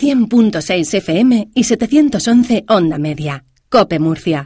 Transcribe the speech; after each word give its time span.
100.6 0.00 0.94
FM 0.94 1.50
y 1.54 1.64
711 1.64 2.64
Onda 2.68 2.98
Media. 2.98 3.44
Cope 3.68 4.00
Murcia. 4.00 4.44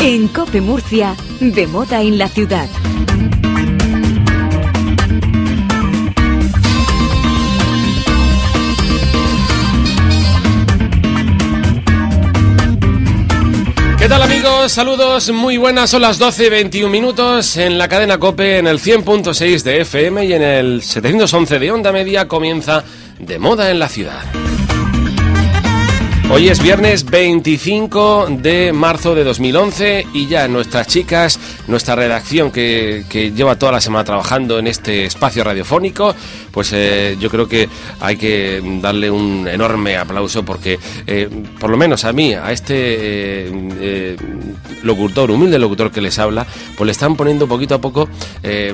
En 0.00 0.28
Cope 0.28 0.60
Murcia, 0.60 1.16
de 1.40 1.66
moda 1.66 2.00
en 2.00 2.16
la 2.16 2.28
ciudad. 2.28 2.68
¿Qué 13.98 14.08
tal 14.08 14.22
amigos? 14.22 14.70
Saludos, 14.70 15.32
muy 15.32 15.56
buenas, 15.56 15.88
son 15.88 16.02
las 16.02 16.20
12.21 16.20 16.90
minutos 16.90 17.56
en 17.56 17.78
la 17.78 17.88
cadena 17.88 18.18
Cope 18.18 18.58
en 18.58 18.66
el 18.66 18.78
100.6 18.78 19.62
de 19.62 19.80
FM 19.80 20.26
y 20.26 20.32
en 20.34 20.42
el 20.42 20.82
711 20.82 21.58
de 21.58 21.70
Onda 21.72 21.90
Media 21.90 22.28
comienza 22.28 22.84
de 23.18 23.38
moda 23.38 23.70
en 23.70 23.78
la 23.78 23.88
ciudad. 23.88 24.22
Hoy 26.30 26.48
es 26.48 26.60
viernes 26.62 27.04
25 27.04 28.28
de 28.30 28.72
marzo 28.72 29.14
de 29.14 29.24
2011 29.24 30.06
y 30.14 30.26
ya 30.26 30.48
nuestras 30.48 30.86
chicas, 30.86 31.38
nuestra 31.68 31.94
redacción 31.94 32.50
que, 32.50 33.04
que 33.08 33.30
lleva 33.32 33.56
toda 33.56 33.72
la 33.72 33.80
semana 33.80 34.04
trabajando 34.04 34.58
en 34.58 34.66
este 34.66 35.04
espacio 35.04 35.44
radiofónico, 35.44 36.14
pues 36.54 36.72
eh, 36.72 37.16
yo 37.18 37.28
creo 37.28 37.48
que 37.48 37.68
hay 38.00 38.16
que 38.16 38.62
darle 38.80 39.10
un 39.10 39.48
enorme 39.48 39.96
aplauso 39.96 40.44
porque, 40.44 40.78
eh, 41.04 41.28
por 41.58 41.68
lo 41.68 41.76
menos 41.76 42.04
a 42.04 42.12
mí, 42.12 42.32
a 42.32 42.52
este 42.52 42.76
eh, 42.78 44.16
locutor, 44.84 45.32
humilde 45.32 45.58
locutor 45.58 45.90
que 45.90 46.00
les 46.00 46.16
habla, 46.20 46.46
pues 46.76 46.86
le 46.86 46.92
están 46.92 47.16
poniendo 47.16 47.48
poquito 47.48 47.74
a 47.74 47.80
poco 47.80 48.08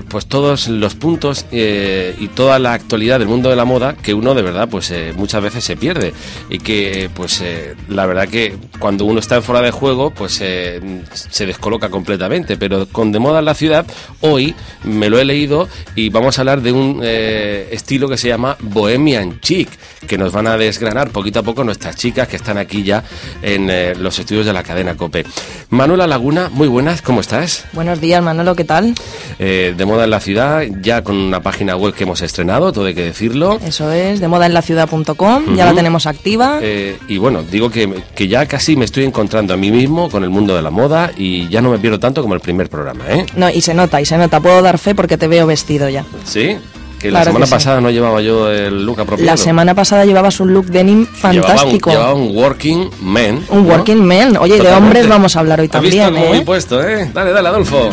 pues 0.08 0.26
todos 0.26 0.68
los 0.68 0.94
puntos 0.96 1.46
y 1.52 2.28
toda 2.34 2.58
la 2.58 2.74
actualidad 2.74 3.18
del 3.18 3.28
mundo 3.28 3.48
de 3.48 3.56
la 3.56 3.64
moda 3.64 3.94
que 3.94 4.12
uno 4.12 4.34
de 4.34 4.42
verdad 4.42 4.68
pues 4.68 4.92
muchas 5.16 5.42
veces 5.42 5.64
se 5.64 5.76
pierde 5.76 6.12
y 6.50 6.58
que 6.58 7.08
pues 7.14 7.39
eh, 7.40 7.74
la 7.88 8.06
verdad 8.06 8.28
que 8.28 8.56
cuando 8.78 9.04
uno 9.04 9.20
está 9.20 9.36
en 9.36 9.42
fuera 9.42 9.60
de 9.60 9.70
juego 9.70 10.10
pues 10.10 10.40
eh, 10.42 10.80
se 11.12 11.46
descoloca 11.46 11.88
completamente 11.88 12.56
pero 12.56 12.86
con 12.86 13.12
de 13.12 13.18
moda 13.18 13.38
en 13.38 13.44
la 13.44 13.54
ciudad 13.54 13.86
hoy 14.20 14.54
me 14.84 15.08
lo 15.08 15.18
he 15.18 15.24
leído 15.24 15.68
y 15.94 16.08
vamos 16.08 16.38
a 16.38 16.42
hablar 16.42 16.62
de 16.62 16.72
un 16.72 17.00
eh, 17.02 17.68
estilo 17.72 18.08
que 18.08 18.16
se 18.16 18.28
llama 18.28 18.56
Bohemian 18.60 19.40
Chic 19.40 19.68
que 20.06 20.18
nos 20.18 20.32
van 20.32 20.46
a 20.46 20.56
desgranar 20.56 21.10
poquito 21.10 21.40
a 21.40 21.42
poco 21.42 21.62
nuestras 21.64 21.96
chicas 21.96 22.28
que 22.28 22.36
están 22.36 22.58
aquí 22.58 22.82
ya 22.82 23.04
en 23.42 23.70
los 24.02 24.18
estudios 24.18 24.46
de 24.46 24.52
la 24.52 24.62
cadena 24.62 24.96
Cope 24.96 25.24
Manuela 25.68 26.06
Laguna 26.06 26.48
muy 26.50 26.68
buenas 26.68 27.02
¿cómo 27.02 27.20
estás? 27.20 27.64
Buenos 27.72 28.00
días, 28.00 28.22
Manolo, 28.22 28.56
¿qué 28.56 28.64
tal? 28.64 28.94
De 29.38 29.84
moda 29.86 30.04
en 30.04 30.10
la 30.10 30.20
ciudad 30.20 30.62
ya 30.80 31.02
con 31.04 31.16
una 31.16 31.40
página 31.42 31.76
web 31.76 31.94
que 31.94 32.04
hemos 32.04 32.22
estrenado 32.22 32.72
todo 32.72 32.86
hay 32.86 32.94
que 32.94 33.04
decirlo 33.04 33.58
Eso 33.64 33.92
es, 33.92 34.20
de 34.20 34.28
modaenlaciudad.com, 34.28 35.54
ya 35.54 35.66
la 35.66 35.74
tenemos 35.74 36.06
activa. 36.06 36.60
Y 37.08 37.18
bueno, 37.18 37.29
digo 37.42 37.70
que, 37.70 38.02
que 38.14 38.28
ya 38.28 38.46
casi 38.46 38.76
me 38.76 38.84
estoy 38.84 39.04
encontrando 39.04 39.54
a 39.54 39.56
mí 39.56 39.70
mismo 39.70 40.10
con 40.10 40.24
el 40.24 40.30
mundo 40.30 40.54
de 40.56 40.62
la 40.62 40.70
moda 40.70 41.10
y 41.16 41.48
ya 41.48 41.60
no 41.60 41.70
me 41.70 41.78
pierdo 41.78 41.98
tanto 41.98 42.22
como 42.22 42.34
el 42.34 42.40
primer 42.40 42.68
programa, 42.68 43.04
¿eh? 43.08 43.26
No, 43.36 43.48
y 43.50 43.60
se 43.60 43.74
nota, 43.74 44.00
y 44.00 44.06
se 44.06 44.16
nota, 44.18 44.40
puedo 44.40 44.60
dar 44.62 44.78
fe 44.78 44.94
porque 44.94 45.16
te 45.16 45.28
veo 45.28 45.46
vestido 45.46 45.88
ya. 45.88 46.04
Sí, 46.24 46.56
que 46.98 47.08
Claro 47.08 47.12
la 47.12 47.20
que 47.20 47.24
semana 47.26 47.46
sí. 47.46 47.52
pasada 47.52 47.80
no 47.80 47.90
llevaba 47.90 48.20
yo 48.20 48.50
el 48.50 48.84
look 48.84 49.00
apropiado. 49.00 49.30
La 49.30 49.36
semana 49.38 49.74
pasada 49.74 50.04
llevabas 50.04 50.38
un 50.40 50.52
look 50.52 50.66
denim 50.66 51.06
fantástico. 51.06 51.90
Llevaba 51.90 52.12
un, 52.14 52.28
llevaba 52.28 52.36
un 52.36 52.36
working 52.44 52.90
man. 53.00 53.42
Un 53.48 53.66
¿no? 53.66 53.74
working 53.74 54.04
man. 54.04 54.36
Oye, 54.36 54.54
de 54.54 54.58
Totalmente. 54.58 54.74
hombres 54.74 55.08
vamos 55.08 55.34
a 55.36 55.40
hablar 55.40 55.60
hoy 55.60 55.70
¿Has 55.72 55.80
visto 55.80 55.98
también, 55.98 56.34
¿eh? 56.34 56.42
puesto, 56.44 56.86
eh? 56.86 57.10
Dale, 57.14 57.32
dale, 57.32 57.48
Adolfo. 57.48 57.88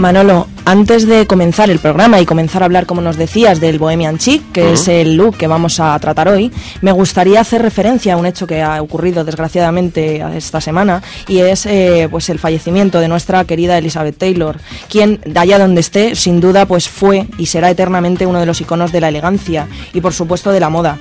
Manolo, 0.00 0.46
antes 0.70 1.04
de 1.04 1.26
comenzar 1.26 1.68
el 1.68 1.80
programa 1.80 2.20
y 2.20 2.26
comenzar 2.26 2.62
a 2.62 2.66
hablar, 2.66 2.86
como 2.86 3.00
nos 3.00 3.16
decías, 3.16 3.58
del 3.58 3.80
Bohemian 3.80 4.18
Chic, 4.18 4.52
que 4.52 4.74
es 4.74 4.86
el 4.86 5.16
look 5.16 5.36
que 5.36 5.48
vamos 5.48 5.80
a 5.80 5.98
tratar 5.98 6.28
hoy, 6.28 6.52
me 6.80 6.92
gustaría 6.92 7.40
hacer 7.40 7.60
referencia 7.60 8.14
a 8.14 8.16
un 8.16 8.24
hecho 8.24 8.46
que 8.46 8.62
ha 8.62 8.80
ocurrido 8.80 9.24
desgraciadamente 9.24 10.24
esta 10.36 10.60
semana 10.60 11.02
y 11.26 11.40
es 11.40 11.66
eh, 11.66 12.06
pues 12.08 12.28
el 12.28 12.38
fallecimiento 12.38 13.00
de 13.00 13.08
nuestra 13.08 13.44
querida 13.46 13.78
Elizabeth 13.78 14.16
Taylor, 14.16 14.58
quien 14.88 15.18
allá 15.34 15.58
donde 15.58 15.80
esté, 15.80 16.14
sin 16.14 16.40
duda, 16.40 16.66
pues 16.66 16.88
fue 16.88 17.26
y 17.36 17.46
será 17.46 17.68
eternamente 17.68 18.24
uno 18.24 18.38
de 18.38 18.46
los 18.46 18.60
iconos 18.60 18.92
de 18.92 19.00
la 19.00 19.08
elegancia 19.08 19.66
y 19.92 20.00
por 20.00 20.12
supuesto 20.12 20.52
de 20.52 20.60
la 20.60 20.68
moda. 20.68 20.98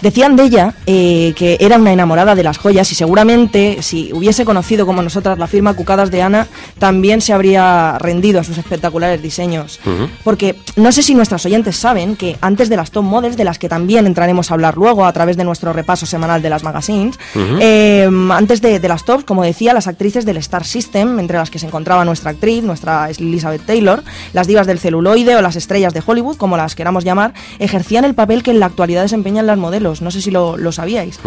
Decían 0.00 0.34
de 0.34 0.44
ella 0.44 0.72
eh, 0.86 1.34
que 1.36 1.58
era 1.60 1.76
una 1.76 1.92
enamorada 1.92 2.34
de 2.34 2.42
las 2.42 2.56
joyas 2.56 2.90
y 2.90 2.94
seguramente 2.94 3.82
si 3.82 4.14
hubiese 4.14 4.46
conocido 4.46 4.86
como 4.86 5.02
nosotras 5.02 5.38
la 5.38 5.46
firma 5.46 5.74
Cucadas 5.74 6.10
de 6.10 6.22
Ana, 6.22 6.46
también 6.78 7.20
se 7.20 7.34
habría 7.34 7.98
rendido 7.98 8.40
a 8.40 8.44
sus 8.44 8.56
espectaculares 8.56 9.09
diseños. 9.18 9.80
Porque 10.24 10.56
no 10.76 10.92
sé 10.92 11.02
si 11.02 11.14
nuestras 11.14 11.44
oyentes 11.46 11.76
saben 11.76 12.16
que 12.16 12.36
antes 12.40 12.68
de 12.68 12.76
las 12.76 12.90
top 12.90 13.04
models, 13.04 13.36
de 13.36 13.44
las 13.44 13.58
que 13.58 13.68
también 13.68 14.06
entraremos 14.06 14.50
a 14.50 14.54
hablar 14.54 14.76
luego 14.76 15.04
a 15.04 15.12
través 15.12 15.36
de 15.36 15.44
nuestro 15.44 15.72
repaso 15.72 16.06
semanal 16.06 16.42
de 16.42 16.50
las 16.50 16.62
magazines, 16.62 17.18
eh, 17.60 18.08
antes 18.30 18.60
de, 18.60 18.78
de 18.78 18.88
las 18.88 19.04
tops, 19.04 19.24
como 19.24 19.42
decía, 19.42 19.74
las 19.74 19.86
actrices 19.86 20.24
del 20.24 20.36
Star 20.38 20.64
System, 20.64 21.18
entre 21.18 21.38
las 21.38 21.50
que 21.50 21.58
se 21.58 21.66
encontraba 21.66 22.04
nuestra 22.04 22.30
actriz, 22.30 22.62
nuestra 22.62 23.08
Elizabeth 23.10 23.64
Taylor, 23.66 24.02
las 24.32 24.46
divas 24.46 24.66
del 24.66 24.78
celuloide 24.78 25.36
o 25.36 25.42
las 25.42 25.56
estrellas 25.56 25.94
de 25.94 26.02
Hollywood, 26.04 26.36
como 26.36 26.56
las 26.56 26.74
queramos 26.74 27.04
llamar, 27.04 27.32
ejercían 27.58 28.04
el 28.04 28.14
papel 28.14 28.42
que 28.42 28.50
en 28.50 28.60
la 28.60 28.66
actualidad 28.66 29.02
desempeñan 29.02 29.46
las 29.46 29.58
modelos. 29.58 30.02
No 30.02 30.10
sé 30.10 30.20
si 30.20 30.30
lo, 30.30 30.56
lo 30.56 30.72
sabíais. 30.72 31.18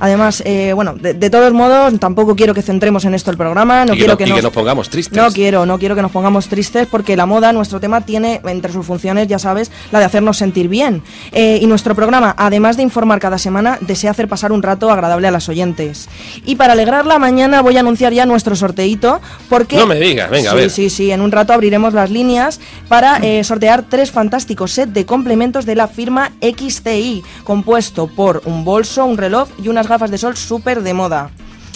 Además, 0.00 0.42
eh, 0.46 0.72
bueno, 0.74 0.94
de, 0.94 1.14
de 1.14 1.30
todos 1.30 1.52
modos, 1.52 1.98
tampoco 1.98 2.36
quiero 2.36 2.54
que 2.54 2.62
centremos 2.62 3.04
en 3.04 3.14
esto 3.14 3.30
el 3.30 3.36
programa. 3.36 3.84
No 3.84 3.94
y, 3.94 3.96
que 3.98 4.04
quiero 4.04 4.12
no- 4.14 4.18
que, 4.18 4.26
nos, 4.26 4.36
que 4.36 4.42
nos 4.42 4.52
pongamos 4.52 4.88
tristes. 4.90 5.16
no 5.16 5.30
quiero, 5.30 5.66
no 5.66 5.78
quiero 5.78 5.94
que 5.94 6.02
nos 6.02 6.10
pongamos 6.10 6.48
tristes 6.48 6.86
porque 6.86 7.16
la 7.16 7.25
moda, 7.26 7.52
nuestro 7.52 7.80
tema, 7.80 8.00
tiene 8.00 8.40
entre 8.44 8.72
sus 8.72 8.86
funciones, 8.86 9.28
ya 9.28 9.38
sabes, 9.38 9.70
la 9.92 9.98
de 9.98 10.04
hacernos 10.04 10.36
sentir 10.36 10.68
bien. 10.68 11.02
Eh, 11.32 11.58
y 11.60 11.66
nuestro 11.66 11.94
programa, 11.94 12.34
además 12.38 12.76
de 12.76 12.82
informar 12.82 13.20
cada 13.20 13.38
semana, 13.38 13.78
desea 13.80 14.10
hacer 14.10 14.28
pasar 14.28 14.52
un 14.52 14.62
rato 14.62 14.90
agradable 14.90 15.28
a 15.28 15.30
las 15.30 15.48
oyentes. 15.48 16.08
Y 16.44 16.56
para 16.56 16.72
alegrar 16.72 17.06
la 17.06 17.18
mañana 17.18 17.60
voy 17.62 17.76
a 17.76 17.80
anunciar 17.80 18.12
ya 18.12 18.26
nuestro 18.26 18.56
sorteito 18.56 19.20
porque... 19.48 19.76
No 19.76 19.86
me 19.86 19.96
digas, 19.96 20.30
venga, 20.30 20.50
a 20.50 20.52
sí, 20.52 20.58
ver. 20.58 20.70
Sí, 20.70 20.90
sí, 20.90 21.10
en 21.10 21.20
un 21.20 21.32
rato 21.32 21.52
abriremos 21.52 21.92
las 21.92 22.10
líneas 22.10 22.60
para 22.88 23.18
eh, 23.18 23.44
sortear 23.44 23.84
tres 23.88 24.10
fantásticos 24.10 24.72
sets 24.72 24.94
de 24.94 25.06
complementos 25.06 25.66
de 25.66 25.74
la 25.74 25.88
firma 25.88 26.32
XTI, 26.40 27.22
compuesto 27.44 28.06
por 28.06 28.42
un 28.44 28.64
bolso, 28.64 29.04
un 29.04 29.18
reloj 29.18 29.48
y 29.62 29.68
unas 29.68 29.88
gafas 29.88 30.10
de 30.10 30.18
sol 30.18 30.36
súper 30.36 30.82
de 30.82 30.94
moda. 30.94 31.30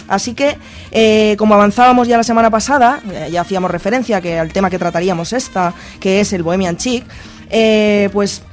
Así 0.07 0.33
que, 0.33 0.57
eh, 0.91 1.35
como 1.37 1.53
avanzábamos 1.53 2.07
ya 2.07 2.17
la 2.17 2.23
semana 2.23 2.49
pasada, 2.49 3.01
eh, 3.11 3.29
ya 3.31 3.41
hacíamos 3.41 3.71
referencia 3.71 4.21
que 4.21 4.39
al 4.39 4.51
tema 4.51 4.69
que 4.69 4.79
trataríamos 4.79 5.33
esta, 5.33 5.73
que 5.99 6.19
es 6.21 6.33
el 6.33 6.43
Bohemian 6.43 6.77
Chic, 6.77 7.05
eh, 7.49 8.09
pues 8.13 8.43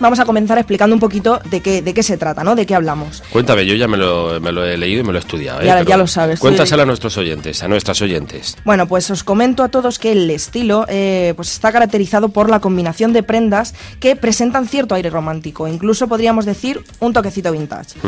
vamos 0.00 0.18
a 0.18 0.24
comenzar 0.24 0.58
explicando 0.58 0.94
un 0.94 1.00
poquito 1.00 1.40
de 1.50 1.60
qué, 1.60 1.82
de 1.82 1.94
qué 1.94 2.02
se 2.02 2.16
trata, 2.16 2.42
¿no? 2.42 2.56
De 2.56 2.66
qué 2.66 2.74
hablamos. 2.74 3.22
Cuéntame, 3.30 3.64
yo 3.66 3.74
ya 3.74 3.86
me 3.86 3.96
lo, 3.96 4.40
me 4.40 4.50
lo 4.52 4.64
he 4.64 4.76
leído 4.76 5.02
y 5.02 5.04
me 5.04 5.12
lo 5.12 5.18
he 5.18 5.20
estudiado. 5.20 5.60
¿eh? 5.60 5.66
Ya- 5.86 5.96
lo 5.96 6.06
sabes, 6.06 6.40
Cuéntaselo 6.40 6.78
sí. 6.78 6.82
a 6.82 6.86
nuestros 6.86 7.16
oyentes, 7.18 7.62
a 7.62 7.68
nuestras 7.68 8.00
oyentes. 8.00 8.56
Bueno, 8.64 8.86
pues 8.88 9.10
os 9.10 9.22
comento 9.22 9.62
a 9.62 9.68
todos 9.68 9.98
que 9.98 10.12
el 10.12 10.30
estilo 10.30 10.86
eh, 10.88 11.34
pues 11.36 11.52
está 11.52 11.70
caracterizado 11.72 12.30
por 12.30 12.48
la 12.48 12.60
combinación 12.60 13.12
de 13.12 13.22
prendas 13.22 13.74
que 14.00 14.16
presentan 14.16 14.66
cierto 14.66 14.94
aire 14.94 15.10
romántico, 15.10 15.68
incluso 15.68 16.08
podríamos 16.08 16.46
decir 16.46 16.82
un 17.00 17.12
toquecito 17.12 17.52
vintage. 17.52 17.98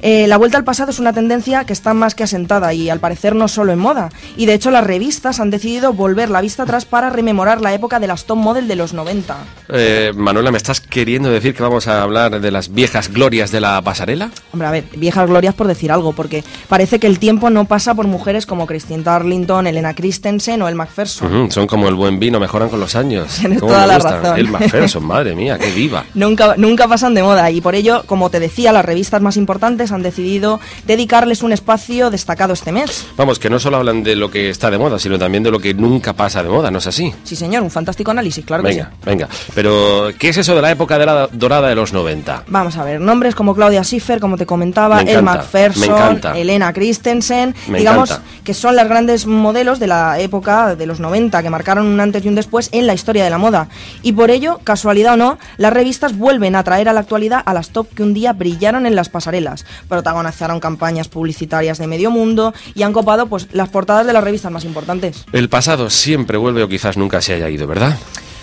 Eh, 0.00 0.26
la 0.28 0.36
vuelta 0.38 0.56
al 0.56 0.64
pasado 0.64 0.90
es 0.90 0.98
una 0.98 1.12
tendencia 1.12 1.64
que 1.64 1.72
está 1.74 1.92
más 1.94 2.14
que 2.14 2.22
asentada 2.24 2.72
y 2.72 2.88
al 2.88 3.00
parecer 3.00 3.34
no 3.34 3.48
solo 3.48 3.72
en 3.72 3.78
moda, 3.78 4.08
y 4.36 4.46
de 4.46 4.54
hecho 4.54 4.70
las 4.70 4.84
revistas 4.84 5.40
han 5.40 5.50
decidido 5.50 5.92
volver 5.92 6.30
la 6.30 6.40
vista 6.40 6.62
atrás 6.62 6.84
para 6.86 7.10
rememorar 7.10 7.60
la 7.60 7.74
época 7.74 8.00
de 8.00 8.06
las 8.06 8.24
top 8.24 8.38
model 8.38 8.68
de 8.68 8.76
los 8.76 8.94
90. 8.94 9.36
Eh, 9.68 10.12
Manuela, 10.14 10.50
¿me 10.50 10.56
estás 10.58 10.80
queriendo 10.80 11.28
decir 11.30 11.41
decir 11.42 11.56
que 11.56 11.62
vamos 11.62 11.88
a 11.88 12.02
hablar 12.02 12.40
de 12.40 12.50
las 12.50 12.72
viejas 12.72 13.12
glorias 13.12 13.50
de 13.50 13.60
la 13.60 13.82
pasarela? 13.82 14.30
Hombre, 14.52 14.68
a 14.68 14.70
ver, 14.70 14.84
viejas 14.96 15.28
glorias 15.28 15.54
por 15.54 15.66
decir 15.66 15.90
algo, 15.90 16.12
porque 16.12 16.44
parece 16.68 16.98
que 17.00 17.06
el 17.08 17.18
tiempo 17.18 17.50
no 17.50 17.64
pasa 17.64 17.94
por 17.94 18.06
mujeres 18.06 18.46
como 18.46 18.66
Christine 18.66 19.02
Darlington, 19.02 19.66
Elena 19.66 19.94
Christensen 19.94 20.62
o 20.62 20.68
El 20.68 20.76
Macpherson. 20.76 21.50
son 21.50 21.66
como 21.66 21.88
el 21.88 21.94
buen 21.94 22.20
vino, 22.20 22.38
mejoran 22.38 22.68
con 22.68 22.78
los 22.78 22.94
años. 22.94 23.36
Tienes 23.40 23.58
toda 23.58 23.86
la 23.86 23.98
razón. 23.98 24.38
El 24.38 24.48
Macpherson, 24.48 25.04
madre 25.06 25.34
mía, 25.34 25.58
qué 25.58 25.70
viva. 25.72 26.04
nunca, 26.14 26.54
nunca 26.56 26.86
pasan 26.86 27.14
de 27.14 27.22
moda 27.22 27.50
y 27.50 27.60
por 27.60 27.74
ello, 27.74 28.04
como 28.06 28.30
te 28.30 28.38
decía, 28.38 28.72
las 28.72 28.84
revistas 28.84 29.20
más 29.20 29.36
importantes 29.36 29.90
han 29.90 30.02
decidido 30.02 30.60
dedicarles 30.86 31.42
un 31.42 31.52
espacio 31.52 32.10
destacado 32.10 32.52
este 32.52 32.70
mes. 32.70 33.06
Vamos, 33.16 33.38
que 33.38 33.50
no 33.50 33.58
solo 33.58 33.78
hablan 33.78 34.02
de 34.04 34.14
lo 34.14 34.30
que 34.30 34.50
está 34.50 34.70
de 34.70 34.78
moda, 34.78 34.98
sino 34.98 35.18
también 35.18 35.42
de 35.42 35.50
lo 35.50 35.58
que 35.58 35.74
nunca 35.74 36.12
pasa 36.12 36.42
de 36.42 36.48
moda, 36.48 36.70
¿no 36.70 36.78
es 36.78 36.86
así? 36.86 37.12
Sí, 37.24 37.34
señor, 37.34 37.62
un 37.62 37.70
fantástico 37.70 38.10
análisis, 38.12 38.44
claro 38.44 38.62
venga, 38.62 38.90
que 38.90 38.94
sí. 38.94 39.00
Venga, 39.04 39.28
pero 39.54 40.10
¿qué 40.18 40.28
es 40.28 40.36
eso 40.36 40.54
de 40.54 40.62
la 40.62 40.70
época 40.70 40.98
de 40.98 41.06
la 41.06 41.28
dorada 41.32 41.68
de 41.68 41.74
los 41.74 41.92
90? 41.92 42.44
Vamos 42.48 42.76
a 42.76 42.84
ver, 42.84 43.00
nombres 43.00 43.34
como 43.34 43.54
Claudia 43.54 43.82
Schiffer, 43.82 44.20
como 44.20 44.36
te 44.36 44.46
comentaba, 44.46 45.00
El 45.00 45.22
MacPherson, 45.22 46.20
Elena 46.34 46.72
Christensen, 46.72 47.54
digamos 47.68 48.20
que 48.44 48.54
son 48.54 48.76
las 48.76 48.88
grandes 48.88 49.26
modelos 49.26 49.78
de 49.78 49.86
la 49.86 50.18
época 50.20 50.74
de 50.76 50.86
los 50.86 51.00
90 51.00 51.42
que 51.42 51.50
marcaron 51.50 51.86
un 51.86 52.00
antes 52.00 52.24
y 52.24 52.28
un 52.28 52.34
después 52.34 52.68
en 52.72 52.86
la 52.86 52.94
historia 52.94 53.24
de 53.24 53.30
la 53.30 53.38
moda. 53.38 53.68
Y 54.02 54.12
por 54.12 54.30
ello, 54.30 54.60
casualidad 54.64 55.14
o 55.14 55.16
no, 55.16 55.38
las 55.56 55.72
revistas 55.72 56.16
vuelven 56.16 56.56
a 56.56 56.64
traer 56.64 56.88
a 56.88 56.92
la 56.92 57.00
actualidad 57.00 57.42
a 57.44 57.54
las 57.54 57.70
top 57.70 57.88
que 57.94 58.02
un 58.02 58.14
día 58.14 58.32
brillaron 58.32 58.86
en 58.86 58.94
las 58.94 59.08
pasarelas, 59.08 59.64
protagonizaron 59.88 60.60
campañas 60.60 61.08
publicitarias 61.08 61.78
de 61.78 61.86
medio 61.86 62.10
mundo 62.10 62.54
y 62.74 62.82
han 62.82 62.92
copado 62.92 63.26
pues 63.26 63.48
las 63.52 63.68
portadas 63.68 64.06
de 64.06 64.12
las 64.12 64.24
revistas 64.24 64.52
más 64.52 64.64
importantes. 64.64 65.24
El 65.32 65.48
pasado 65.48 65.90
siempre 65.90 66.38
vuelve 66.38 66.62
o 66.62 66.68
quizás 66.68 66.96
nunca 66.96 67.20
se 67.20 67.34
haya 67.34 67.48
ido, 67.48 67.66
¿verdad? 67.66 67.96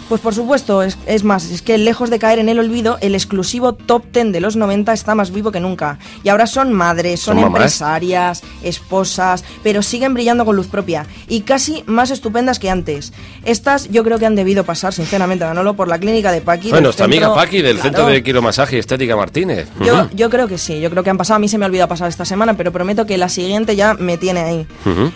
Pues 0.10 0.22
por 0.22 0.34
supuesto, 0.34 0.82
es, 0.82 1.24
más, 1.24 1.52
es 1.52 1.62
que 1.62 1.78
lejos 1.78 2.10
de 2.10 2.18
caer 2.18 2.40
en 2.40 2.50
el 2.50 2.58
olvido, 2.58 2.98
el 3.02 3.14
exclusivo 3.14 3.74
top 3.74 4.06
10 4.12 4.32
de 4.32 4.40
los 4.40 4.56
90 4.56 4.92
está 4.92 5.14
más 5.14 5.32
vivo 5.32 5.52
que 5.52 5.60
nunca. 5.60 6.00
Y 6.24 6.30
ahora 6.30 6.48
son 6.48 6.74
madres, 6.74 7.20
son, 7.20 7.38
empresarias, 7.38 8.42
esposas, 8.64 9.46
pero 9.62 9.84
siguen 9.84 10.16
brillando 10.16 10.46
con 10.46 10.56
luz 10.56 10.66
propia 10.66 11.06
y 11.28 11.42
casi 11.42 11.84
más 11.86 12.10
estupendas 12.10 12.58
que 12.58 12.72
antes. 12.72 13.14
Estas 13.46 13.88
yo 13.92 14.04
creo 14.04 14.18
que 14.18 14.26
han 14.26 14.36
debido 14.36 14.64
pasar, 14.64 14.94
sinceramente, 14.94 15.46
Manolo, 15.46 15.76
por 15.76 15.88
la 15.88 16.00
clínica 16.00 16.32
de 16.32 16.42
Paqui. 16.42 16.72
Bueno, 16.72 16.86
nuestra 16.86 17.06
amiga 17.06 17.34
Paqui 17.36 17.62
del 17.62 17.80
Centro 17.80 18.08
de 18.08 18.24
Quiromasaje 18.24 18.78
y 18.78 18.80
Estética 18.80 19.16
Martínez. 19.16 19.68
Yo, 19.80 20.10
yo 20.12 20.32
creo 20.32 20.48
que 20.48 20.58
sí, 20.58 20.82
yo 20.82 20.90
creo 20.90 21.04
que 21.04 21.12
han 21.12 21.18
pasado. 21.18 21.36
A 21.36 21.40
mí 21.40 21.48
se 21.48 21.60
me 21.60 21.66
ha 21.66 21.68
olvidado 21.68 21.88
pasar 21.88 22.10
esta 22.10 22.26
semana, 22.26 22.58
pero 22.58 22.72
prometo 22.72 23.06
que 23.06 23.20
la 23.20 23.30
siguiente 23.30 23.76
ya 23.76 23.94
me 23.94 24.18
tiene 24.18 24.40
ahí. 24.40 24.68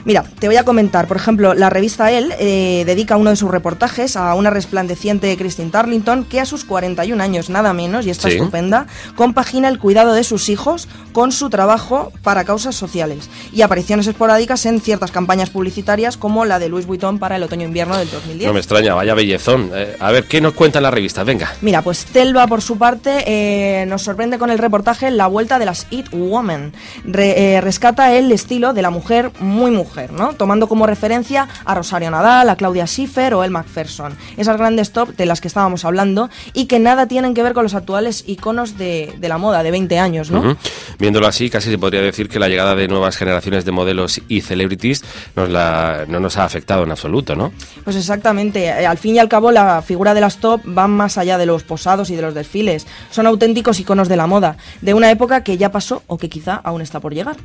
Mira, 0.06 0.24
te 0.38 0.46
voy 0.46 0.58
a 0.58 0.64
comentar, 0.64 1.08
por 1.08 1.18
ejemplo, 1.18 1.56
la 1.56 1.72
revista 1.72 2.12
El 2.12 2.32
eh, 2.38 2.84
dedica 2.86 3.18
uno 3.18 3.32
de 3.32 3.36
sus 3.36 3.50
reportajes 3.50 4.16
a 4.16 4.36
una 4.36 4.52
resplandeciente 4.84 5.28
de 5.28 5.38
Christine 5.38 5.72
Tarlington, 5.72 6.26
que 6.26 6.42
a 6.42 6.46
sus 6.46 6.66
41 6.66 7.24
años, 7.24 7.50
nada 7.50 7.74
menos, 7.74 8.06
y 8.06 8.10
está 8.10 8.28
estupenda, 8.28 8.88
compagina 9.16 9.70
el 9.70 9.80
cuidado 9.80 10.14
de 10.14 10.24
sus 10.26 10.50
hijos 10.50 10.90
con 11.14 11.32
su 11.32 11.50
trabajo 11.50 12.12
para 12.22 12.44
causas 12.44 12.76
sociales 12.76 13.30
y 13.54 13.62
apariciones 13.62 14.08
esporádicas 14.08 14.66
en 14.66 14.82
ciertas 14.82 15.12
campañas 15.12 15.50
publicitarias 15.50 16.18
como 16.18 16.44
la 16.44 16.60
de 16.60 16.70
Louis 16.70 16.86
Vuitton 16.86 17.20
para 17.20 17.38
el 17.38 17.44
otoño-invierno 17.44 17.98
del 17.98 18.10
2010. 18.10 18.48
No 18.48 18.54
me 18.54 18.60
extraña, 18.60 18.94
vaya 18.94 19.14
bellezón. 19.14 19.72
Eh, 19.74 19.96
a 20.00 20.12
ver, 20.12 20.26
¿qué 20.26 20.42
nos 20.42 20.54
cuenta 20.54 20.82
la 20.82 20.92
revista? 20.92 21.24
Venga. 21.24 21.54
Mira, 21.62 21.82
pues 21.82 22.06
Telva, 22.06 22.48
por 22.48 22.62
su 22.62 22.78
parte, 22.78 23.24
eh, 23.26 23.86
nos 23.86 24.02
sorprende 24.02 24.38
con 24.38 24.50
el 24.50 24.58
reportaje 24.58 25.12
La 25.12 25.28
vuelta 25.28 25.60
de 25.60 25.66
las 25.66 25.88
It 25.92 26.08
Women. 26.12 26.74
Eh, 27.14 27.62
rescata 27.62 28.14
el 28.14 28.32
estilo 28.32 28.74
de 28.74 28.82
la 28.82 28.90
mujer 28.90 29.32
muy 29.40 29.72
mujer, 29.72 30.12
¿no? 30.12 30.34
Tomando 30.34 30.68
como 30.68 30.88
referencia 30.88 31.48
a 31.64 31.76
Rosario 31.76 32.12
Nadal, 32.12 32.50
a 32.50 32.56
Claudia 32.56 32.88
Schiffer 32.88 33.34
o 33.36 33.44
El 33.44 33.52
Macpherson. 33.52 34.18
Esas 34.36 34.58
grandes 34.58 34.73
stop 34.80 35.16
de 35.16 35.26
las 35.26 35.42
que 35.42 35.48
estábamos 35.48 35.86
hablando 35.86 36.30
y 36.54 36.66
que 36.66 36.80
nada 36.80 37.08
tienen 37.08 37.34
que 37.34 37.44
ver 37.44 37.54
con 37.54 37.64
los 37.64 37.76
actuales 37.76 38.24
iconos 38.28 38.78
de, 38.78 39.14
la 39.22 39.38
moda 39.38 39.64
de 39.64 39.72
20 39.72 40.00
años, 40.00 40.32
¿no? 40.32 40.58
Viéndolo 41.00 41.28
así, 41.28 41.50
casi 41.50 41.70
se 41.70 41.78
podría 41.78 42.02
decir 42.02 42.30
que 42.30 42.40
la 42.40 42.48
llegada 42.48 42.76
de 42.76 42.88
nuevas 42.88 43.18
generaciones 43.18 43.66
de 43.66 43.72
modelos 43.72 44.22
y 44.28 44.42
celebrities 44.42 45.04
nos 45.36 45.50
la, 45.50 46.06
no 46.08 46.20
nos 46.20 46.38
ha 46.38 46.46
afectado 46.46 46.84
en 46.84 46.92
absoluto, 46.92 47.36
¿no? 47.36 47.52
Pues 47.84 47.96
exactamente. 47.96 48.66
Eh, 48.66 48.86
al 48.86 48.98
fin 48.98 49.16
y 49.16 49.20
al 49.20 49.30
cabo, 49.30 49.52
la 49.52 49.82
figura 49.82 50.14
de 50.14 50.22
las 50.22 50.38
top 50.38 50.62
van 50.66 50.92
más 50.92 51.18
allá 51.18 51.38
de 51.38 51.46
los 51.46 51.64
posados 51.64 52.10
y 52.10 52.16
de 52.16 52.22
los 52.22 52.34
desfiles. 52.34 52.88
Son 53.12 53.28
auténticos 53.28 53.80
iconos 53.80 54.10
de 54.10 54.18
la 54.18 54.28
moda, 54.28 54.58
de 54.82 54.94
una 54.94 55.10
época 55.12 55.44
que 55.44 55.58
ya 55.58 55.72
pasó 55.72 56.04
o 56.08 56.18
que 56.18 56.30
quizá 56.30 56.56
aún 56.64 56.82
está 56.82 57.00
por 57.00 57.14
llegar. 57.14 57.38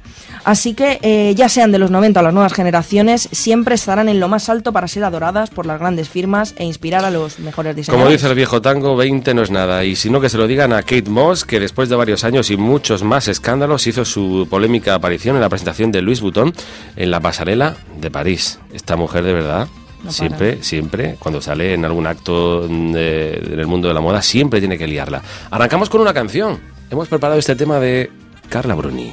Así 0.45 0.75
que, 0.75 0.99
eh, 1.03 1.35
ya 1.37 1.49
sean 1.49 1.73
de 1.73 1.79
los 1.79 1.91
90 1.91 2.21
o 2.21 2.23
las 2.23 2.35
nuevas 2.35 2.53
generaciones, 2.53 3.29
siempre 3.33 3.75
estarán 3.75 4.09
en 4.09 4.21
lo 4.21 4.29
más 4.29 4.49
alto 4.49 4.73
para 4.73 4.89
ser 4.89 5.05
adoradas 5.05 5.51
por 5.51 5.67
las 5.67 5.79
grandes 5.79 6.09
firmas 6.09 6.55
e 6.57 6.65
inspirar 6.65 7.05
a 7.05 7.11
los 7.11 7.18
mejores 7.39 7.77
diseñadores. 7.77 7.89
Como 7.89 8.11
dice 8.11 8.27
el 8.29 8.35
viejo 8.35 8.63
tango, 8.63 8.97
20 8.97 9.35
no 9.35 9.43
es 9.43 9.51
nada. 9.51 9.85
Y 9.85 9.97
si 9.97 10.11
no, 10.11 10.21
que 10.21 10.29
se 10.29 10.39
lo 10.39 10.47
digan 10.47 10.73
a 10.73 10.83
Kate 10.83 11.11
Moss, 11.11 11.45
que 11.45 11.61
después 11.61 11.89
de 11.89 11.97
varios 11.97 12.25
años 12.25 12.51
y 12.51 12.57
muchos 12.57 13.03
más 13.03 13.29
escándalos 13.29 13.87
hizo 13.87 14.05
su 14.05 14.47
polémica 14.51 14.95
aparición 14.95 15.37
en 15.37 15.43
la 15.43 15.49
presentación 15.49 15.93
de 15.93 16.03
Louis 16.03 16.21
Vuitton 16.21 16.53
en 16.97 17.11
la 17.11 17.21
pasarela 17.21 17.77
de 18.01 18.11
París. 18.11 18.59
Esta 18.73 18.97
mujer 18.97 19.25
de 19.25 19.33
verdad 19.33 19.69
siempre, 20.09 20.63
siempre, 20.63 21.17
cuando 21.19 21.41
sale 21.41 21.75
en 21.75 21.85
algún 21.85 22.07
acto 22.07 22.65
en 22.65 22.95
el 22.97 23.67
mundo 23.67 23.89
de 23.89 23.95
la 23.95 24.01
moda, 24.01 24.23
siempre 24.23 24.61
tiene 24.61 24.79
que 24.79 24.87
liarla. 24.87 25.23
Arrancamos 25.51 25.89
con 25.89 26.01
una 26.01 26.15
canción. 26.15 26.59
Hemos 26.91 27.09
preparado 27.09 27.39
este 27.39 27.57
tema 27.57 27.79
de 27.81 28.11
Carla 28.49 28.75
Bruni. 28.75 29.13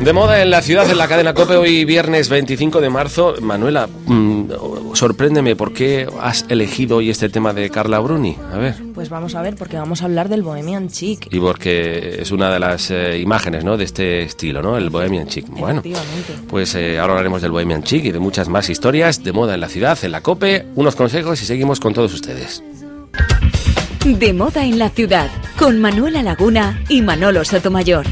De 0.00 0.14
moda 0.14 0.40
en 0.40 0.48
la 0.48 0.62
ciudad, 0.62 0.90
en 0.90 0.96
la 0.96 1.06
cadena 1.08 1.34
COPE, 1.34 1.56
hoy 1.56 1.84
viernes 1.84 2.30
25 2.30 2.80
de 2.80 2.88
marzo. 2.88 3.34
Manuela, 3.42 3.86
mm, 4.06 4.94
sorpréndeme, 4.94 5.56
¿por 5.56 5.74
qué 5.74 6.08
has 6.22 6.46
elegido 6.48 6.96
hoy 6.96 7.10
este 7.10 7.28
tema 7.28 7.52
de 7.52 7.68
Carla 7.68 7.98
Bruni? 7.98 8.34
A 8.50 8.56
ver. 8.56 8.76
Pues 8.94 9.10
vamos 9.10 9.34
a 9.34 9.42
ver, 9.42 9.56
porque 9.56 9.76
vamos 9.76 10.00
a 10.00 10.06
hablar 10.06 10.30
del 10.30 10.42
Bohemian 10.42 10.88
Chic. 10.88 11.28
Y 11.30 11.38
porque 11.38 12.16
es 12.18 12.30
una 12.30 12.50
de 12.50 12.58
las 12.58 12.90
eh, 12.90 13.18
imágenes, 13.18 13.62
¿no?, 13.62 13.76
de 13.76 13.84
este 13.84 14.22
estilo, 14.22 14.62
¿no?, 14.62 14.78
el 14.78 14.88
Bohemian 14.88 15.26
Chic. 15.26 15.46
Bueno, 15.50 15.82
pues 16.48 16.74
eh, 16.76 16.98
ahora 16.98 17.12
hablaremos 17.12 17.42
del 17.42 17.50
Bohemian 17.50 17.82
Chic 17.82 18.06
y 18.06 18.10
de 18.10 18.20
muchas 18.20 18.48
más 18.48 18.70
historias 18.70 19.22
de 19.22 19.32
moda 19.32 19.52
en 19.52 19.60
la 19.60 19.68
ciudad, 19.68 19.98
en 20.02 20.12
la 20.12 20.22
COPE, 20.22 20.64
unos 20.76 20.96
consejos 20.96 21.42
y 21.42 21.44
seguimos 21.44 21.78
con 21.78 21.92
todos 21.92 22.14
ustedes. 22.14 22.64
De 24.06 24.32
moda 24.32 24.64
en 24.64 24.78
la 24.78 24.88
ciudad, 24.88 25.28
con 25.58 25.78
Manuela 25.78 26.22
Laguna 26.22 26.82
y 26.88 27.02
Manolo 27.02 27.44
Sotomayor. 27.44 28.06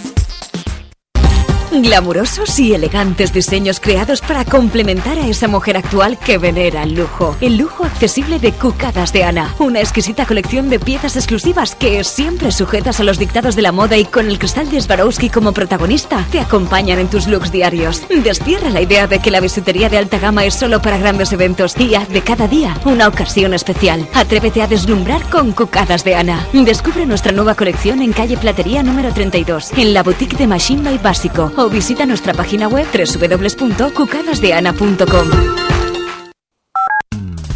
Glamurosos 1.71 2.57
y 2.59 2.73
elegantes 2.73 3.33
diseños 3.33 3.79
creados 3.79 4.21
para 4.21 4.45
complementar 4.45 5.17
a 5.17 5.27
esa 5.27 5.47
mujer 5.47 5.77
actual 5.77 6.17
que 6.17 6.37
venera 6.37 6.83
el 6.83 6.93
lujo. 6.93 7.35
El 7.41 7.57
lujo 7.57 7.83
accesible 7.83 8.39
de 8.39 8.53
Cucadas 8.53 9.11
de 9.11 9.23
Ana. 9.23 9.53
Una 9.59 9.79
exquisita 9.79 10.25
colección 10.25 10.69
de 10.69 10.79
piezas 10.79 11.15
exclusivas 11.15 11.75
que, 11.75 12.03
siempre 12.03 12.51
sujetas 12.51 12.99
a 12.99 13.03
los 13.03 13.19
dictados 13.19 13.55
de 13.55 13.61
la 13.61 13.71
moda 13.71 13.97
y 13.97 14.05
con 14.05 14.27
el 14.27 14.39
cristal 14.39 14.69
de 14.69 14.79
Swarovski 14.79 15.29
como 15.29 15.51
protagonista, 15.51 16.25
te 16.31 16.39
acompañan 16.39 16.99
en 16.99 17.09
tus 17.09 17.27
looks 17.27 17.51
diarios. 17.51 18.03
Destierra 18.09 18.69
la 18.69 18.81
idea 18.81 19.07
de 19.07 19.19
que 19.19 19.31
la 19.31 19.41
bisutería 19.41 19.89
de 19.89 19.97
alta 19.97 20.19
gama 20.19 20.45
es 20.45 20.53
solo 20.53 20.81
para 20.81 20.97
grandes 20.97 21.33
eventos 21.33 21.75
y 21.77 21.95
haz 21.95 22.07
de 22.09 22.21
cada 22.21 22.47
día 22.47 22.77
una 22.85 23.07
ocasión 23.07 23.53
especial. 23.53 24.07
Atrévete 24.13 24.61
a 24.61 24.67
deslumbrar 24.67 25.23
con 25.29 25.51
Cucadas 25.51 26.03
de 26.03 26.15
Ana. 26.15 26.47
Descubre 26.53 27.05
nuestra 27.05 27.31
nueva 27.31 27.55
colección 27.55 28.01
en 28.01 28.13
calle 28.13 28.37
Platería 28.37 28.83
número 28.83 29.11
32, 29.11 29.73
en 29.77 29.93
la 29.93 30.03
boutique 30.03 30.37
de 30.37 30.47
Machine 30.47 30.83
by 30.83 30.97
Básico 30.99 31.51
o 31.57 31.69
visita 31.69 32.05
nuestra 32.05 32.33
página 32.33 32.67
web 32.67 32.85
www.cucadasdeana.com. 32.93 35.65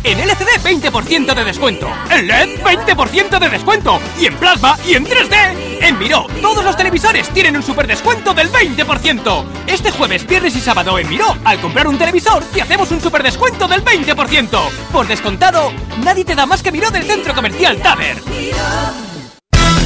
En 0.01 0.17
LCD 0.17 0.47
20% 0.63 1.35
de 1.35 1.43
descuento, 1.43 1.89
en 2.09 2.27
LED 2.27 2.61
20% 2.63 3.37
de 3.37 3.49
descuento 3.49 3.99
y 4.17 4.27
en 4.27 4.35
plasma 4.37 4.77
y 4.87 4.93
en 4.93 5.05
3D. 5.05 5.81
En 5.81 5.99
Miró, 5.99 6.25
todos 6.41 6.63
los 6.63 6.77
televisores 6.77 7.27
tienen 7.29 7.57
un 7.57 7.63
super 7.63 7.85
descuento 7.85 8.33
del 8.33 8.49
20%. 8.49 9.43
Este 9.67 9.91
jueves, 9.91 10.25
viernes 10.25 10.55
y 10.55 10.61
sábado 10.61 10.97
en 10.97 11.09
Miró, 11.09 11.35
al 11.43 11.59
comprar 11.59 11.85
un 11.87 11.97
televisor 11.97 12.45
te 12.45 12.61
hacemos 12.61 12.89
un 12.91 13.01
super 13.01 13.21
descuento 13.21 13.67
del 13.67 13.83
20%. 13.83 14.69
Por 14.91 15.07
descontado, 15.07 15.73
nadie 16.03 16.23
te 16.23 16.35
da 16.35 16.45
más 16.45 16.63
que 16.63 16.71
Miró 16.71 16.89
del 16.91 17.03
centro 17.03 17.35
comercial 17.35 17.81
Taber. 17.81 18.21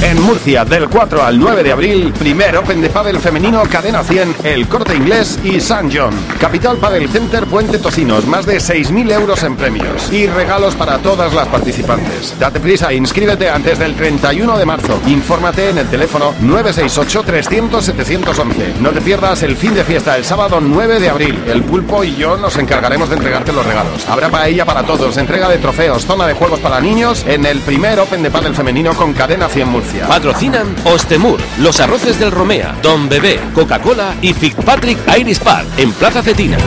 En 0.03 0.21
Murcia, 0.21 0.63
del 0.65 0.89
4 0.89 1.23
al 1.23 1.39
9 1.39 1.63
de 1.63 1.71
abril, 1.71 2.11
primer 2.19 2.57
Open 2.57 2.81
de 2.81 2.89
Padel 2.89 3.19
Femenino 3.19 3.63
Cadena 3.63 4.03
100, 4.03 4.35
El 4.43 4.67
Corte 4.67 4.97
Inglés 4.97 5.39
y 5.45 5.61
San 5.61 5.89
John. 5.89 6.13
Capital 6.41 6.75
Padel 6.77 7.07
Center 7.07 7.45
Puente 7.45 7.79
Tocinos, 7.79 8.27
más 8.27 8.45
de 8.45 8.57
6.000 8.57 9.13
euros 9.13 9.43
en 9.43 9.55
premios 9.55 10.11
y 10.11 10.27
regalos 10.27 10.75
para 10.75 10.97
todas 10.97 11.33
las 11.33 11.47
participantes. 11.47 12.37
Date 12.37 12.59
prisa 12.59 12.91
inscríbete 12.91 13.49
antes 13.49 13.79
del 13.79 13.95
31 13.95 14.57
de 14.57 14.65
marzo. 14.65 14.99
Infórmate 15.07 15.69
en 15.69 15.77
el 15.77 15.87
teléfono 15.87 16.33
968-300-711. 16.41 18.79
No 18.81 18.89
te 18.89 18.99
pierdas 18.99 19.41
el 19.43 19.55
fin 19.55 19.73
de 19.73 19.85
fiesta 19.85 20.17
el 20.17 20.25
sábado 20.25 20.59
9 20.59 20.99
de 20.99 21.09
abril. 21.09 21.41
El 21.47 21.63
pulpo 21.63 22.03
y 22.03 22.13
yo 22.17 22.35
nos 22.35 22.57
encargaremos 22.57 23.07
de 23.07 23.15
entregarte 23.15 23.53
los 23.53 23.65
regalos. 23.65 24.05
Habrá 24.09 24.27
paella 24.27 24.65
para 24.65 24.83
todos, 24.83 25.15
entrega 25.15 25.47
de 25.47 25.59
trofeos, 25.59 26.05
zona 26.05 26.27
de 26.27 26.33
juegos 26.33 26.59
para 26.59 26.81
niños 26.81 27.23
en 27.25 27.45
el 27.45 27.61
primer 27.61 28.01
Open 28.01 28.21
de 28.21 28.29
Padel 28.29 28.53
Femenino 28.53 28.93
con 28.95 29.13
Cadena 29.13 29.47
100 29.47 29.69
Murcia. 29.69 29.92
Patrocinan 30.01 30.75
Ostemur, 30.83 31.39
Los 31.59 31.79
Arroces 31.79 32.19
del 32.19 32.31
Romea, 32.31 32.75
Don 32.81 33.07
Bebé, 33.07 33.39
Coca-Cola 33.53 34.15
y 34.21 34.33
Fitzpatrick 34.33 34.97
Iris 35.17 35.39
Park 35.39 35.67
en 35.77 35.91
Plaza 35.93 36.23
Cetina. 36.23 36.57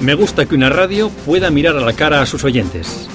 Me 0.00 0.14
gusta 0.14 0.46
que 0.46 0.54
una 0.54 0.68
radio 0.68 1.10
pueda 1.26 1.50
mirar 1.50 1.76
a 1.76 1.80
la 1.80 1.92
cara 1.92 2.22
a 2.22 2.26
sus 2.26 2.44
oyentes. 2.44 3.08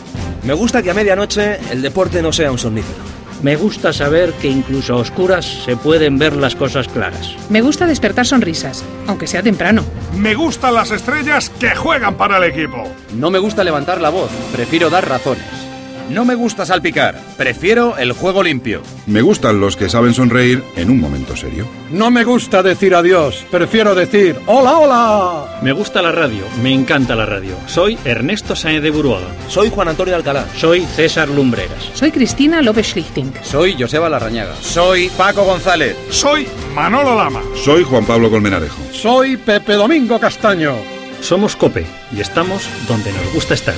Me 0.44 0.54
gusta 0.54 0.84
que 0.84 0.92
a 0.92 0.94
medianoche 0.94 1.60
el 1.72 1.82
deporte 1.82 2.22
no 2.22 2.34
sea 2.34 2.52
un 2.52 2.58
somnífero. 2.58 3.14
Me 3.42 3.56
gusta 3.56 3.92
saber 3.92 4.32
que 4.34 4.50
incluso 4.50 4.94
a 4.94 4.98
oscuras 4.98 5.46
se 5.66 5.76
pueden 5.76 6.18
ver 6.18 6.36
las 6.36 6.56
cosas 6.56 6.88
claras. 6.88 7.36
Me 7.50 7.62
gusta 7.62 7.86
despertar 7.86 8.26
sonrisas, 8.26 8.84
aunque 9.08 9.28
sea 9.28 9.44
temprano. 9.44 9.84
Me 10.16 10.34
gustan 10.34 10.74
las 10.74 10.92
estrellas 10.92 11.50
que 11.50 11.76
juegan 11.76 12.16
para 12.16 12.38
el 12.38 12.44
equipo. 12.46 12.84
No 13.16 13.30
me 13.30 13.40
gusta 13.40 13.64
levantar 13.64 14.00
la 14.00 14.10
voz, 14.10 14.32
prefiero 14.54 14.90
dar 14.90 15.08
razones. 15.08 15.63
No 16.10 16.26
me 16.26 16.36
gusta 16.36 16.66
salpicar, 16.66 17.20
prefiero 17.38 17.98
el 17.98 18.12
juego 18.12 18.44
limpio. 18.44 18.82
Me 19.08 19.22
gustan 19.22 19.60
los 19.60 19.78
que 19.78 19.90
saben 19.90 20.14
sonreír 20.14 20.64
en 20.76 20.90
un 20.90 21.00
momento 21.00 21.36
serio. 21.36 21.68
No 21.92 22.12
me 22.12 22.24
gusta 22.24 22.62
decir 22.62 22.94
adiós, 22.94 23.46
prefiero 23.50 23.96
decir 23.96 24.38
hola, 24.46 24.78
hola. 24.78 25.60
Me 25.62 25.72
gusta 25.72 26.02
la 26.02 26.12
radio, 26.12 26.44
me 26.62 26.74
encanta 26.74 27.16
la 27.16 27.26
radio. 27.26 27.56
Soy 27.68 27.98
Ernesto 28.04 28.56
Saez 28.56 28.82
de 28.82 28.92
Buruaga. 28.92 29.28
Soy 29.48 29.70
Juan 29.70 29.88
Antonio 29.88 30.16
Alcalá. 30.16 30.46
Soy 30.58 30.82
César 30.82 31.30
Lumbreras. 31.30 31.92
Soy 31.94 32.12
Cristina 32.12 32.62
López 32.62 32.88
Schlichting. 32.88 33.34
Soy 33.42 33.76
Joseba 33.80 34.10
Larrañaga. 34.10 34.56
Soy 34.62 35.10
Paco 35.18 35.44
González. 35.44 35.96
Soy 36.10 36.48
Manolo 36.76 37.16
Lama. 37.16 37.42
Soy 37.64 37.84
Juan 37.84 38.06
Pablo 38.06 38.30
Colmenarejo. 38.30 38.82
Soy 38.92 39.38
Pepe 39.38 39.74
Domingo 39.74 40.20
Castaño. 40.20 40.76
Somos 41.22 41.56
Cope 41.56 41.86
y 42.12 42.20
estamos 42.20 42.68
donde 42.88 43.12
nos 43.14 43.34
gusta 43.34 43.54
estar. 43.54 43.76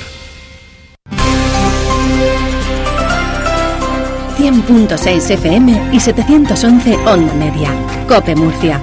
100.6 4.46 5.30
FM 5.32 5.90
y 5.92 5.98
711 5.98 6.94
Onda 7.04 7.34
Media. 7.34 7.68
Cope 8.06 8.36
Murcia. 8.36 8.80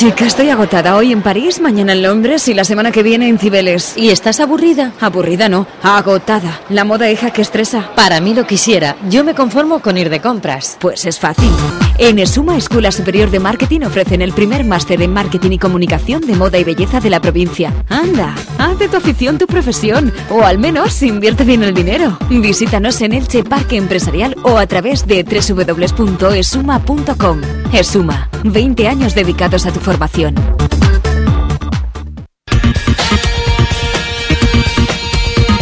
Chica, 0.00 0.24
estoy 0.24 0.48
agotada. 0.48 0.96
Hoy 0.96 1.12
en 1.12 1.20
París, 1.20 1.60
mañana 1.60 1.92
en 1.92 2.00
Londres 2.00 2.48
y 2.48 2.54
la 2.54 2.64
semana 2.64 2.90
que 2.90 3.02
viene 3.02 3.28
en 3.28 3.38
Cibeles. 3.38 3.98
¿Y 3.98 4.08
estás 4.08 4.40
aburrida? 4.40 4.94
Aburrida 4.98 5.50
no, 5.50 5.66
agotada. 5.82 6.62
La 6.70 6.84
moda 6.84 7.10
hija 7.10 7.34
que 7.34 7.42
estresa. 7.42 7.90
Para 7.96 8.18
mí 8.22 8.32
lo 8.32 8.46
quisiera. 8.46 8.96
Yo 9.10 9.24
me 9.24 9.34
conformo 9.34 9.80
con 9.80 9.98
ir 9.98 10.08
de 10.08 10.20
compras. 10.20 10.78
Pues 10.80 11.04
es 11.04 11.18
fácil. 11.18 11.50
En 11.98 12.18
Esuma 12.18 12.56
Escuela 12.56 12.92
Superior 12.92 13.30
de 13.30 13.40
Marketing 13.40 13.82
ofrecen 13.82 14.22
el 14.22 14.32
primer 14.32 14.64
máster 14.64 15.02
en 15.02 15.12
marketing 15.12 15.50
y 15.50 15.58
comunicación 15.58 16.22
de 16.22 16.34
moda 16.34 16.56
y 16.56 16.64
belleza 16.64 16.98
de 16.98 17.10
la 17.10 17.20
provincia. 17.20 17.70
Anda, 17.90 18.34
haz 18.56 18.78
de 18.78 18.88
tu 18.88 18.96
afición 18.96 19.36
tu 19.36 19.46
profesión 19.46 20.14
o 20.30 20.42
al 20.42 20.56
menos 20.56 21.02
invierte 21.02 21.44
bien 21.44 21.62
el 21.62 21.74
dinero. 21.74 22.18
Visítanos 22.30 23.02
en 23.02 23.12
Elche 23.12 23.44
Parque 23.44 23.76
Empresarial 23.76 24.34
o 24.44 24.56
a 24.56 24.66
través 24.66 25.06
de 25.06 25.24
www.esuma.com. 25.24 27.40
Esuma, 27.74 28.30
20 28.44 28.88
años 28.88 29.14
dedicados 29.14 29.66
a 29.66 29.70
tu 29.70 29.89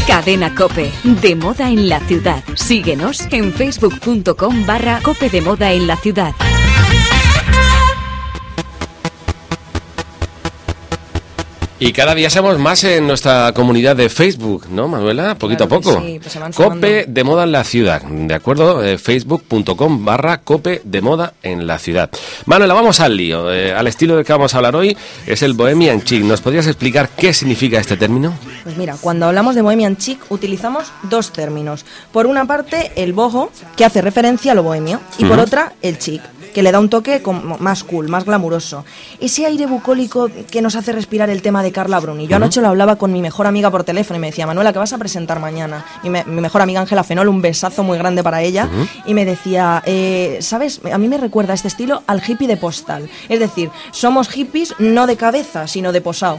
Cadena 0.06 0.54
Cope, 0.54 0.90
de 1.04 1.36
moda 1.36 1.70
en 1.70 1.88
la 1.88 2.00
ciudad. 2.00 2.42
Síguenos 2.54 3.26
en 3.30 3.52
facebook.com 3.52 4.66
barra 4.66 5.00
cope 5.02 5.28
de 5.28 5.40
moda 5.40 5.72
en 5.72 5.86
la 5.86 5.96
ciudad. 5.96 6.34
Y 11.80 11.92
cada 11.92 12.12
día 12.16 12.28
somos 12.28 12.58
más 12.58 12.82
en 12.82 13.06
nuestra 13.06 13.52
comunidad 13.54 13.94
de 13.94 14.08
Facebook, 14.08 14.66
¿no, 14.68 14.88
Manuela? 14.88 15.36
Poquito 15.36 15.68
Claro 15.68 15.76
a 15.76 15.80
poco. 15.80 16.02
sí, 16.04 16.18
pues 16.18 16.32
se 16.32 16.40
van 16.40 16.52
cope 16.52 17.04
de 17.06 17.22
moda 17.24 17.44
en 17.44 17.52
la 17.52 17.62
ciudad, 17.62 18.02
¿de 18.02 18.34
acuerdo? 18.34 18.82
Eh, 18.82 18.98
Facebook.com 18.98 20.04
barra 20.04 20.40
cope 20.40 20.82
de 20.82 21.00
moda 21.00 21.34
en 21.40 21.68
la 21.68 21.78
ciudad. 21.78 22.10
Manuela, 22.46 22.74
vamos 22.74 22.98
al 22.98 23.16
lío. 23.16 23.52
Eh, 23.52 23.72
al 23.72 23.86
estilo 23.86 24.16
del 24.16 24.24
que 24.24 24.32
vamos 24.32 24.54
a 24.54 24.56
hablar 24.56 24.74
hoy 24.74 24.96
es 25.24 25.42
el 25.42 25.52
Bohemian 25.52 26.02
Chic. 26.02 26.24
¿Nos 26.24 26.40
podrías 26.40 26.66
explicar 26.66 27.10
qué 27.10 27.32
significa 27.32 27.78
este 27.78 27.96
término? 27.96 28.34
Pues 28.64 28.76
mira, 28.76 28.96
cuando 29.00 29.26
hablamos 29.26 29.54
de 29.54 29.62
Bohemian 29.62 29.96
Chic 29.96 30.18
utilizamos 30.30 30.90
dos 31.04 31.32
términos. 31.32 31.84
Por 32.10 32.26
una 32.26 32.44
parte, 32.44 32.90
el 32.96 33.12
boho, 33.12 33.52
que 33.76 33.84
hace 33.84 34.02
referencia 34.02 34.50
a 34.50 34.54
lo 34.56 34.64
bohemio, 34.64 35.00
y 35.16 35.24
por 35.26 35.38
otra, 35.38 35.74
el 35.80 35.98
chic, 35.98 36.22
que 36.50 36.62
le 36.62 36.72
da 36.72 36.80
un 36.80 36.88
toque 36.88 37.22
como 37.22 37.58
más 37.58 37.84
cool, 37.84 38.08
más 38.08 38.24
glamuroso. 38.24 38.84
Ese 39.20 39.46
aire 39.46 39.66
bucólico 39.66 40.28
que 40.50 40.62
nos 40.62 40.76
hace 40.76 40.92
respirar 40.92 41.30
el 41.30 41.42
tema 41.42 41.62
de 41.62 41.72
Carla 41.72 42.00
Bruni. 42.00 42.26
Yo 42.26 42.36
anoche 42.36 42.60
lo 42.60 42.68
hablaba 42.68 42.96
con 42.96 43.12
mi 43.12 43.20
mejor 43.22 43.46
amiga 43.46 43.70
por 43.70 43.84
teléfono 43.84 44.16
y 44.16 44.20
me 44.20 44.26
decía, 44.28 44.46
Manuela, 44.46 44.72
¿qué 44.72 44.78
vas 44.78 44.92
a 44.92 44.98
presentar 44.98 45.40
mañana? 45.40 45.84
Me- 46.04 46.24
mi 46.24 46.40
mejor 46.40 46.62
amiga 46.62 46.80
Ángela 46.80 47.04
Fenol, 47.04 47.28
un 47.28 47.42
besazo 47.42 47.82
muy 47.82 47.98
grande 47.98 48.22
para 48.22 48.42
ella. 48.42 48.68
Y 49.06 49.14
me 49.14 49.24
decía, 49.24 49.82
eh, 49.86 50.38
¿sabes? 50.40 50.80
A 50.92 50.98
mí 50.98 51.08
me 51.08 51.18
recuerda 51.18 51.54
este 51.54 51.68
estilo 51.68 52.02
al 52.06 52.22
hippie 52.26 52.48
de 52.48 52.56
postal. 52.56 53.08
Es 53.28 53.40
decir, 53.40 53.70
somos 53.90 54.28
hippies 54.28 54.74
no 54.78 55.06
de 55.06 55.16
cabeza, 55.16 55.66
sino 55.66 55.92
de 55.92 56.00
posado. 56.00 56.38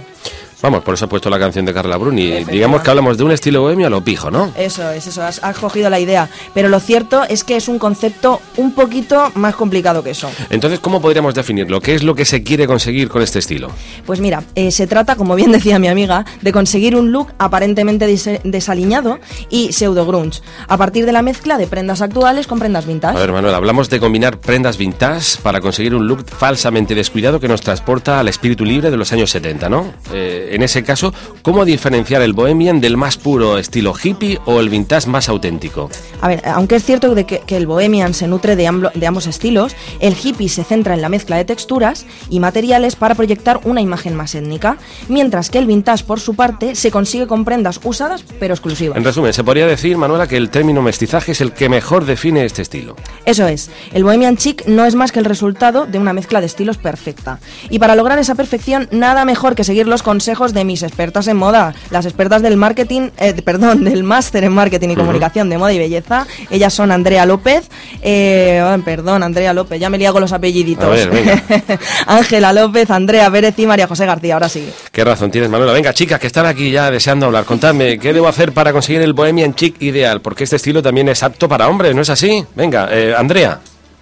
Vamos, 0.62 0.84
por 0.84 0.94
eso 0.94 1.06
he 1.06 1.08
puesto 1.08 1.30
la 1.30 1.40
canción 1.40 1.66
de 1.66 1.74
Carla 1.74 1.96
Bruni. 1.96 2.44
Digamos 2.44 2.82
que 2.82 2.90
hablamos 2.90 3.18
de 3.18 3.24
un 3.24 3.32
estilo 3.32 3.62
bohemio 3.62 3.88
a 3.88 3.90
lo 3.90 4.04
pijo, 4.04 4.30
¿no? 4.30 4.52
Eso 4.58 4.90
es, 4.92 5.08
eso, 5.08 5.24
has, 5.24 5.42
has 5.42 5.58
cogido 5.58 5.90
la 5.90 6.00
idea. 6.00 6.30
Pero 6.54 6.68
lo 6.68 6.80
cierto 6.82 7.24
es 7.24 7.46
que 7.46 7.56
es 7.56 7.70
un 7.70 7.80
concepto 7.80 8.42
un 8.58 8.74
poquito 8.74 9.32
más 9.36 9.56
complicado 9.56 10.04
que 10.04 10.12
eso. 10.12 10.30
Entonces, 10.50 10.80
¿cómo 10.80 11.02
podríamos 11.02 11.34
definirlo? 11.34 11.80
¿Qué 11.80 11.96
es 11.96 12.04
lo 12.04 12.14
que 12.14 12.26
se 12.26 12.44
quiere 12.44 12.68
conseguir 12.68 13.08
con 13.08 13.22
este 13.22 13.40
estilo? 13.40 13.70
Pues 14.06 14.20
mira, 14.20 14.44
eh, 14.56 14.72
se 14.72 14.86
trata, 14.86 15.16
como 15.16 15.36
bien 15.36 15.52
decía 15.52 15.80
mi 15.80 15.88
amiga, 15.88 16.26
de 16.42 16.52
conseguir 16.52 16.96
un 16.96 17.12
look 17.12 17.30
aparentemente 17.38 18.06
desaliñado 18.44 19.20
y 19.50 19.72
pseudo 19.72 20.06
grunge, 20.06 20.42
a 20.68 20.78
partir 20.78 21.06
de 21.06 21.14
la 21.14 21.22
mezcla 21.22 21.58
de 21.58 21.68
prendas 21.68 22.02
actuales 22.02 22.48
con 22.48 22.60
prendas 22.60 22.86
vintage. 22.86 23.18
A 23.18 23.20
ver, 23.20 23.32
Manuel, 23.32 23.56
hablamos 23.56 23.90
de 23.90 24.00
combinar 24.00 24.40
prendas 24.40 24.78
vintage 24.78 25.40
para 25.42 25.62
conseguir 25.62 25.96
un 25.96 26.08
look 26.08 26.26
falsamente 26.28 26.96
descuidado 26.96 27.40
que 27.40 27.48
nos 27.48 27.62
transporta 27.62 28.20
al 28.20 28.28
espíritu 28.28 28.66
libre 28.66 28.92
de 28.92 28.98
los 28.98 29.14
años 29.14 29.30
70, 29.30 29.70
¿no? 29.70 29.94
Eh, 30.12 30.49
en 30.50 30.64
ese 30.64 30.84
caso, 30.84 31.14
¿cómo 31.42 31.66
diferenciar 31.66 32.22
el 32.22 32.34
bohemian 32.34 32.82
del 32.82 32.98
más 32.98 33.18
puro 33.18 33.58
estilo 33.58 33.94
hippie 34.02 34.40
o 34.46 34.60
el 34.60 34.70
vintage 34.70 35.08
más 35.10 35.30
auténtico? 35.30 35.90
A 36.22 36.28
ver, 36.28 36.42
aunque 36.46 36.76
es 36.76 36.84
cierto 36.84 37.16
de 37.16 37.26
que, 37.26 37.40
que 37.40 37.58
el 37.58 37.68
bohemian 37.68 38.14
se 38.14 38.28
nutre 38.28 38.56
de, 38.56 38.68
amblo- 38.68 38.92
de 38.94 39.08
ambos 39.08 39.28
estilos, 39.28 39.76
el 40.00 40.16
hippie 40.22 40.50
se 40.50 40.64
centra 40.64 40.94
en 40.94 41.02
la 41.02 41.10
mezcla 41.10 41.38
de 41.38 41.46
texturas 41.46 42.06
y 42.30 42.40
materiales 42.40 42.96
para 42.96 43.16
proyectar 43.16 43.60
una 43.64 43.82
imagen 43.82 44.16
más 44.16 44.36
étnica, 44.36 44.78
mientras 45.08 45.50
que 45.50 45.58
el 45.60 45.66
vintage, 45.66 46.04
por 46.04 46.20
su 46.20 46.36
parte, 46.36 46.76
se 46.76 46.92
consigue 46.92 47.28
con 47.28 47.46
prendas 47.46 47.80
usadas 47.84 48.24
pero 48.40 48.54
exclusivas. 48.54 48.98
En 48.98 49.04
resumen, 49.04 49.34
se 49.34 49.44
podría 49.44 49.68
decir, 49.68 49.98
Manuela, 49.98 50.28
que 50.28 50.38
el 50.38 50.50
término 50.50 50.82
mestizaje 50.82 51.34
es 51.34 51.42
el 51.42 51.52
que 51.52 51.70
mejor 51.70 52.06
define 52.06 52.46
este 52.46 52.62
estilo. 52.62 52.96
Eso 53.26 53.48
es, 53.48 53.70
el 53.94 54.04
bohemian 54.04 54.38
chic 54.38 54.66
no 54.68 54.86
es 54.86 54.96
más 54.96 55.12
que 55.12 55.20
el 55.20 55.26
resultado 55.26 55.86
de 55.86 56.00
una 56.00 56.14
mezcla 56.14 56.40
de 56.40 56.46
estilos 56.46 56.78
perfecta. 56.78 57.40
Y 57.70 57.80
para 57.80 57.96
lograr 57.96 58.18
esa 58.20 58.36
perfección, 58.36 58.88
nada 58.92 59.26
mejor 59.26 59.56
que 59.56 59.64
seguir 59.64 59.88
los 59.88 60.04
consejos 60.04 60.39
de 60.48 60.64
mis 60.64 60.82
expertas 60.84 61.28
en 61.28 61.38
moda, 61.38 61.74
las 61.92 62.06
expertas 62.06 62.42
del 62.42 62.56
marketing, 62.58 63.10
eh, 63.18 63.34
perdón, 63.44 63.84
del 63.84 64.04
máster 64.04 64.44
en 64.46 64.54
marketing 64.54 64.90
y 64.90 64.96
comunicación 64.96 65.50
de 65.50 65.58
moda 65.58 65.74
y 65.74 65.78
belleza. 65.80 66.26
Ellas 66.50 66.74
son 66.74 66.92
Andrea 66.92 67.26
López, 67.26 67.70
eh, 68.02 68.64
perdón, 68.86 69.22
Andrea 69.24 69.54
López, 69.54 69.80
ya 69.80 69.90
me 69.90 69.98
liago 69.98 70.20
los 70.20 70.32
apelliditos. 70.32 70.86
A 70.86 70.90
ver, 70.90 71.10
venga. 71.10 71.44
Ángela 72.08 72.54
López, 72.54 72.90
Andrea 72.90 73.30
Pérez 73.30 73.54
y 73.60 73.68
María 73.68 73.88
José 73.88 74.06
García, 74.06 74.34
ahora 74.36 74.50
sí. 74.50 74.70
Qué 74.92 75.04
razón 75.04 75.30
tienes, 75.32 75.50
Manuela. 75.50 75.74
Venga, 75.74 75.94
chicas, 75.94 76.20
que 76.20 76.28
están 76.28 76.46
aquí 76.46 76.72
ya 76.72 76.90
deseando 76.90 77.26
hablar. 77.28 77.46
Contadme, 77.46 78.00
¿qué 78.00 78.14
debo 78.14 78.28
hacer 78.28 78.52
para 78.54 78.72
conseguir 78.72 79.02
el 79.02 79.14
bohemian 79.14 79.54
chic 79.56 79.82
ideal? 79.82 80.22
Porque 80.22 80.46
este 80.46 80.56
estilo 80.56 80.82
también 80.82 81.10
es 81.10 81.22
apto 81.24 81.48
para 81.50 81.68
hombres, 81.68 81.94
¿no 81.96 82.02
es 82.02 82.10
así? 82.10 82.46
Venga, 82.56 82.88
eh, 82.92 83.14
Andrea, 83.18 83.60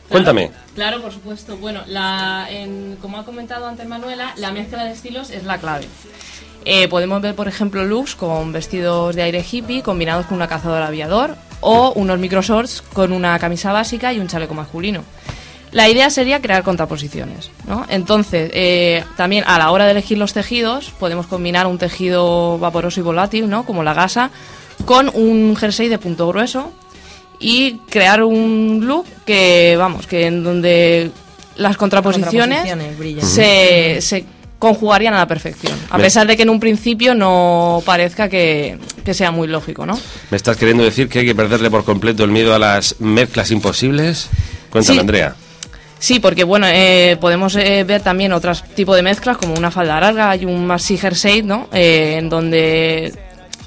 cuéntame. 0.10 0.52
Claro, 0.76 1.02
por 1.02 1.12
supuesto. 1.12 1.58
Bueno, 1.58 1.82
la, 1.88 2.46
en- 2.52 2.98
como 3.02 3.18
ha 3.18 3.26
comentado 3.26 3.66
antes 3.68 3.88
Manuela, 3.88 4.34
la 4.38 4.52
mezcla 4.52 4.84
de 4.86 4.92
estilos 4.92 5.32
es 5.32 5.44
la 5.44 5.58
clave. 5.58 5.86
Eh, 6.66 6.88
podemos 6.88 7.22
ver, 7.22 7.36
por 7.36 7.48
ejemplo, 7.48 7.86
looks 7.86 8.16
con 8.16 8.52
vestidos 8.52 9.16
de 9.16 9.24
aire 9.24 9.46
hippie 9.50 9.82
combinados 9.82 10.26
con 10.26 10.36
una 10.36 10.48
cazadora 10.48 10.88
aviador 10.88 11.36
o 11.62 11.92
unos 11.94 12.20
microshorts 12.20 12.82
con 12.82 13.12
una 13.14 13.40
camisa 13.40 13.72
básica 13.72 14.14
y 14.14 14.20
un 14.20 14.28
chaleco 14.28 14.54
masculino. 14.54 15.04
La 15.72 15.90
idea 15.90 16.10
sería 16.10 16.42
crear 16.42 16.64
contraposiciones, 16.64 17.52
¿no? 17.68 17.86
Entonces, 17.90 18.50
eh, 18.54 19.04
también 19.18 19.44
a 19.48 19.58
la 19.58 19.72
hora 19.72 19.86
de 19.86 19.92
elegir 19.92 20.18
los 20.18 20.34
tejidos, 20.34 20.92
podemos 20.98 21.28
combinar 21.28 21.68
un 21.68 21.78
tejido 21.78 22.58
vaporoso 22.58 23.00
y 23.02 23.04
volátil, 23.04 23.50
¿no? 23.50 23.66
Como 23.66 23.84
la 23.84 23.94
gasa, 23.94 24.32
con 24.86 25.12
un 25.14 25.56
jersey 25.58 25.90
de 25.90 26.00
punto 26.00 26.28
grueso 26.28 26.72
y 27.40 27.80
crear 27.90 28.24
un 28.24 28.82
look 28.86 29.06
que, 29.26 29.76
vamos, 29.78 30.08
que 30.08 30.28
en 30.28 30.44
donde 30.44 31.12
las 31.58 31.76
contraposiciones, 31.76 32.60
Contraposiciones 32.60 32.98
brillan. 32.98 33.26
se, 33.26 34.02
se 34.02 34.26
conjugarían 34.60 35.14
a 35.14 35.18
la 35.18 35.28
perfección, 35.28 35.78
a 35.90 35.98
Me- 35.98 36.04
pesar 36.06 36.26
de 36.28 36.36
que 36.36 36.44
en 36.44 36.50
un 36.50 36.60
principio 36.60 37.14
no 37.16 37.82
parezca 37.86 38.28
que, 38.30 38.78
que 39.06 39.14
sea 39.14 39.32
muy 39.32 39.48
lógico, 39.48 39.86
¿no? 39.86 40.00
¿Me 40.32 40.38
estás 40.38 40.58
queriendo 40.58 40.84
decir 40.84 41.08
que 41.10 41.20
hay 41.20 41.26
que 41.26 41.36
perderle 41.36 41.70
por 41.70 41.84
completo 41.86 42.24
el 42.24 42.32
miedo 42.32 42.54
a 42.56 42.60
las 42.60 43.00
mezclas 43.00 43.52
imposibles? 43.52 44.30
Cuéntame, 44.70 44.96
Sí. 44.96 45.00
Andrea. 45.00 45.36
Sí, 46.00 46.20
porque 46.20 46.44
bueno, 46.44 46.68
eh, 46.70 47.18
podemos 47.20 47.56
eh, 47.56 47.84
ver 47.84 48.02
también 48.02 48.32
otros 48.32 48.64
tipos 48.76 48.96
de 48.96 49.02
mezclas 49.02 49.38
como 49.38 49.56
una 49.56 49.72
falda 49.72 50.00
larga 50.00 50.36
y 50.36 50.46
un 50.46 50.68
maxi 50.68 50.96
jersey, 50.98 51.42
¿no? 51.42 51.70
Eh, 51.74 52.18
en 52.20 52.30
donde 52.30 53.14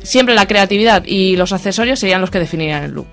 siempre 0.02 0.34
la 0.36 0.46
creatividad 0.46 1.02
y 1.04 1.36
los 1.36 1.52
accesorios 1.52 1.98
serían 1.98 2.20
los 2.20 2.30
que 2.30 2.38
definirían 2.38 2.84
el 2.84 2.92
look. 2.92 3.06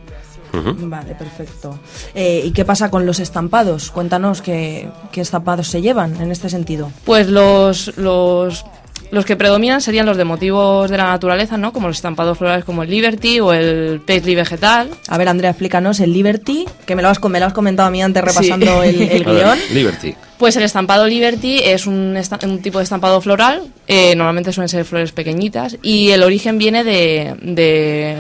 Vale, 0.54 1.16
perfecto. 1.16 1.80
Eh, 2.16 2.44
¿Y 2.46 2.52
qué 2.52 2.66
pasa 2.66 2.90
con 2.90 3.06
los 3.06 3.20
estampados? 3.20 3.92
Cuéntanos 3.92 4.42
qué, 4.42 4.90
qué 5.12 5.22
estampados 5.22 5.68
se 5.68 5.82
llevan 5.82 6.20
en 6.22 6.32
este 6.32 6.50
sentido. 6.50 6.92
Pues 7.06 7.28
los, 7.30 7.96
los, 7.98 8.66
los 9.12 9.26
que 9.26 9.36
predominan 9.36 9.82
serían 9.82 10.06
los 10.06 10.18
de 10.18 10.26
motivos 10.26 10.90
de 10.90 10.98
la 10.98 11.06
naturaleza, 11.08 11.58
¿no? 11.58 11.72
Como 11.74 11.88
los 11.88 11.98
estampados 11.98 12.38
florales 12.38 12.66
como 12.66 12.84
el 12.84 12.90
Liberty 12.90 13.40
o 13.40 13.54
el 13.54 14.02
Paisley 14.06 14.36
vegetal. 14.36 14.90
A 15.08 15.18
ver, 15.18 15.30
Andrea, 15.30 15.52
explícanos 15.52 16.00
el 16.00 16.12
Liberty, 16.14 16.66
que 16.86 16.96
me 16.96 17.02
lo 17.02 17.10
has, 17.10 17.24
me 17.24 17.40
lo 17.40 17.46
has 17.46 17.54
comentado 17.54 17.88
a 17.88 17.92
mí 17.92 18.02
antes 18.02 18.24
repasando 18.24 18.84
Sí. 18.84 18.90
el, 18.90 19.02
el 19.12 19.24
ver, 19.26 19.36
guion. 19.36 19.60
Liberty. 19.74 20.16
Pues 20.38 20.56
el 20.56 20.64
estampado 20.64 21.08
Liberty 21.08 21.60
es 21.64 21.88
un, 21.88 22.16
esta- 22.16 22.38
un 22.46 22.62
tipo 22.62 22.78
de 22.78 22.84
estampado 22.84 23.20
floral, 23.22 23.64
eh, 23.88 24.14
normalmente 24.16 24.52
suelen 24.54 24.70
ser 24.70 24.86
flores 24.86 25.12
pequeñitas, 25.12 25.78
y 25.82 26.12
el 26.12 26.22
origen 26.22 26.60
viene 26.60 26.84
de, 26.84 27.36
de, 27.42 28.18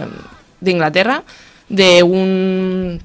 de 0.59 0.71
Inglaterra, 0.71 1.21
de 1.69 2.03
un... 2.03 3.01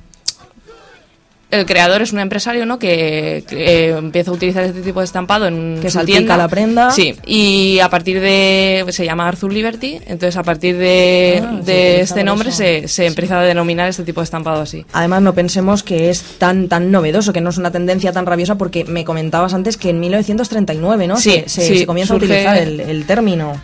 El 1.51 1.67
creador 1.67 2.01
es 2.01 2.15
un 2.15 2.19
empresario, 2.19 2.65
¿no? 2.65 2.79
Que, 2.79 3.45
que, 3.47 3.89
eh, 3.89 3.89
empieza 3.91 4.31
a 4.31 4.35
utilizar 4.35 4.65
este 4.65 4.81
tipo 4.81 5.01
de 5.01 5.05
estampado 5.05 5.47
en 5.47 5.81
Que 5.83 5.91
su 5.91 5.99
salpica 5.99 6.17
tienda. 6.17 6.37
la 6.39 6.49
prenda. 6.49 6.91
Sí, 6.93 7.15
y 7.27 7.79
a 7.81 7.91
partir 7.91 8.21
de... 8.23 8.87
se 8.89 9.05
llama 9.05 9.29
Arthur 9.29 9.53
Liberty, 9.53 9.99
entonces 10.07 10.35
a 10.39 10.43
partir 10.45 10.79
de, 10.79 11.43
Ah, 11.47 11.61
de 11.63 12.01
este 12.01 12.25
nombre 12.25 12.53
se, 12.53 12.89
se 12.89 13.05
empieza 13.05 13.39
a 13.39 13.43
denominar 13.43 13.87
este 13.91 14.03
tipo 14.03 14.23
de 14.23 14.25
estampado 14.25 14.63
así. 14.63 14.87
Además, 14.95 15.21
no 15.21 15.35
pensemos 15.35 15.83
que 15.83 16.09
es 16.09 16.23
tan 16.39 16.69
tan 16.69 16.91
novedoso, 16.91 17.35
que 17.35 17.43
no 17.43 17.51
es 17.51 17.59
una 17.59 17.71
tendencia 17.71 18.13
tan 18.13 18.25
rabiosa, 18.25 18.55
porque 18.55 18.85
me 18.87 19.05
comentabas 19.05 19.53
antes 19.53 19.77
que 19.77 19.91
en 19.91 20.01
1939, 20.01 21.07
¿no? 21.07 21.19
Sí, 21.19 21.33
se, 21.45 21.49
se- 21.51 21.67
sí, 21.67 21.79
se 21.81 21.87
comienza 21.87 22.15
surge- 22.15 22.23
a 22.23 22.25
utilizar 22.25 22.57
el, 22.57 22.81
el 22.81 23.05
término. 23.05 23.61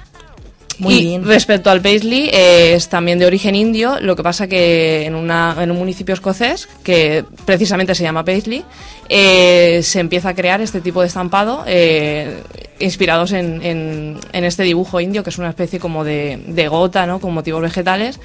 Muy 0.79 0.95
y 0.95 1.03
bien. 1.03 1.25
respecto 1.25 1.71
al 1.71 1.81
paisley, 1.81 2.31
eh, 2.33 2.75
es 2.75 2.89
también 2.89 3.19
de 3.19 3.27
origen 3.27 3.55
indio, 3.55 3.99
lo 4.01 4.15
que 4.17 4.23
pasa 4.23 4.47
que 4.47 5.07
en, 5.07 5.15
una, 5.15 5.57
en 5.61 5.71
un 5.71 5.79
municipio 5.79 6.15
escocés, 6.15 6.69
que 6.83 7.25
precisamente 7.45 7.95
se 7.95 8.03
llama 8.03 8.25
Paisley, 8.25 8.65
eh, 9.09 9.81
se 9.83 10.01
empieza 10.01 10.31
a 10.31 10.35
crear 10.35 10.61
este 10.61 10.81
tipo 10.81 11.01
de 11.01 11.07
estampado 11.09 11.65
eh, 11.67 12.43
inspirados 12.79 13.33
en, 13.33 13.61
en- 13.63 14.19
en 14.33 14.45
este 14.45 14.63
dibujo 14.63 15.01
indio, 15.01 15.23
que 15.25 15.31
es 15.31 15.39
una 15.39 15.49
especie 15.51 15.79
como 15.81 16.05
de, 16.05 16.43
de 16.47 16.69
gota, 16.69 17.07
¿no? 17.07 17.19
con 17.21 17.33
motivos 17.35 17.63
vegetales. 17.63 18.21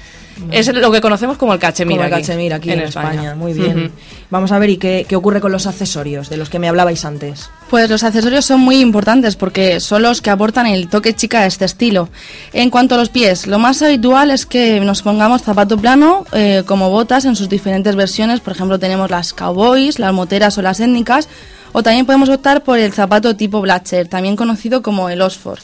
Es 0.50 0.66
lo 0.72 0.90
que 0.90 1.00
conocemos 1.00 1.36
como 1.38 1.52
el 1.52 1.60
cachemir, 1.60 1.96
Como 1.96 2.08
el 2.08 2.12
aquí, 2.12 2.22
cachemir 2.22 2.52
aquí 2.54 2.70
en, 2.72 2.80
España. 2.80 3.36
Muy 3.36 3.52
bien. 3.52 3.92
Vamos 4.30 4.50
a 4.50 4.58
ver, 4.58 4.68
¿y 4.68 4.78
qué, 4.78 5.06
qué 5.08 5.14
ocurre 5.14 5.40
con 5.40 5.52
los 5.52 5.68
accesorios 5.68 6.28
de 6.28 6.36
los 6.36 6.50
que 6.50 6.58
me 6.58 6.68
hablabais 6.68 7.04
antes? 7.04 7.48
Pues 7.70 7.88
los 7.88 8.02
accesorios 8.02 8.44
son 8.44 8.58
muy 8.60 8.80
importantes 8.80 9.36
porque 9.36 9.78
son 9.78 10.02
los 10.02 10.20
que 10.20 10.30
aportan 10.30 10.66
el 10.66 10.88
toque 10.88 11.14
chica 11.14 11.40
a 11.40 11.46
este 11.46 11.64
estilo. 11.64 12.08
En 12.52 12.70
cuanto 12.70 12.96
a 12.96 12.98
los 12.98 13.10
pies, 13.10 13.46
lo 13.46 13.60
más 13.60 13.80
habitual 13.82 14.32
es 14.32 14.44
que 14.44 14.80
nos 14.80 15.02
pongamos 15.02 15.42
zapato 15.42 15.78
plano 15.78 16.26
eh, 16.32 16.64
como 16.66 16.90
botas 16.90 17.24
en 17.26 17.36
sus 17.36 17.48
diferentes 17.48 17.94
versiones. 17.94 18.40
Por 18.40 18.54
ejemplo, 18.54 18.80
tenemos 18.80 19.10
las 19.10 19.34
cowboys, 19.34 20.00
las 20.00 20.12
moteras 20.12 20.58
o 20.58 20.62
las 20.62 20.73
étnicas. 20.80 21.28
O 21.72 21.82
también 21.82 22.06
podemos 22.06 22.28
optar 22.28 22.62
por 22.62 22.78
el 22.78 22.92
zapato 22.92 23.34
tipo 23.34 23.60
Blatcher, 23.60 24.06
también 24.06 24.36
conocido 24.36 24.80
como 24.80 25.08
el 25.08 25.20
Oxford. 25.20 25.58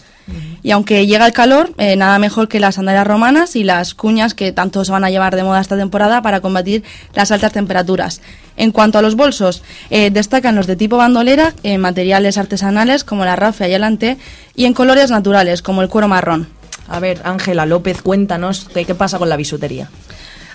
Y 0.63 0.71
aunque 0.73 1.07
llega 1.07 1.27
el 1.27 1.33
calor, 1.33 1.73
eh, 1.79 1.97
nada 1.97 2.19
mejor 2.19 2.49
que 2.49 2.61
las 2.61 2.77
sandalias 2.77 3.07
romanas 3.07 3.57
y 3.57 3.65
las 3.65 3.95
cuñas 3.95 4.35
que 4.35 4.53
tanto 4.53 4.85
se 4.85 4.93
van 4.93 5.05
a 5.05 5.11
llevar 5.11 5.35
de 5.35 5.43
moda 5.43 5.61
esta 5.61 5.77
temporada 5.77 6.23
para 6.23 6.41
combatir 6.41 6.85
las 7.15 7.31
altas 7.31 7.53
temperaturas. 7.53 8.21
En 8.57 8.73
cuanto 8.73 8.99
a 8.99 9.03
los 9.03 9.17
bolsos, 9.17 9.63
eh, 9.89 10.11
destacan 10.11 10.55
los 10.55 10.67
de 10.67 10.77
tipo 10.77 10.97
bandolera 10.97 11.55
en 11.63 11.81
materiales 11.81 12.39
artesanales 12.39 13.05
como 13.05 13.25
la 13.25 13.37
rafia 13.37 13.69
y 13.69 13.75
el 13.75 13.85
ante 13.85 14.19
y 14.55 14.67
en 14.67 14.75
colores 14.75 15.11
naturales 15.11 15.63
como 15.63 15.83
el 15.83 15.89
cuero 15.89 16.09
marrón. 16.09 16.49
A 16.89 17.01
ver, 17.01 17.21
Ángela 17.25 17.67
López, 17.67 18.03
cuéntanos 18.03 18.69
qué, 18.75 18.85
qué 18.85 18.95
pasa 18.95 19.19
con 19.19 19.29
la 19.29 19.37
bisutería. 19.37 19.89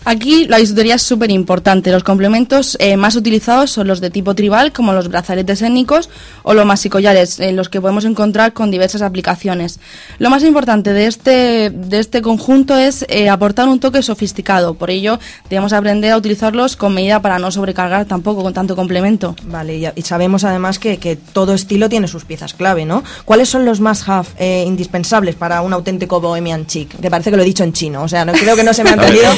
Aquí 0.05 0.45
la 0.45 0.59
bisutería 0.59 0.95
es 0.95 1.01
súper 1.01 1.31
importante. 1.31 1.91
Los 1.91 2.03
complementos 2.03 2.77
eh, 2.79 2.95
más 2.95 3.15
utilizados 3.15 3.71
son 3.71 3.87
los 3.87 4.01
de 4.01 4.11
tipo 4.11 4.35
tribal, 4.35 4.71
como 4.71 4.93
los 4.93 5.09
brazaletes 5.09 5.63
étnicos 5.63 6.09
o 6.43 6.53
los 6.53 6.65
masicollares, 6.65 7.39
en 7.39 7.55
los 7.55 7.69
que 7.69 7.81
podemos 7.81 8.05
encontrar 8.05 8.53
con 8.53 8.69
diversas 8.69 9.01
aplicaciones. 9.01 9.79
Lo 10.19 10.29
más 10.29 10.43
importante 10.43 10.93
de 10.93 11.07
este, 11.07 11.71
de 11.71 11.99
este 11.99 12.21
conjunto 12.21 12.77
es 12.77 13.03
eh, 13.09 13.29
aportar 13.29 13.67
un 13.67 13.79
toque 13.79 14.03
sofisticado. 14.03 14.75
Por 14.75 14.91
ello, 14.91 15.19
debemos 15.49 15.73
aprender 15.73 16.11
a 16.11 16.17
utilizarlos 16.17 16.75
con 16.75 16.93
medida 16.93 17.21
para 17.21 17.39
no 17.39 17.49
sobrecargar 17.49 18.05
tampoco 18.05 18.43
con 18.43 18.53
tanto 18.53 18.75
complemento. 18.75 19.35
Vale, 19.45 19.77
y, 19.77 19.87
y 19.95 20.01
sabemos 20.03 20.43
además 20.43 20.77
que, 20.77 20.97
que 20.97 21.15
todo 21.15 21.55
estilo 21.55 21.89
tiene 21.89 22.07
sus 22.07 22.25
piezas 22.25 22.53
clave, 22.53 22.85
¿no? 22.85 23.03
¿Cuáles 23.25 23.49
son 23.49 23.65
los 23.65 23.79
más 23.79 24.07
have 24.07 24.27
eh, 24.37 24.63
indispensables 24.67 25.33
para 25.33 25.61
un 25.61 25.73
auténtico 25.73 26.21
bohemian 26.21 26.67
chic? 26.67 26.95
Que 26.99 27.09
parece 27.09 27.31
que 27.31 27.37
lo 27.37 27.43
he 27.43 27.45
dicho 27.45 27.63
en 27.63 27.73
chino, 27.73 28.03
o 28.03 28.07
sea, 28.07 28.23
no 28.23 28.33
creo 28.33 28.55
que 28.55 28.63
no 28.63 28.73
se 28.73 28.83
me 28.83 28.91
ha 28.91 28.93
entendido 29.01 29.31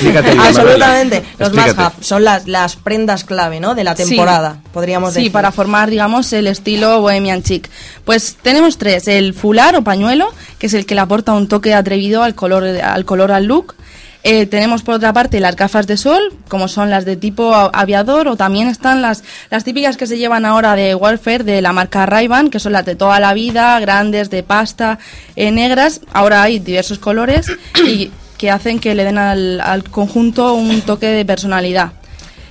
Absolutamente. 0.61 1.23
Los 1.39 1.53
must 1.53 2.01
son 2.01 2.23
las, 2.23 2.47
las 2.47 2.75
prendas 2.75 3.23
clave, 3.23 3.59
¿no? 3.59 3.75
De 3.75 3.83
la 3.83 3.95
temporada, 3.95 4.59
podríamos 4.73 5.13
decir. 5.13 5.27
Sí, 5.27 5.29
para 5.29 5.51
formar, 5.51 5.89
digamos, 5.89 6.31
el 6.33 6.47
estilo 6.47 7.01
bohemian 7.01 7.43
chic. 7.43 7.69
Pues 8.05 8.37
tenemos 8.41 8.77
tres. 8.77 9.07
El 9.07 9.33
fular 9.33 9.75
o 9.75 9.83
pañuelo, 9.83 10.33
que 10.59 10.67
es 10.67 10.73
el 10.73 10.85
que 10.85 10.95
le 10.95 11.01
aporta 11.01 11.33
un 11.33 11.47
toque 11.47 11.73
atrevido 11.73 12.23
al 12.23 12.35
color 12.35 12.63
al, 12.65 13.05
color, 13.05 13.31
al 13.31 13.45
look. 13.45 13.75
Eh, 14.23 14.45
tenemos 14.45 14.83
por 14.83 14.95
otra 14.95 15.13
parte 15.13 15.39
las 15.39 15.55
gafas 15.55 15.87
de 15.87 15.95
sol, 15.95 16.33
como 16.49 16.67
son 16.67 16.89
las 16.89 17.05
de 17.05 17.15
tipo 17.15 17.53
aviador, 17.53 18.27
o 18.27 18.35
también 18.35 18.67
están 18.67 19.01
las, 19.01 19.23
las 19.49 19.63
típicas 19.63 19.95
que 19.95 20.05
se 20.05 20.17
llevan 20.17 20.43
ahora 20.43 20.75
de 20.75 20.95
Warfare 20.95 21.45
de 21.45 21.61
la 21.61 21.71
marca 21.71 22.05
ray 22.05 22.27
que 22.51 22.59
son 22.59 22.73
las 22.73 22.83
de 22.85 22.95
toda 22.95 23.21
la 23.21 23.33
vida, 23.33 23.79
grandes, 23.79 24.29
de 24.29 24.43
pasta, 24.43 24.99
eh, 25.35 25.51
negras. 25.51 26.01
Ahora 26.11 26.41
hay 26.41 26.59
diversos 26.59 26.99
colores 26.99 27.47
y 27.85 28.11
que 28.37 28.51
hacen 28.51 28.79
que 28.79 28.95
le 28.95 29.03
den 29.03 29.17
al, 29.17 29.59
al 29.61 29.83
conjunto 29.83 30.53
un 30.53 30.81
toque 30.81 31.07
de 31.07 31.25
personalidad. 31.25 31.91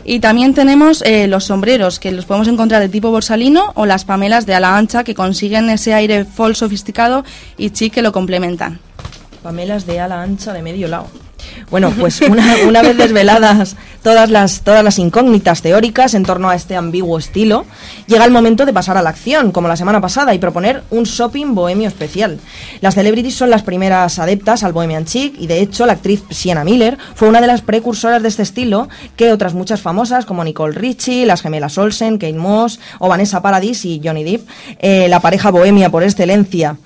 Y 0.09 0.21
también 0.21 0.55
tenemos 0.55 1.03
eh, 1.03 1.27
los 1.27 1.45
sombreros, 1.45 1.99
que 1.99 2.13
los 2.13 2.27
podemos 2.27 2.47
encontrar 2.47 2.81
de 2.81 2.89
tipo 2.89 3.11
borsalino, 3.11 3.73
o 3.75 3.87
las 3.87 4.05
pamelas 4.05 4.47
de 4.47 4.55
ala 4.55 4.77
ancha, 4.77 5.03
que 5.03 5.17
consiguen 5.17 5.69
ese 5.69 5.95
aire 5.95 6.25
fall 6.25 6.55
sofisticado 6.55 7.25
y 7.59 7.71
chic 7.71 7.95
que 7.95 8.03
lo 8.03 8.13
complementan. 8.13 8.79
Pamelas 9.43 9.85
de 9.85 9.99
ala 9.99 10.23
ancha 10.23 10.53
de 10.53 10.63
medio 10.63 10.87
lado. 10.87 11.09
Bueno, 11.71 11.93
pues 11.99 12.21
una, 12.21 12.83
vez 12.83 12.97
desveladas 12.97 13.77
todas 14.03 14.31
las, 14.31 14.61
todas 14.61 14.85
las 14.85 14.99
incógnitas 14.99 15.63
teóricas 15.63 16.15
en 16.15 16.25
torno 16.25 16.49
a 16.49 16.55
este 16.55 16.77
ambiguo 16.77 17.19
estilo, 17.19 17.65
llega 18.07 18.25
el 18.25 18.31
momento 18.31 18.65
de 18.65 18.73
pasar 18.73 18.97
a 18.97 19.03
la 19.03 19.11
acción, 19.11 19.53
como 19.53 19.69
la 19.69 19.77
semana 19.77 20.01
pasada, 20.01 20.33
y 20.33 20.39
proponer 20.39 20.85
un 20.91 21.05
shopping 21.05 21.55
bohemio 21.55 21.89
especial. 21.89 22.39
Las 22.81 22.95
celebrities 22.95 23.35
son 23.35 23.51
las 23.51 23.63
primeras 23.63 24.19
adeptas 24.19 24.63
al 24.63 24.73
bohemian 24.73 25.05
chic, 25.05 25.35
y 25.39 25.47
de 25.47 25.61
hecho 25.61 25.87
la 25.87 25.95
actriz 25.95 26.23
Sienna 26.31 26.65
Miller 26.65 26.99
fue 27.15 27.29
una 27.29 27.41
de 27.41 27.49
las 27.49 27.63
precursoras 27.63 28.23
de 28.23 28.29
este 28.29 28.43
estilo 28.43 28.89
que 29.17 29.33
otras 29.33 29.55
muchas 29.55 29.81
famosas 29.81 30.25
como 30.25 30.45
Nicole 30.45 30.75
Richie, 30.75 31.27
las 31.27 31.43
gemelas 31.43 31.77
Olsen, 31.79 32.19
Kate 32.19 32.35
Moss 32.35 32.79
o 32.99 33.09
Vanessa 33.09 33.43
Paradis 33.43 33.85
y 33.85 34.01
Johnny 34.03 34.25
Depp, 34.25 34.49
eh, 34.79 35.09
la 35.09 35.21
pareja 35.21 35.51
bohemia 35.51 35.91
por 35.91 36.03
excelencia. 36.03 36.77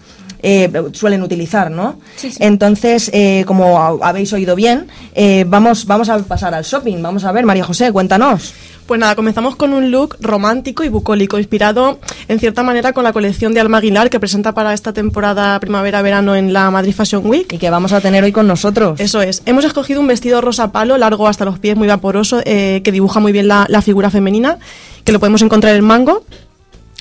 Eh, 0.43 0.71
suelen 0.93 1.23
utilizar, 1.23 1.71
¿no? 1.71 1.99
Entonces, 2.39 3.11
eh, 3.13 3.45
como 3.47 4.01
habéis 4.03 4.33
oído 4.33 4.57
bien, 4.57 4.87
eh, 5.15 5.45
vamos, 5.47 5.87
vamos 5.87 6.09
a 6.09 6.19
pasar 6.19 6.55
al 6.55 6.65
shopping. 6.65 7.03
Vamos 7.03 7.25
a 7.25 7.33
ver, 7.33 7.45
María 7.45 7.65
José, 7.65 7.93
cuéntanos. 7.93 8.55
Pues 8.87 8.99
nada, 8.99 9.15
comenzamos 9.15 9.55
con 9.55 9.73
un 9.73 9.93
look 9.93 10.17
romántico 10.21 10.83
y 10.83 10.89
bucólico, 10.89 11.39
inspirado 11.39 12.01
en 12.27 12.41
cierta 12.41 12.65
manera 12.65 12.93
con 12.93 13.05
la 13.05 13.13
colección 13.13 13.55
de 13.55 13.61
Alma 13.61 13.79
Aguilar 13.79 14.11
que 14.11 14.19
presenta 14.19 14.53
para 14.53 14.75
esta 14.75 14.93
temporada 14.93 15.61
primavera-verano 15.61 16.35
en 16.35 16.53
la 16.53 16.73
Madrid 16.73 16.93
Fashion 16.93 17.25
Week. 17.25 17.53
Y 17.53 17.59
que 17.59 17.71
vamos 17.71 17.93
a 17.93 18.01
tener 18.01 18.25
hoy 18.25 18.33
con 18.33 18.49
nosotros. 18.49 18.99
Eso 18.99 19.23
es. 19.23 19.43
Hemos 19.47 19.65
escogido 19.65 20.01
un 20.01 20.09
vestido 20.09 20.41
rosa 20.41 20.73
palo, 20.73 20.97
largo 20.99 21.29
hasta 21.29 21.45
los 21.45 21.61
pies, 21.61 21.77
muy 21.77 21.87
vaporoso, 21.87 22.41
que 22.43 22.91
dibuja 22.91 23.21
muy 23.21 23.31
bien 23.31 23.47
la, 23.47 23.67
la 23.69 23.81
figura 23.81 24.11
femenina, 24.11 24.59
que 25.05 25.13
lo 25.13 25.21
podemos 25.21 25.43
encontrar 25.43 25.77
en 25.77 25.85
mango. 25.85 26.25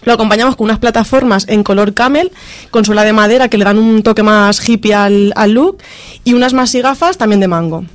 Lo 0.03 0.13
acompañamos 0.13 0.55
con 0.55 0.65
unas 0.65 0.79
plataformas 0.79 1.45
en 1.47 1.63
color 1.63 1.93
camel, 1.93 2.31
con 2.71 2.85
suela 2.85 3.03
de 3.03 3.13
madera 3.13 3.49
que 3.49 3.57
le 3.57 3.65
dan 3.65 3.77
un 3.77 4.01
toque 4.01 4.23
más 4.23 4.67
hippie 4.67 4.93
al, 4.93 5.33
look, 5.47 5.77
y 6.23 6.33
unas 6.33 6.53
más 6.53 6.73
y 6.75 6.81
gafas 6.81 7.17
también 7.17 7.39
de 7.39 7.47
mango. 7.47 7.85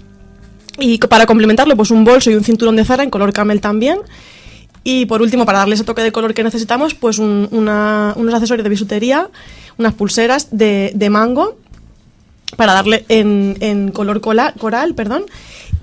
Y 0.79 0.99
para 0.99 1.27
complementarlo, 1.27 1.77
pues 1.77 1.91
un 1.91 2.05
bolso 2.05 2.31
y 2.31 2.35
un 2.35 2.45
cinturón 2.45 2.77
de 2.77 2.85
Zara 2.85 3.03
en 3.03 3.11
color 3.11 3.33
camel 3.33 3.61
también. 3.61 3.99
Y 4.83 5.07
por 5.07 5.23
último, 5.23 5.47
para 5.47 5.59
darle 5.59 5.77
ese 5.77 5.85
toque 5.85 6.03
de 6.03 6.13
color 6.13 6.35
que 6.35 6.45
necesitamos, 6.45 6.95
pues 6.95 7.19
unos 7.19 8.35
accesorios 8.35 8.65
de 8.65 8.69
bisutería, 8.69 9.31
unas 9.79 9.95
pulseras 9.95 10.49
de, 10.51 11.09
mango, 11.11 11.57
para 12.57 12.75
darle 12.75 13.07
en, 13.09 13.57
en 13.61 13.91
color 13.93 14.21
coral, 14.21 14.95
perdón, 14.95 15.25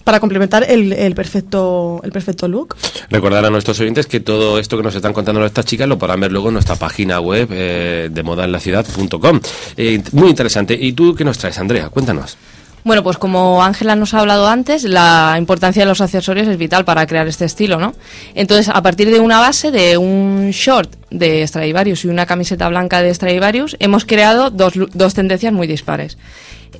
para 0.04 0.20
complementar 0.20 0.66
el, 0.70 1.14
perfecto, 1.16 2.02
el 2.04 2.12
perfecto 2.12 2.48
look. 2.48 2.76
Recordar 3.10 3.46
a 3.46 3.50
nuestros 3.50 3.80
oyentes 3.80 4.08
que 4.08 4.20
todo 4.20 4.60
esto 4.60 4.78
que 4.78 4.84
nos 4.84 4.96
están 4.96 5.14
contando 5.14 5.40
nuestras 5.40 5.66
chicas 5.66 5.88
lo 5.88 5.98
podrán 5.98 6.20
ver 6.20 6.32
luego 6.32 6.50
en 6.50 6.56
nuestra 6.56 6.76
página 6.76 7.20
web 7.20 7.48
eh, 7.52 8.10
de 8.12 8.24
modaenlaciudad.com. 8.24 9.40
Eh, 9.78 10.02
muy 10.14 10.30
interesante. 10.30 10.78
¿Y 10.80 10.94
tú 10.94 11.16
qué 11.16 11.24
nos 11.24 11.38
traes, 11.38 11.58
Andrea? 11.60 11.90
Cuéntanos. 11.90 12.38
Bueno, 12.84 13.04
pues 13.04 13.20
como 13.20 13.64
Ángela 13.64 13.96
nos 13.96 14.16
ha 14.16 14.22
hablado 14.22 14.48
antes, 14.48 14.84
la 14.84 15.36
importancia 15.38 15.84
de 15.84 15.86
los 15.86 16.02
accesorios 16.02 16.48
es 16.48 16.58
vital 16.58 16.84
para 16.84 17.06
crear 17.06 17.28
este 17.28 17.46
estilo, 17.46 17.78
¿no? 17.78 17.94
Entonces, 18.34 18.70
a 18.70 18.82
partir 18.82 19.12
de 19.12 19.20
una 19.20 19.40
base, 19.40 19.70
de 19.70 19.98
un 19.98 20.50
short 20.50 20.96
de 21.12 21.46
Stradivarius 21.48 22.06
y 22.06 22.08
una 22.08 22.26
camiseta 22.26 22.68
blanca 22.70 23.04
de 23.04 23.14
Stradivarius, 23.14 23.76
hemos 23.80 24.06
creado 24.06 24.50
dos, 24.50 24.74
dos 24.94 25.14
tendencias 25.14 25.54
muy 25.54 25.68
dispares. 25.68 26.18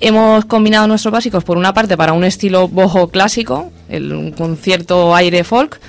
Hemos 0.04 0.46
combinado 0.46 0.88
nuestros 0.88 1.12
básicos, 1.12 1.44
por 1.44 1.58
una 1.58 1.76
parte, 1.76 1.96
para 1.96 2.14
un 2.14 2.24
estilo 2.24 2.68
boho 2.68 3.10
clásico, 3.10 3.72
el, 3.88 4.12
un 4.12 4.32
concierto 4.32 5.16
aire 5.16 5.44
folk, 5.44 5.80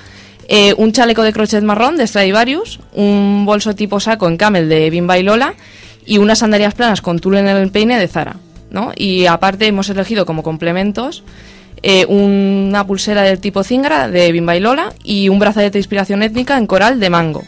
eh, 0.47 0.75
un 0.77 0.91
chaleco 0.91 1.23
de 1.23 1.33
crochet 1.33 1.63
marrón 1.63 1.97
de 1.97 2.05
Stradivarius, 2.05 2.79
un 2.93 3.43
bolso 3.43 3.73
tipo 3.73 3.99
saco 3.99 4.27
en 4.27 4.37
camel 4.37 4.69
de 4.69 4.91
Bimba 4.91 5.17
y 5.17 5.23
Lola 5.23 5.55
y 6.05 6.19
unas 6.19 6.39
sandalias 6.39 6.75
planas 6.75 7.01
con 7.01 7.17
tul 7.17 7.37
en 7.37 7.47
el 7.47 7.71
peine 7.71 7.97
de 7.97 8.07
Zara. 8.07 8.35
¿no? 8.69 8.91
Y 8.95 9.25
aparte 9.25 9.65
hemos 9.65 9.89
elegido 9.89 10.27
como 10.27 10.43
complementos 10.43 11.23
eh, 11.81 12.05
una 12.05 12.85
pulsera 12.85 13.23
del 13.23 13.39
tipo 13.39 13.63
Zingra 13.63 14.09
de 14.09 14.31
Bimba 14.31 14.55
y 14.55 14.59
Lola 14.59 14.93
y 15.03 15.29
un 15.29 15.39
brazalete 15.39 15.73
de 15.73 15.79
inspiración 15.79 16.21
étnica 16.21 16.59
en 16.59 16.67
coral 16.67 16.99
de 16.99 17.09
Mango 17.09 17.43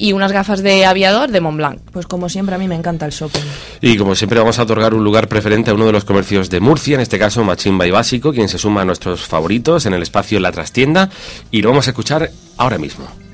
y 0.00 0.14
unas 0.14 0.32
gafas 0.32 0.62
de 0.62 0.86
aviador 0.86 1.30
de 1.30 1.40
Montblanc. 1.40 1.78
Pues 1.92 2.06
como 2.06 2.28
siempre 2.30 2.54
a 2.54 2.58
mí 2.58 2.66
me 2.66 2.74
encanta 2.74 3.04
el 3.04 3.12
shopping. 3.12 3.40
Y 3.82 3.98
como 3.98 4.14
siempre 4.14 4.38
vamos 4.38 4.58
a 4.58 4.62
otorgar 4.62 4.94
un 4.94 5.04
lugar 5.04 5.28
preferente 5.28 5.70
a 5.70 5.74
uno 5.74 5.86
de 5.86 5.92
los 5.92 6.06
comercios 6.06 6.48
de 6.48 6.58
Murcia, 6.58 6.94
en 6.94 7.02
este 7.02 7.18
caso 7.18 7.44
Machimba 7.44 7.86
y 7.86 7.90
Básico, 7.90 8.32
quien 8.32 8.48
se 8.48 8.58
suma 8.58 8.80
a 8.80 8.84
nuestros 8.86 9.26
favoritos 9.26 9.84
en 9.84 9.92
el 9.92 10.02
espacio 10.02 10.40
La 10.40 10.52
Trastienda 10.52 11.10
y 11.50 11.60
lo 11.60 11.68
vamos 11.68 11.86
a 11.86 11.90
escuchar 11.90 12.30
ahora 12.56 12.78
mismo. 12.78 13.29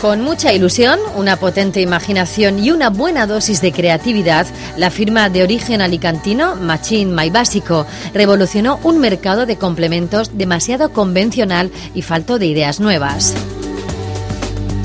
Con 0.00 0.22
mucha 0.22 0.52
ilusión, 0.52 1.00
una 1.16 1.38
potente 1.38 1.80
imaginación 1.80 2.62
y 2.64 2.70
una 2.70 2.88
buena 2.88 3.26
dosis 3.26 3.60
de 3.60 3.72
creatividad, 3.72 4.46
la 4.76 4.92
firma 4.92 5.28
de 5.28 5.42
origen 5.42 5.82
alicantino 5.82 6.54
Machine 6.54 7.12
My 7.12 7.30
Básico 7.30 7.84
revolucionó 8.14 8.78
un 8.84 9.00
mercado 9.00 9.44
de 9.44 9.56
complementos 9.56 10.38
demasiado 10.38 10.92
convencional 10.92 11.72
y 11.96 12.02
falto 12.02 12.38
de 12.38 12.46
ideas 12.46 12.78
nuevas. 12.78 13.34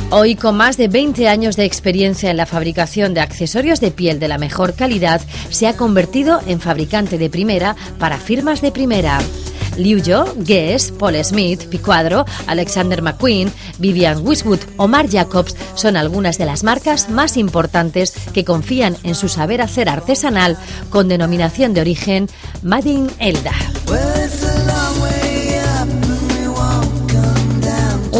Hoy, 0.09 0.35
con 0.35 0.57
más 0.57 0.77
de 0.77 0.87
20 0.87 1.27
años 1.27 1.57
de 1.57 1.65
experiencia 1.65 2.31
en 2.31 2.37
la 2.37 2.47
fabricación 2.47 3.13
de 3.13 3.21
accesorios 3.21 3.79
de 3.79 3.91
piel 3.91 4.19
de 4.19 4.27
la 4.27 4.39
mejor 4.39 4.73
calidad, 4.73 5.21
se 5.51 5.67
ha 5.67 5.77
convertido 5.77 6.41
en 6.47 6.59
fabricante 6.59 7.19
de 7.19 7.29
primera 7.29 7.75
para 7.99 8.17
firmas 8.17 8.61
de 8.61 8.71
primera. 8.71 9.19
Liu 9.77 9.99
Yo, 9.99 10.25
Guess, 10.37 10.91
Paul 10.91 11.15
Smith, 11.23 11.67
Picuadro, 11.69 12.25
Alexander 12.47 13.01
McQueen, 13.01 13.51
Vivian 13.79 14.25
Westwood 14.25 14.59
o 14.77 14.87
Marc 14.87 15.09
Jacobs 15.09 15.55
son 15.75 15.97
algunas 15.97 16.37
de 16.37 16.45
las 16.45 16.63
marcas 16.63 17.09
más 17.09 17.37
importantes 17.37 18.13
que 18.33 18.45
confían 18.45 18.95
en 19.03 19.15
su 19.15 19.29
saber 19.29 19.61
hacer 19.61 19.89
artesanal 19.89 20.57
con 20.89 21.07
denominación 21.07 21.73
de 21.73 21.81
origen 21.81 22.29
Made 22.61 22.89
in 22.89 23.07
Elda. 23.19 23.53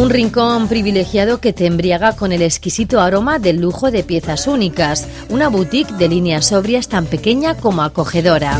Un 0.03 0.09
rincón 0.09 0.67
privilegiado 0.67 1.39
que 1.39 1.53
te 1.53 1.65
embriaga 1.65 2.11
con 2.17 2.33
el 2.33 2.41
exquisito 2.41 2.99
aroma 2.99 3.39
del 3.39 3.61
lujo 3.61 3.89
de 3.89 4.03
piezas 4.03 4.47
únicas, 4.47 5.07
una 5.29 5.47
boutique 5.47 5.93
de 5.93 6.09
líneas 6.09 6.47
sobrias 6.47 6.89
tan 6.89 7.05
pequeña 7.05 7.55
como 7.55 7.83
acogedora. 7.83 8.59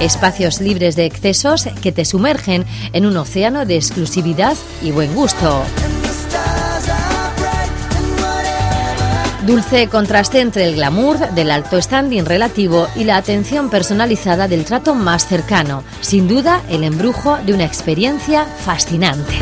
Espacios 0.00 0.62
libres 0.62 0.96
de 0.96 1.04
excesos 1.04 1.68
que 1.82 1.92
te 1.92 2.06
sumergen 2.06 2.64
en 2.94 3.04
un 3.04 3.18
océano 3.18 3.66
de 3.66 3.76
exclusividad 3.76 4.56
y 4.80 4.90
buen 4.90 5.14
gusto. 5.14 5.62
Dulce 9.46 9.88
contraste 9.88 10.40
entre 10.40 10.64
el 10.64 10.76
glamour 10.76 11.18
del 11.34 11.50
alto 11.50 11.82
standing 11.82 12.24
relativo 12.24 12.88
y 12.96 13.04
la 13.04 13.18
atención 13.18 13.68
personalizada 13.68 14.48
del 14.48 14.64
trato 14.64 14.94
más 14.94 15.26
cercano. 15.26 15.84
Sin 16.00 16.28
duda, 16.28 16.62
el 16.70 16.82
embrujo 16.82 17.36
de 17.44 17.52
una 17.52 17.66
experiencia 17.66 18.46
fascinante. 18.46 19.38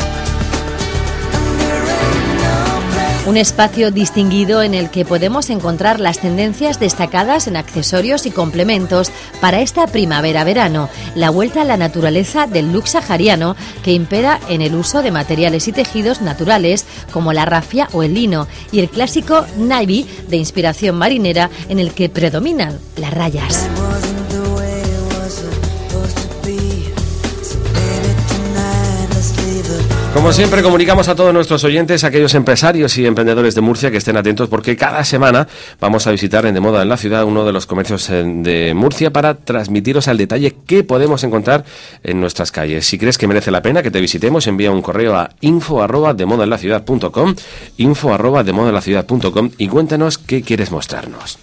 Un 3.27 3.35
espacio 3.35 3.91
distinguido 3.91 4.63
en 4.63 4.73
el 4.73 4.89
que 4.89 5.03
podemos 5.03 5.49
encontrar 5.49 5.99
las 5.99 6.19
tendencias 6.19 6.79
destacadas 6.79 7.47
en 7.47 7.57
accesorios 7.57 8.25
y 8.25 8.31
complementos 8.31 9.11
para 9.41 9.59
esta 9.59 9.85
primavera-verano, 9.85 10.87
la 11.13 11.29
vuelta 11.29 11.63
a 11.63 11.65
la 11.65 11.75
naturaleza 11.75 12.47
del 12.47 12.71
look 12.71 12.87
sahariano 12.87 13.57
que 13.83 13.91
impera 13.91 14.39
en 14.47 14.61
el 14.61 14.75
uso 14.75 15.01
de 15.01 15.11
materiales 15.11 15.67
y 15.67 15.73
tejidos 15.73 16.21
naturales 16.21 16.85
como 17.11 17.33
la 17.33 17.43
rafia 17.43 17.89
o 17.91 18.01
el 18.01 18.13
lino 18.13 18.47
y 18.71 18.79
el 18.79 18.89
clásico 18.89 19.45
navy 19.57 20.07
de 20.29 20.37
inspiración 20.37 20.95
marinera 20.95 21.49
en 21.67 21.79
el 21.79 21.91
que 21.91 22.07
predominan 22.07 22.79
las 22.95 23.13
rayas. 23.13 23.67
Como 30.17 30.33
siempre, 30.33 30.63
comunicamos 30.63 31.07
a 31.09 31.15
todos 31.15 31.31
nuestros 31.31 31.63
oyentes, 31.63 32.03
aquellos 32.03 32.33
empresarios 32.33 32.97
y 32.97 33.05
emprendedores 33.05 33.53
de 33.53 33.61
Murcia 33.61 33.91
que 33.91 33.97
estén 33.97 34.17
atentos 34.17 34.49
porque 34.49 34.75
cada 34.75 35.05
semana 35.05 35.47
vamos 35.79 36.07
a 36.07 36.11
visitar 36.11 36.43
en 36.47 36.55
De 36.55 36.59
Moda 36.59 36.81
en 36.81 36.89
la 36.89 36.97
Ciudad 36.97 37.23
uno 37.23 37.45
de 37.45 37.53
los 37.53 37.67
comercios 37.67 38.09
eh, 38.09 38.23
de 38.25 38.73
Murcia 38.73 39.13
para 39.13 39.35
transmitiros 39.35 40.07
al 40.07 40.17
detalle 40.17 40.55
qué 40.65 40.83
podemos 40.83 41.23
encontrar 41.23 41.65
en 42.03 42.19
nuestras 42.19 42.51
calles. 42.51 42.87
Si 42.87 42.97
crees 42.97 43.19
que 43.19 43.27
merece 43.27 43.51
la 43.51 43.61
pena 43.61 43.83
que 43.83 43.91
te 43.91 44.01
visitemos, 44.01 44.47
envía 44.47 44.71
un 44.71 44.81
correo 44.81 45.15
a 45.15 45.29
info 45.41 45.83
arroba 45.83 46.15
de 46.15 46.25
moda 46.25 46.45
en 46.45 46.49
la 46.49 46.57
ciudad.com, 46.57 47.35
info 47.77 48.11
arroba 48.11 48.43
de 48.43 48.53
moda 48.53 48.69
en 48.69 48.75
la 48.75 48.81
ciudad.com 48.81 49.51
y 49.59 49.67
cuéntanos 49.67 50.17
qué 50.17 50.41
quieres 50.41 50.71
mostrarnos. 50.71 51.37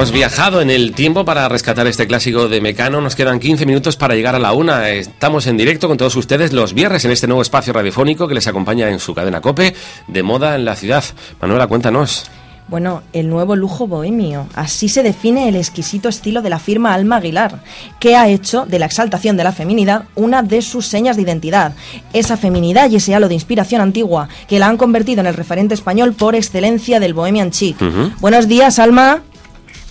Hemos 0.00 0.12
viajado 0.12 0.62
en 0.62 0.70
el 0.70 0.94
tiempo 0.94 1.26
para 1.26 1.46
rescatar 1.50 1.86
este 1.86 2.06
clásico 2.06 2.48
de 2.48 2.62
Mecano. 2.62 3.02
Nos 3.02 3.14
quedan 3.14 3.38
15 3.38 3.66
minutos 3.66 3.98
para 3.98 4.14
llegar 4.14 4.34
a 4.34 4.38
la 4.38 4.54
una. 4.54 4.88
Estamos 4.88 5.46
en 5.46 5.58
directo 5.58 5.88
con 5.88 5.98
todos 5.98 6.16
ustedes 6.16 6.54
los 6.54 6.72
viernes 6.72 7.04
en 7.04 7.10
este 7.10 7.26
nuevo 7.26 7.42
espacio 7.42 7.74
radiofónico 7.74 8.26
que 8.26 8.32
les 8.32 8.46
acompaña 8.46 8.88
en 8.88 8.98
su 8.98 9.14
cadena 9.14 9.42
Cope 9.42 9.74
de 10.08 10.22
moda 10.22 10.56
en 10.56 10.64
la 10.64 10.74
ciudad. 10.74 11.04
Manuela, 11.38 11.66
cuéntanos. 11.66 12.30
Bueno, 12.66 13.02
el 13.12 13.28
nuevo 13.28 13.56
lujo 13.56 13.86
bohemio. 13.86 14.46
Así 14.54 14.88
se 14.88 15.02
define 15.02 15.50
el 15.50 15.56
exquisito 15.56 16.08
estilo 16.08 16.40
de 16.40 16.48
la 16.48 16.58
firma 16.58 16.94
Alma 16.94 17.16
Aguilar, 17.16 17.62
que 17.98 18.16
ha 18.16 18.26
hecho 18.26 18.64
de 18.64 18.78
la 18.78 18.86
exaltación 18.86 19.36
de 19.36 19.44
la 19.44 19.52
feminidad 19.52 20.04
una 20.14 20.42
de 20.42 20.62
sus 20.62 20.86
señas 20.86 21.16
de 21.16 21.22
identidad. 21.22 21.74
Esa 22.14 22.38
feminidad 22.38 22.88
y 22.88 22.96
ese 22.96 23.14
halo 23.14 23.28
de 23.28 23.34
inspiración 23.34 23.82
antigua 23.82 24.30
que 24.48 24.58
la 24.58 24.68
han 24.68 24.78
convertido 24.78 25.20
en 25.20 25.26
el 25.26 25.34
referente 25.34 25.74
español 25.74 26.14
por 26.14 26.34
excelencia 26.34 27.00
del 27.00 27.12
bohemian 27.12 27.50
chic. 27.50 27.76
Buenos 28.18 28.48
días, 28.48 28.78
Alma. 28.78 29.24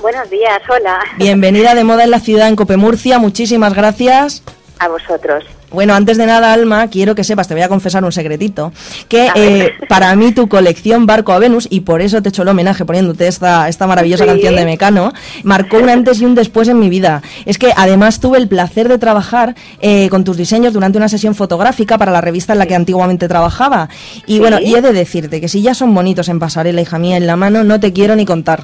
Buenos 0.02 0.30
días, 0.30 0.62
hola. 0.70 1.00
Bienvenida 1.18 1.76
de 1.76 1.84
moda 1.84 2.04
en 2.06 2.12
la 2.12 2.20
ciudad 2.20 2.48
en 2.48 2.56
Cope 2.56 2.78
Murcia. 2.78 3.20
Muchísimas 3.20 3.74
gracias. 3.74 4.44
A 4.80 4.88
vosotros. 4.88 5.44
Bueno, 5.72 5.94
antes 5.94 6.18
de 6.18 6.26
nada, 6.26 6.54
Alma, 6.54 6.88
quiero 6.88 7.14
que 7.14 7.26
sepas, 7.26 7.48
te 7.50 7.54
voy 7.54 7.62
a 7.62 7.68
confesar 7.68 8.04
un 8.06 8.12
secretito, 8.14 8.72
que 9.10 9.30
eh, 9.36 9.74
para 9.90 10.16
mí 10.16 10.32
tu 10.32 10.48
colección 10.48 11.06
Barco 11.06 11.34
a 11.34 11.38
Venus, 11.38 11.68
y 11.70 11.82
por 11.82 12.02
eso 12.02 12.22
te 12.22 12.30
he 12.30 12.32
hecho 12.32 12.42
el 12.44 12.48
homenaje 12.48 12.86
poniéndote 12.86 13.28
esta, 13.28 13.68
esta 13.68 13.86
maravillosa 13.86 14.24
Sí. 14.24 14.30
canción 14.30 14.56
de 14.56 14.66
Mecano, 14.66 15.14
marcó 15.44 15.78
un 15.78 15.90
antes 15.90 16.22
y 16.22 16.26
un 16.26 16.34
después 16.34 16.70
en 16.70 16.80
mi 16.80 16.90
vida. 16.90 17.22
Es 17.46 17.58
que 17.60 17.72
además 17.76 18.20
tuve 18.22 18.38
el 18.40 18.48
placer 18.48 18.88
de 18.88 18.98
trabajar 18.98 19.54
eh, 19.82 20.08
con 20.10 20.24
tus 20.24 20.38
diseños 20.38 20.74
durante 20.74 20.98
una 20.98 21.10
sesión 21.10 21.36
fotográfica 21.36 21.98
para 21.98 22.12
la 22.14 22.22
revista 22.22 22.54
en 22.54 22.60
la 22.60 22.66
que 22.66 22.74
antiguamente 22.74 23.28
trabajaba. 23.28 23.90
Y 24.26 24.36
Sí. 24.36 24.40
bueno, 24.40 24.60
y 24.62 24.74
he 24.74 24.82
de 24.82 24.94
decirte 24.94 25.40
que 25.42 25.50
si 25.50 25.62
ya 25.62 25.74
son 25.76 25.94
bonitos 25.94 26.30
en 26.30 26.40
pasarela, 26.40 26.82
hija 26.82 26.98
mía, 26.98 27.18
en 27.18 27.28
la 27.28 27.36
mano, 27.36 27.64
no 27.66 27.80
te 27.82 27.92
quiero 27.94 28.16
ni 28.16 28.26
contar. 28.26 28.64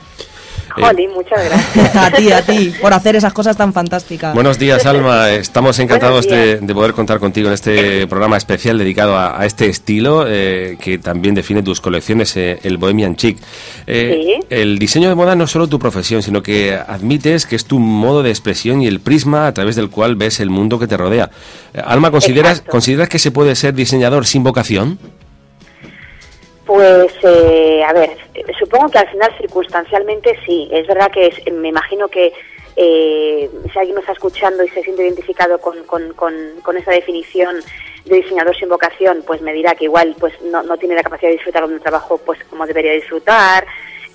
Jolín, 0.70 1.12
muchas 1.12 1.44
gracias. 1.46 1.96
a 1.96 2.12
ti, 2.12 2.32
a 2.32 2.42
ti, 2.42 2.74
por 2.82 2.94
hacer 2.94 3.16
esas 3.16 3.34
cosas 3.34 3.56
tan 3.56 3.72
fantásticas. 3.74 4.34
Buenos 4.34 4.60
días, 4.60 4.86
Alma. 4.86 5.30
Estamos 5.32 5.80
encantados 5.80 6.28
de, 6.28 6.60
poder 6.74 6.94
contar 6.94 7.20
contigo 7.20 7.48
en 7.48 7.54
este 7.54 8.08
programa 8.08 8.38
especial 8.38 8.78
dedicado 8.78 9.16
a, 9.16 9.40
a 9.40 9.46
este 9.46 9.68
estilo 9.68 10.26
eh, 10.28 10.78
que 10.80 10.98
también 10.98 11.36
define 11.36 11.64
tus 11.64 11.80
colecciones, 11.80 12.36
eh, 12.36 12.60
el 12.64 12.78
Bohemian 12.78 13.16
Chic. 13.16 13.38
Eh, 13.88 14.16
Sí. 14.16 14.40
El 14.50 14.80
diseño 14.80 15.10
de 15.10 15.16
moda 15.16 15.36
no 15.36 15.46
es 15.46 15.52
solo 15.52 15.68
tu 15.68 15.80
profesión, 15.80 16.22
sino 16.24 16.42
que 16.42 16.76
admites 16.76 17.46
que 17.46 17.56
es 17.56 17.66
tu 17.66 17.80
modo 17.80 18.24
de 18.24 18.30
expresión 18.30 18.82
y 18.82 18.88
el 18.88 19.00
prisma 19.00 19.48
a 19.48 19.54
través 19.54 19.76
del 19.76 19.90
cual 19.90 20.16
ves 20.16 20.40
el 20.40 20.50
mundo 20.50 20.80
que 20.80 20.88
te 20.88 20.98
rodea. 20.98 21.30
Eh, 21.74 21.82
Alma, 21.84 22.12
¿consideras, 22.12 22.54
Exacto. 22.54 22.72
¿consideras 22.72 23.10
que 23.10 23.20
se 23.20 23.32
puede 23.32 23.56
ser 23.56 23.74
diseñador 23.74 24.26
sin 24.26 24.44
vocación? 24.44 25.00
Pues, 26.66 27.14
eh, 27.22 27.84
a 27.88 27.94
ver, 27.94 28.18
supongo 28.58 28.90
que 28.90 28.98
al 28.98 29.10
final 29.10 29.32
circunstancialmente 29.38 30.38
sí. 30.46 30.68
Es 30.72 30.88
verdad 30.88 31.12
que 31.12 31.28
es- 31.28 31.54
me 31.54 31.70
imagino 31.70 32.08
que 32.08 32.34
eh, 32.78 33.50
si 33.72 33.80
alguien 33.80 33.96
me 33.96 34.02
está 34.02 34.12
escuchando 34.12 34.64
y 34.64 34.70
se 34.70 34.82
siente 34.84 35.04
identificado 35.04 35.60
con, 35.60 35.84
con, 35.86 36.14
con, 36.14 36.78
esa 36.78 36.92
definición 36.92 37.56
de 38.04 38.18
diseñador 38.18 38.56
sin 38.58 38.68
vocación, 38.68 39.24
pues 39.26 39.42
me 39.42 39.54
dirá 39.54 39.76
que 39.76 39.86
igual 39.86 40.14
pues 40.20 40.34
no, 40.42 40.62
no 40.64 40.76
tiene 40.78 40.96
la 40.96 41.04
capacidad 41.04 41.30
de 41.30 41.36
disfrutar 41.36 41.68
de 41.68 41.74
un 41.76 41.80
trabajo 41.80 42.18
pues 42.18 42.44
como 42.50 42.66
debería 42.66 42.92
disfrutar. 42.94 43.66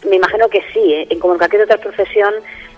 Me 0.09 0.17
imagino 0.17 0.49
que 0.49 0.63
sí, 0.73 0.93
¿eh? 0.95 1.09
como 1.19 1.35
en 1.35 1.39
cualquier 1.39 1.63
otra 1.63 1.79
profesión, 1.79 2.35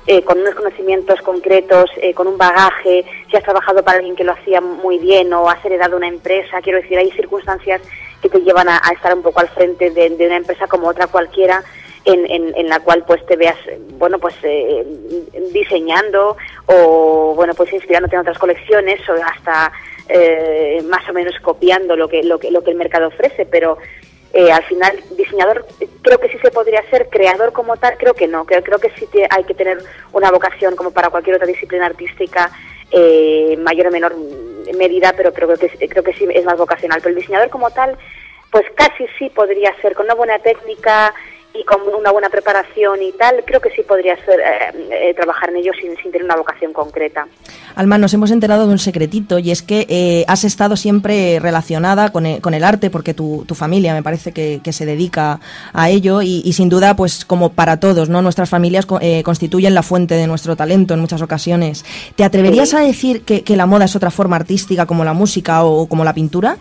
eh, 0.06 0.22
con 0.22 0.40
unos 0.40 0.54
conocimientos 0.54 1.20
concretos, 1.22 1.90
eh, 1.96 2.12
con 2.14 2.26
un 2.26 2.36
bagaje, 2.36 3.04
si 3.30 3.36
has 3.36 3.42
trabajado 3.44 3.82
para 3.82 3.98
alguien 3.98 4.16
que 4.16 4.24
lo 4.24 4.32
hacía 4.32 4.60
muy 4.60 4.98
bien 4.98 5.32
o 5.32 5.48
has 5.48 5.64
heredado 5.64 5.96
una 5.96 6.08
empresa, 6.08 6.60
quiero 6.62 6.80
decir, 6.80 6.98
hay 6.98 7.10
circunstancias 7.12 7.80
que 8.22 8.28
te 8.28 8.40
llevan 8.40 8.68
a, 8.68 8.80
estar 8.94 9.12
un 9.14 9.22
poco 9.22 9.40
al 9.40 9.48
frente 9.48 9.90
de, 9.90 10.14
una 10.24 10.36
empresa 10.36 10.66
como 10.68 10.88
otra 10.88 11.08
cualquiera, 11.08 11.62
en, 12.04 12.26
en, 12.56 12.68
la 12.68 12.80
cual 12.80 13.04
pues 13.06 13.24
te 13.26 13.36
veas, 13.36 13.56
bueno, 13.98 14.18
pues 14.18 14.34
eh, 14.42 14.84
diseñando 15.52 16.36
o, 16.66 17.32
bueno, 17.36 17.54
pues 17.54 17.72
inspirándote 17.72 18.16
en 18.16 18.22
otras 18.22 18.38
colecciones 18.38 19.00
o 19.08 19.12
hasta 19.12 19.70
eh, 20.08 20.82
más 20.88 21.08
o 21.08 21.12
menos 21.12 21.34
copiando 21.40 21.94
lo 21.94 22.08
que, 22.08 22.24
lo 22.24 22.38
que, 22.38 22.50
lo 22.50 22.64
que 22.64 22.70
el 22.72 22.76
mercado 22.76 23.06
ofrece, 23.06 23.46
pero 23.46 23.78
eh, 24.32 24.50
al 24.50 24.64
final 24.64 24.98
diseñador 25.16 25.64
creo 26.00 26.18
que 26.18 26.28
sí 26.28 26.38
se 26.42 26.50
podría 26.50 26.82
ser, 26.90 27.08
creador 27.08 27.52
como 27.52 27.76
tal 27.76 27.96
creo 27.98 28.14
que 28.14 28.26
no, 28.26 28.46
creo, 28.46 28.62
creo 28.62 28.78
que 28.78 28.90
sí 28.98 29.06
te- 29.06 29.28
hay 29.30 29.44
que 29.44 29.54
tener 29.54 29.78
una 30.12 30.30
vocación 30.30 30.74
como 30.74 30.90
para 30.90 31.10
cualquier 31.10 31.36
otra 31.36 31.46
disciplina 31.46 31.86
artística 31.86 32.50
eh, 32.90 33.56
mayor 33.58 33.86
o 33.86 33.90
menor 33.90 34.14
medida, 34.76 35.12
pero, 35.16 35.32
creo, 35.32 35.56
que, 35.56 35.88
creo 35.88 36.02
que 36.02 36.12
sí 36.14 36.26
es 36.32 36.44
más 36.44 36.58
vocacional. 36.58 37.00
Pero 37.02 37.10
el 37.14 37.20
diseñador 37.20 37.50
como 37.50 37.70
tal, 37.70 37.96
pues 38.50 38.64
casi 38.74 39.06
sí 39.18 39.30
podría 39.30 39.74
ser, 39.80 39.94
con 39.94 40.06
una 40.06 40.14
buena 40.14 40.38
técnica 40.38 41.14
y 41.54 41.64
con 41.64 41.80
una 41.94 42.10
buena 42.10 42.30
preparación 42.30 43.02
y 43.02 43.12
tal, 43.12 43.42
creo 43.46 43.60
que 43.60 43.70
sí 43.70 43.82
podría 43.82 44.16
ser 44.24 44.40
eh, 44.40 45.10
eh, 45.10 45.14
trabajar 45.14 45.50
en 45.50 45.56
ello 45.56 45.72
sin, 45.78 45.94
sin 45.98 46.10
tener 46.10 46.24
una 46.24 46.36
vocación 46.36 46.72
concreta. 46.72 47.26
Alma, 47.74 47.98
nos 47.98 48.14
hemos 48.14 48.30
enterado 48.30 48.66
de 48.66 48.72
un 48.72 48.78
secretito 48.78 49.38
y 49.38 49.50
es 49.50 49.62
que 49.62 49.86
eh, 49.90 50.24
has 50.28 50.44
estado 50.44 50.76
siempre 50.76 51.38
relacionada 51.40 52.10
con 52.10 52.24
el, 52.26 52.40
con 52.40 52.54
el 52.54 52.64
arte 52.64 52.88
porque 52.90 53.12
tu, 53.14 53.44
tu 53.46 53.54
familia 53.54 53.92
me 53.94 54.02
parece 54.02 54.32
que, 54.32 54.60
que 54.64 54.72
se 54.72 54.86
dedica 54.86 55.40
a 55.74 55.90
ello 55.90 56.22
y, 56.22 56.40
y 56.44 56.52
sin 56.54 56.68
duda, 56.70 56.96
pues 56.96 57.24
como 57.26 57.52
para 57.52 57.78
todos, 57.78 58.08
¿no? 58.08 58.22
Nuestras 58.22 58.48
familias 58.48 58.86
co- 58.86 59.00
constituyen 59.22 59.74
la 59.74 59.82
fuente 59.82 60.14
de 60.14 60.26
nuestro 60.26 60.56
talento 60.56 60.94
en 60.94 61.00
muchas 61.00 61.20
ocasiones. 61.22 61.84
¿Te 62.16 62.24
atreverías 62.24 62.70
Sí. 62.70 62.76
a 62.76 62.80
decir 62.80 63.22
que, 63.24 63.42
que 63.42 63.56
la 63.56 63.66
moda 63.66 63.84
es 63.84 63.94
otra 63.96 64.10
forma 64.10 64.36
artística 64.36 64.86
como 64.86 65.04
la 65.04 65.12
música 65.12 65.64
o 65.64 65.86
como 65.86 66.02
la 66.04 66.14
pintura? 66.14 66.56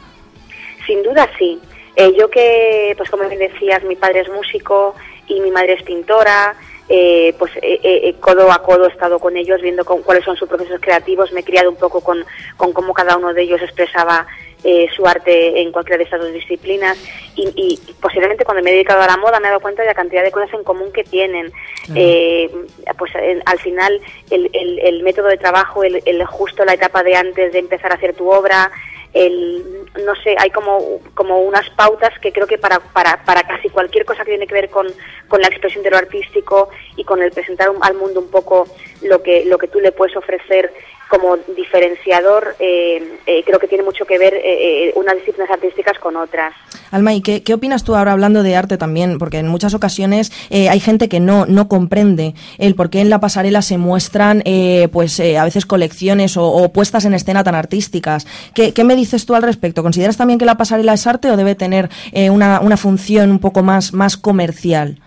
Sin 0.86 1.02
duda 1.04 1.30
sí. 1.38 1.60
Eh, 1.96 2.14
yo 2.18 2.30
que, 2.30 2.94
pues 2.98 3.10
como 3.10 3.28
bien 3.28 3.40
decías, 3.40 3.84
mi 3.84 3.96
padre 3.96 4.22
es 4.22 4.30
músico 4.30 4.96
y 5.28 5.40
mi 5.42 5.52
madre 5.52 5.74
es 5.74 5.84
pintora, 5.84 6.56
eh, 6.90 7.34
pues 7.40 7.52
eh, 7.62 7.80
eh, 7.84 8.16
codo 8.20 8.52
a 8.52 8.62
codo 8.64 8.86
he 8.86 8.90
estado 8.90 9.20
con 9.20 9.38
ellos 9.38 9.62
viendo 9.62 9.86
con- 9.86 10.02
cuáles 10.02 10.24
son 10.26 10.36
sus 10.36 10.48
procesos 10.50 10.80
creativos, 10.82 11.32
me 11.32 11.42
he 11.42 11.44
criado 11.44 11.70
un 11.70 11.76
poco 11.78 12.02
con, 12.02 12.26
con 12.58 12.74
cómo 12.74 12.94
cada 12.94 13.16
uno 13.18 13.34
de 13.34 13.44
ellos 13.44 13.62
expresaba 13.62 14.26
eh, 14.64 14.88
su 14.96 15.06
arte 15.08 15.60
en 15.62 15.72
cualquiera 15.72 15.98
de 15.98 16.04
estas 16.04 16.22
dos 16.22 16.32
disciplinas. 16.34 16.98
Y, 17.36 17.50
y 17.56 17.80
posiblemente 18.02 18.46
cuando 18.46 18.62
me 18.64 18.70
he 18.70 18.74
dedicado 18.74 19.02
a 19.02 19.08
la 19.08 19.18
moda 19.18 19.40
me 19.40 19.48
he 19.48 19.50
dado 19.50 19.62
cuenta 19.62 19.82
de 19.82 19.88
la 19.88 19.94
cantidad 19.96 20.22
de 20.24 20.32
cosas 20.32 20.54
en 20.54 20.64
común 20.64 20.92
que 20.92 21.04
tienen. 21.04 21.52
Eh, 21.96 22.50
pues 22.98 23.12
en- 23.16 23.42
al 23.46 23.60
final 23.60 24.00
el, 24.30 24.50
el- 24.54 24.80
el 24.80 25.04
método 25.04 25.28
de 25.28 25.38
trabajo, 25.38 25.84
el, 25.84 26.02
el 26.06 26.26
justo 26.26 26.64
la 26.66 26.74
etapa 26.74 27.04
de 27.04 27.16
antes 27.16 27.54
de 27.54 27.60
empezar 27.60 27.92
a 27.92 27.96
hacer 27.96 28.14
tu 28.14 28.30
obra, 28.32 28.70
el, 29.14 29.86
no 30.06 30.16
sé, 30.24 30.36
hay 30.40 30.50
como, 30.52 31.02
como 31.14 31.42
unas 31.42 31.70
pautas 31.72 32.18
que 32.20 32.32
creo 32.32 32.48
que 32.48 32.58
para, 32.58 32.80
para, 32.80 33.24
para 33.26 33.44
casi 33.44 33.70
cualquier 33.70 34.06
cosa 34.06 34.24
que 34.24 34.32
tiene 34.32 34.48
que 34.48 34.54
ver 34.54 34.70
con, 34.70 34.88
con 35.28 35.42
la 35.42 35.48
expresión 35.48 35.84
de 35.84 35.92
lo 35.92 35.98
artístico 35.98 36.70
y 36.96 37.04
con 37.04 37.22
el 37.22 37.32
presentar 37.32 37.70
al 37.82 37.94
mundo 37.96 38.22
un 38.22 38.30
poco 38.30 38.68
lo 39.02 39.22
que, 39.22 39.46
lo 39.46 39.58
que 39.58 39.68
tú 39.68 39.80
le 39.80 39.92
puedes 39.92 40.16
ofrecer 40.16 40.72
como 41.12 41.36
diferenciador, 41.36 42.56
eh, 42.58 43.18
eh, 43.26 43.44
creo 43.44 43.60
que 43.60 43.68
tiene 43.68 43.84
mucho 43.84 44.06
que 44.06 44.18
ver 44.18 44.34
eh, 44.34 44.42
eh, 44.46 44.92
unas 44.96 45.16
disciplinas 45.16 45.52
artísticas 45.52 46.00
con 46.00 46.16
otras. 46.16 46.56
Alma, 46.92 47.14
¿y 47.14 47.22
qué, 47.22 47.54
opinas 47.54 47.84
tú 47.84 47.96
ahora 47.96 48.12
hablando 48.12 48.44
de 48.44 48.56
arte 48.56 48.78
también? 48.78 49.18
Porque 49.18 49.40
en 49.40 49.48
muchas 49.48 49.74
ocasiones 49.74 50.32
eh, 50.50 50.70
hay 50.70 50.80
gente 50.80 51.08
que 51.08 51.20
no, 51.20 51.46
no 51.46 51.68
comprende 51.68 52.36
el 52.58 52.76
por 52.76 52.90
qué 52.90 53.00
en 53.00 53.10
la 53.10 53.20
pasarela 53.20 53.62
se 53.62 53.78
muestran 53.78 54.44
eh, 54.46 54.90
pues 54.92 55.20
eh, 55.20 55.38
a 55.38 55.46
veces 55.46 55.66
colecciones 55.66 56.36
o, 56.36 56.46
o, 56.46 56.72
puestas 56.74 57.06
en 57.06 57.14
escena 57.14 57.44
tan 57.44 57.56
artísticas. 57.56 58.28
¿Qué, 58.54 58.74
¿Qué, 58.74 58.84
me 58.84 58.96
dices 58.96 59.26
tú 59.26 59.36
al 59.36 59.44
respecto? 59.44 59.84
¿Consideras 59.84 60.18
también 60.18 60.38
que 60.38 60.46
la 60.46 60.58
pasarela 60.58 60.94
es 60.94 61.08
arte 61.08 61.32
o 61.32 61.38
debe 61.38 61.56
tener 61.56 61.90
eh, 62.12 62.30
una, 62.30 62.60
una 62.60 62.78
función 62.78 63.32
un 63.32 63.40
poco 63.40 63.64
más, 63.64 63.94
más 63.94 64.18
comercial? 64.18 65.00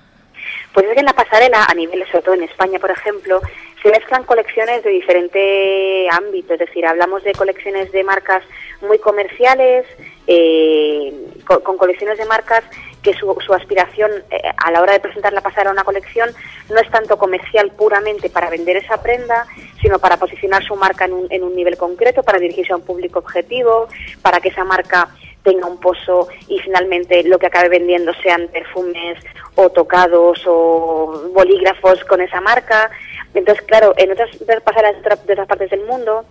Pues 0.73 0.87
es 0.87 0.95
que 0.95 1.01
en 1.01 1.07
la 1.07 1.13
pasarela, 1.13 1.65
a 1.65 1.75
nivel, 1.75 2.05
sobre 2.11 2.23
todo 2.23 2.35
en 2.35 2.43
España, 2.45 2.79
por 2.79 2.91
ejemplo, 2.91 3.41
se 3.83 3.91
mezclan 3.91 4.25
colecciones 4.25 4.83
de 4.83 4.91
diferente 4.91 6.09
ámbito, 6.11 6.55
es 6.55 6.59
decir, 6.59 6.87
hablamos 6.87 7.23
de 7.23 7.33
colecciones 7.33 7.93
de 7.93 8.03
marcas 8.03 8.43
muy 8.81 8.99
comerciales, 8.99 9.85
eh, 10.27 11.13
con, 11.47 11.61
con, 11.61 11.77
colecciones 11.77 12.19
de 12.19 12.25
marcas 12.25 12.65
que 13.03 13.13
su, 13.15 13.37
su 13.45 13.53
aspiración 13.53 14.11
eh, 14.31 14.41
a 14.57 14.71
la 14.71 14.81
hora 14.81 14.95
de 14.95 15.01
presentar 15.01 15.33
la 15.33 15.43
pasarela 15.43 15.71
a 15.71 15.73
una 15.75 15.85
colección 15.85 16.31
no 16.71 16.79
es 16.81 16.91
tanto 16.91 17.19
comercial 17.19 17.71
puramente 17.73 18.31
para 18.31 18.49
vender 18.49 18.79
esa 18.79 19.03
prenda, 19.03 19.47
sino 19.81 19.99
para 19.99 20.17
posicionar 20.17 20.65
su 20.65 20.75
marca 20.77 21.05
en 21.05 21.13
un, 21.13 21.27
en 21.31 21.43
un 21.43 21.55
nivel 21.55 21.77
concreto, 21.77 22.23
para 22.23 22.39
dirigirse 22.39 22.73
a 22.73 22.77
un 22.77 22.83
público 22.83 23.19
objetivo, 23.19 23.89
para 24.23 24.41
que 24.41 24.49
esa 24.49 24.65
marca 24.65 25.11
tenga 25.43 25.67
un 25.67 25.79
pozo 25.79 26.29
y 26.49 26.59
finalmente 26.61 27.23
lo 27.25 27.39
que 27.39 27.47
acabe 27.47 27.69
vendiendo 27.69 28.13
sean 28.23 28.49
perfumes 28.49 29.19
o 29.55 29.69
tocados 29.69 30.43
o 30.47 31.31
bolígrafos 31.33 32.03
con 32.05 32.21
esa 32.23 32.41
marca. 32.41 32.91
Entonces, 33.35 33.63
claro, 33.67 33.95
en 33.99 34.11
otras 34.11 34.31
pasarelas 34.65 35.03
de 35.27 35.33
otras 35.33 35.47
partes 35.47 35.71
del 35.71 35.85
mundo 35.85 36.25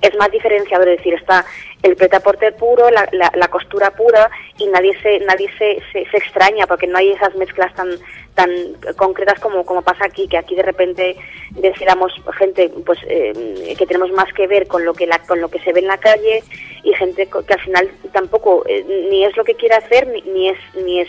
es 0.00 0.16
más 0.16 0.30
diferenciador, 0.30 0.88
es 0.88 0.98
decir, 0.98 1.14
está 1.14 1.44
el 1.82 1.96
pretaporte 1.96 2.52
puro, 2.52 2.90
la, 2.90 3.08
la, 3.12 3.30
la, 3.34 3.48
costura 3.48 3.90
pura 3.90 4.30
y 4.56 4.66
nadie 4.66 4.96
se 5.02 5.18
nadie 5.20 5.50
se, 5.58 5.82
se, 5.92 6.08
se, 6.10 6.16
extraña 6.16 6.66
porque 6.66 6.86
no 6.86 6.98
hay 6.98 7.10
esas 7.10 7.34
mezclas 7.34 7.74
tan 7.74 7.90
tan 8.34 8.50
concretas 8.96 9.38
como, 9.40 9.64
como 9.66 9.82
pasa 9.82 10.06
aquí, 10.06 10.26
que 10.26 10.38
aquí 10.38 10.54
de 10.54 10.62
repente 10.62 11.16
decíamos 11.50 12.12
gente 12.38 12.70
pues 12.86 12.98
eh, 13.06 13.74
que 13.76 13.86
tenemos 13.86 14.10
más 14.12 14.32
que 14.32 14.46
ver 14.46 14.66
con 14.66 14.84
lo 14.84 14.94
que 14.94 15.06
la, 15.06 15.18
con 15.18 15.40
lo 15.40 15.48
que 15.48 15.58
se 15.58 15.72
ve 15.72 15.80
en 15.80 15.88
la 15.88 15.98
calle 15.98 16.42
y 16.82 16.94
gente 16.94 17.28
que 17.46 17.52
al 17.52 17.60
final 17.60 17.90
tampoco 18.12 18.64
eh, 18.66 18.84
ni 19.10 19.24
es 19.24 19.36
lo 19.36 19.44
que 19.44 19.54
quiere 19.54 19.74
hacer 19.74 20.06
ni, 20.08 20.22
ni 20.22 20.48
es 20.48 20.58
ni 20.76 21.00
es 21.00 21.08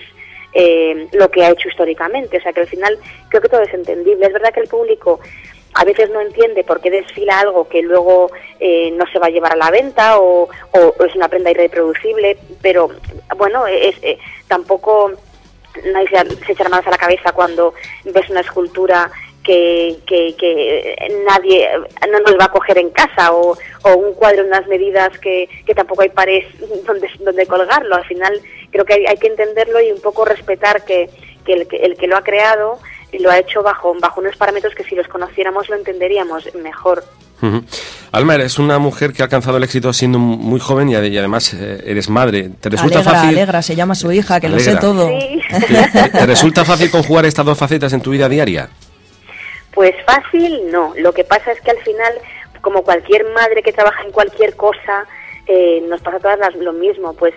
eh, 0.54 1.08
lo 1.14 1.30
que 1.32 1.44
ha 1.44 1.50
hecho 1.50 1.68
históricamente, 1.68 2.38
o 2.38 2.42
sea 2.42 2.54
que 2.54 2.62
al 2.62 2.68
final 2.68 3.00
creo 3.30 3.42
que 3.42 3.50
todo 3.50 3.62
es 3.62 3.74
entendible. 3.74 4.28
Es 4.28 4.34
verdad 4.34 4.54
que 4.54 4.60
el 4.60 4.68
público 4.68 5.20
a 5.74 5.86
veces 5.86 6.10
no 6.10 6.22
entiende 6.22 6.64
por 6.64 6.82
qué 6.82 6.92
desfila 6.92 7.40
algo 7.40 7.68
que 7.68 7.82
luego 7.82 8.32
eh, 8.60 8.92
no 8.92 9.06
se 9.12 9.20
va 9.20 9.28
a 9.28 9.32
llevar 9.32 9.54
a 9.54 9.58
la 9.58 9.72
venta 9.72 10.20
o, 10.20 10.50
o, 10.72 11.06
es 11.06 11.16
una 11.16 11.28
prenda 11.28 11.52
irreproducible, 11.52 12.38
pero 12.62 12.90
bueno, 13.38 13.66
es, 13.68 13.96
eh, 14.02 14.18
tampoco 14.48 15.12
nadie 15.92 16.08
se, 16.10 16.46
se 16.46 16.52
echará 16.52 16.70
manos 16.70 16.88
a 16.88 16.92
la 16.92 16.98
cabeza 16.98 17.32
cuando 17.32 17.74
ves 18.06 18.30
una 18.30 18.42
escultura 18.42 19.12
que, 19.44 19.98
que, 20.08 20.36
que, 20.38 20.96
nadie 21.26 21.70
no 22.10 22.20
nos 22.20 22.40
va 22.40 22.46
a 22.46 22.52
coger 22.52 22.78
en 22.78 22.90
casa 22.90 23.34
o, 23.34 23.58
o 23.84 23.96
un 23.96 24.14
cuadro 24.14 24.42
en 24.42 24.48
unas 24.48 24.68
medidas 24.68 25.18
que, 25.20 25.50
tampoco 25.76 26.02
hay 26.02 26.10
pared 26.10 26.44
donde, 26.86 27.10
donde 27.20 27.46
colgarlo. 27.46 27.96
Al 27.96 28.06
final 28.06 28.42
creo 28.72 28.86
que 28.86 29.06
hay, 29.08 29.18
que 29.18 29.28
entenderlo 29.28 29.82
y 29.82 29.92
un 29.92 30.02
poco 30.02 30.26
respetar 30.26 30.86
que, 30.86 31.10
que, 31.46 31.54
el, 31.54 31.68
que 31.68 31.78
el 31.78 31.98
que 31.98 32.08
lo 32.08 32.18
ha 32.18 32.24
creado 32.24 32.80
lo 33.20 33.32
ha 33.32 33.40
hecho 33.40 33.62
bajo, 33.64 33.94
bajo 34.00 34.22
unos 34.22 34.36
parámetros 34.36 34.74
que 34.76 34.84
si 34.84 34.96
los 34.96 35.08
conociéramos 35.08 35.70
lo 35.70 35.76
entenderíamos 35.76 36.54
mejor. 36.56 37.04
Uh 37.42 37.48
-huh. 37.48 37.64
Alma, 38.12 38.36
eres 38.36 38.60
una 38.60 38.80
mujer 38.80 39.12
que 39.12 39.22
ha 39.22 39.26
alcanzado 39.26 39.58
el 39.58 39.64
éxito 39.64 39.92
siendo 39.92 40.20
muy 40.20 40.60
joven 40.60 40.90
y, 40.90 40.96
además 40.96 41.54
eh, 41.54 41.84
eres 41.86 42.10
madre. 42.10 42.50
¿Te 42.62 42.70
resulta 42.70 43.00
alegra, 43.00 43.14
fácil? 43.14 43.30
Alegra, 43.30 43.62
se 43.62 43.76
llama 43.76 43.96
su 43.96 44.12
hija, 44.12 44.40
que 44.40 44.48
alegra. 44.48 44.66
lo 44.66 44.80
sé 44.80 44.82
todo. 44.82 45.08
Sí. 45.08 45.42
¿Te, 45.92 46.10
¿Te 46.20 46.26
resulta 46.26 46.64
fácil 46.64 46.90
conjugar 46.92 47.26
estas 47.26 47.46
dos 47.46 47.58
facetas 47.58 47.92
en 47.94 48.02
tu 48.02 48.12
vida 48.12 48.30
diaria? 48.30 48.70
Pues 49.74 49.94
fácil 50.06 50.72
no. 50.72 50.94
Lo 50.98 51.12
que 51.14 51.24
pasa 51.24 51.52
es 51.52 51.60
que 51.62 51.72
al 51.72 51.80
final, 51.80 52.14
como 52.62 52.84
cualquier 52.84 53.26
madre 53.34 53.64
que 53.64 53.74
trabaja 53.74 54.04
en 54.04 54.12
cualquier 54.12 54.56
cosa, 54.56 55.06
eh, 55.48 55.84
nos 55.90 56.02
pasa 56.02 56.18
a 56.18 56.20
todas 56.20 56.40
las, 56.40 56.56
lo 56.56 56.74
mismo. 56.74 57.14
Pues 57.14 57.34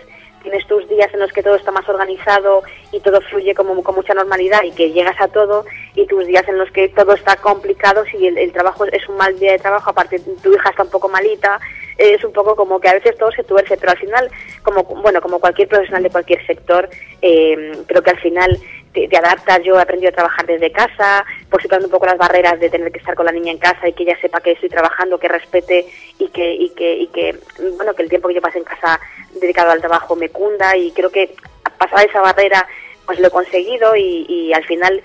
tienes 0.47 0.67
tus 0.69 0.89
días 0.89 1.13
en 1.13 1.19
los 1.19 1.33
que 1.33 1.43
todo 1.43 1.57
está 1.57 1.73
más 1.73 1.89
organizado 1.89 2.63
y 2.93 3.01
todo 3.01 3.21
fluye 3.21 3.53
como 3.53 3.83
con 3.83 3.97
mucha 3.97 4.15
normalidad 4.15 4.63
y 4.63 4.71
que 4.71 4.93
llegas 4.93 5.21
a 5.21 5.27
todo 5.27 5.65
y 5.97 6.07
tus 6.07 6.25
días 6.25 6.47
en 6.47 6.57
los 6.57 6.71
que 6.71 6.89
todo 6.89 7.15
está 7.15 7.35
complicado 7.35 8.05
si 8.05 8.29
el, 8.29 8.39
el 8.39 8.53
trabajo 8.53 8.85
es 8.85 9.09
un 9.09 9.17
mal 9.17 9.37
día 9.41 9.53
de 9.53 9.59
trabajo 9.59 9.91
aparte 9.91 10.21
tu 10.21 10.55
hija 10.55 10.71
está 10.71 10.85
un 10.85 10.91
poco 10.91 11.09
malita 11.09 11.59
es 11.99 12.23
un 12.25 12.33
poco 12.33 12.57
como 12.57 12.79
que 12.81 12.89
a 12.89 12.95
veces 12.95 13.17
todo 13.17 13.31
se 13.33 13.45
tuerce 13.45 13.77
pero 13.77 13.93
al 13.93 13.99
final 13.99 14.31
como 14.63 14.83
bueno 14.85 15.21
como 15.21 15.39
cualquier 15.39 15.69
profesional 15.69 16.03
de 16.03 16.11
cualquier 16.11 16.45
sector 16.47 16.89
eh, 17.23 17.73
creo 17.87 18.03
que 18.03 18.11
al 18.11 18.21
final 18.21 18.61
te, 18.97 19.09
te, 19.09 19.17
adaptas. 19.19 19.61
Yo 19.63 19.79
he 19.79 19.83
aprendido 19.83 20.09
a 20.09 20.15
trabajar 20.15 20.47
desde 20.47 20.73
casa, 20.73 21.25
pues 21.51 21.63
quitando 21.63 21.87
un 21.87 21.91
poco 21.91 22.07
las 22.07 22.17
barreras 22.17 22.59
de 22.59 22.71
tener 22.71 22.91
que 22.91 22.99
estar 22.99 23.15
con 23.15 23.27
la 23.27 23.33
niña 23.33 23.53
en 23.53 23.59
casa 23.59 23.87
y 23.87 23.93
que 23.93 24.05
ella 24.05 24.19
sepa 24.21 24.41
que 24.41 24.53
estoy 24.53 24.71
trabajando, 24.71 25.19
que 25.19 25.29
respete 25.29 25.87
y 26.19 26.29
que, 26.29 26.55
y 26.55 26.71
que, 26.71 26.95
y 26.95 27.07
que 27.09 27.39
bueno, 27.77 27.95
que 27.95 28.03
el 28.03 28.09
tiempo 28.09 28.29
que 28.29 28.35
yo 28.35 28.41
pase 28.41 28.59
en 28.59 28.65
casa 28.65 28.99
dedicado 29.39 29.71
al 29.71 29.81
trabajo 29.81 30.17
me 30.17 30.31
cunda 30.31 30.77
y 30.77 30.93
creo 30.93 31.11
que 31.11 31.35
pasar 31.79 32.09
esa 32.09 32.23
barrera 32.23 32.67
pues 33.05 33.21
lo 33.21 33.29
he 33.29 33.31
conseguido 33.31 33.95
y, 33.95 34.25
y 34.29 34.53
al 34.53 34.65
final 34.65 35.03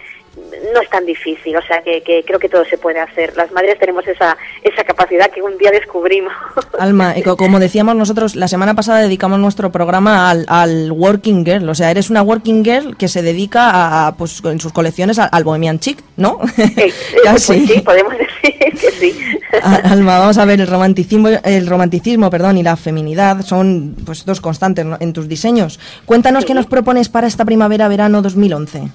no 0.73 0.81
es 0.81 0.89
tan 0.89 1.05
difícil, 1.05 1.55
o 1.57 1.61
sea 1.61 1.81
que, 1.81 2.01
que, 2.01 2.23
creo 2.23 2.39
que 2.39 2.47
todo 2.47 2.63
se 2.65 2.77
puede 2.77 2.99
hacer. 2.99 3.35
Las 3.35 3.51
madres 3.51 3.77
tenemos 3.79 4.07
esa, 4.07 4.37
esa 4.63 4.83
capacidad 4.83 5.29
que 5.29 5.41
un 5.41 5.57
día 5.57 5.71
descubrimos. 5.71 6.33
Alma, 6.79 7.13
como 7.37 7.59
decíamos 7.59 7.95
nosotros, 7.95 8.35
la 8.35 8.47
semana 8.47 8.73
pasada 8.73 8.99
dedicamos 8.99 9.39
nuestro 9.39 9.71
programa 9.71 10.29
al, 10.29 10.45
al 10.47 10.91
Working 10.91 11.45
Girl, 11.45 11.67
o 11.69 11.75
sea, 11.75 11.91
eres 11.91 12.09
una 12.09 12.21
Working 12.21 12.63
Girl 12.63 12.97
que 12.97 13.07
se 13.07 13.21
dedica 13.21 14.07
a, 14.07 14.15
pues 14.15 14.41
en 14.45 14.59
sus 14.59 14.71
colecciones 14.71 15.19
al, 15.19 15.29
al 15.31 15.43
Bohemian 15.43 15.79
Chic, 15.79 16.01
¿no? 16.17 16.39
Eh, 16.81 16.93
pues 17.23 17.43
sí, 17.43 17.81
podemos 17.83 18.13
decir 18.13 18.55
que 18.79 18.91
sí. 18.91 19.13
Alma, 19.61 20.19
vamos 20.19 20.37
a 20.37 20.45
ver, 20.45 20.61
el 20.61 20.67
romanticismo, 20.67 21.27
el 21.27 21.67
romanticismo 21.67 22.29
perdón, 22.29 22.57
y 22.57 22.63
la 22.63 22.77
feminidad 22.77 23.41
son 23.41 23.95
pues 24.05 24.25
dos 24.25 24.39
constantes 24.39 24.85
en 24.99 25.13
tus 25.13 25.27
diseños. 25.27 25.79
Cuéntanos 26.05 26.43
sí. 26.43 26.47
qué 26.47 26.53
nos 26.53 26.67
propones 26.67 27.09
para 27.09 27.27
esta 27.27 27.45
primavera-verano 27.45 28.21
2011. 28.21 28.89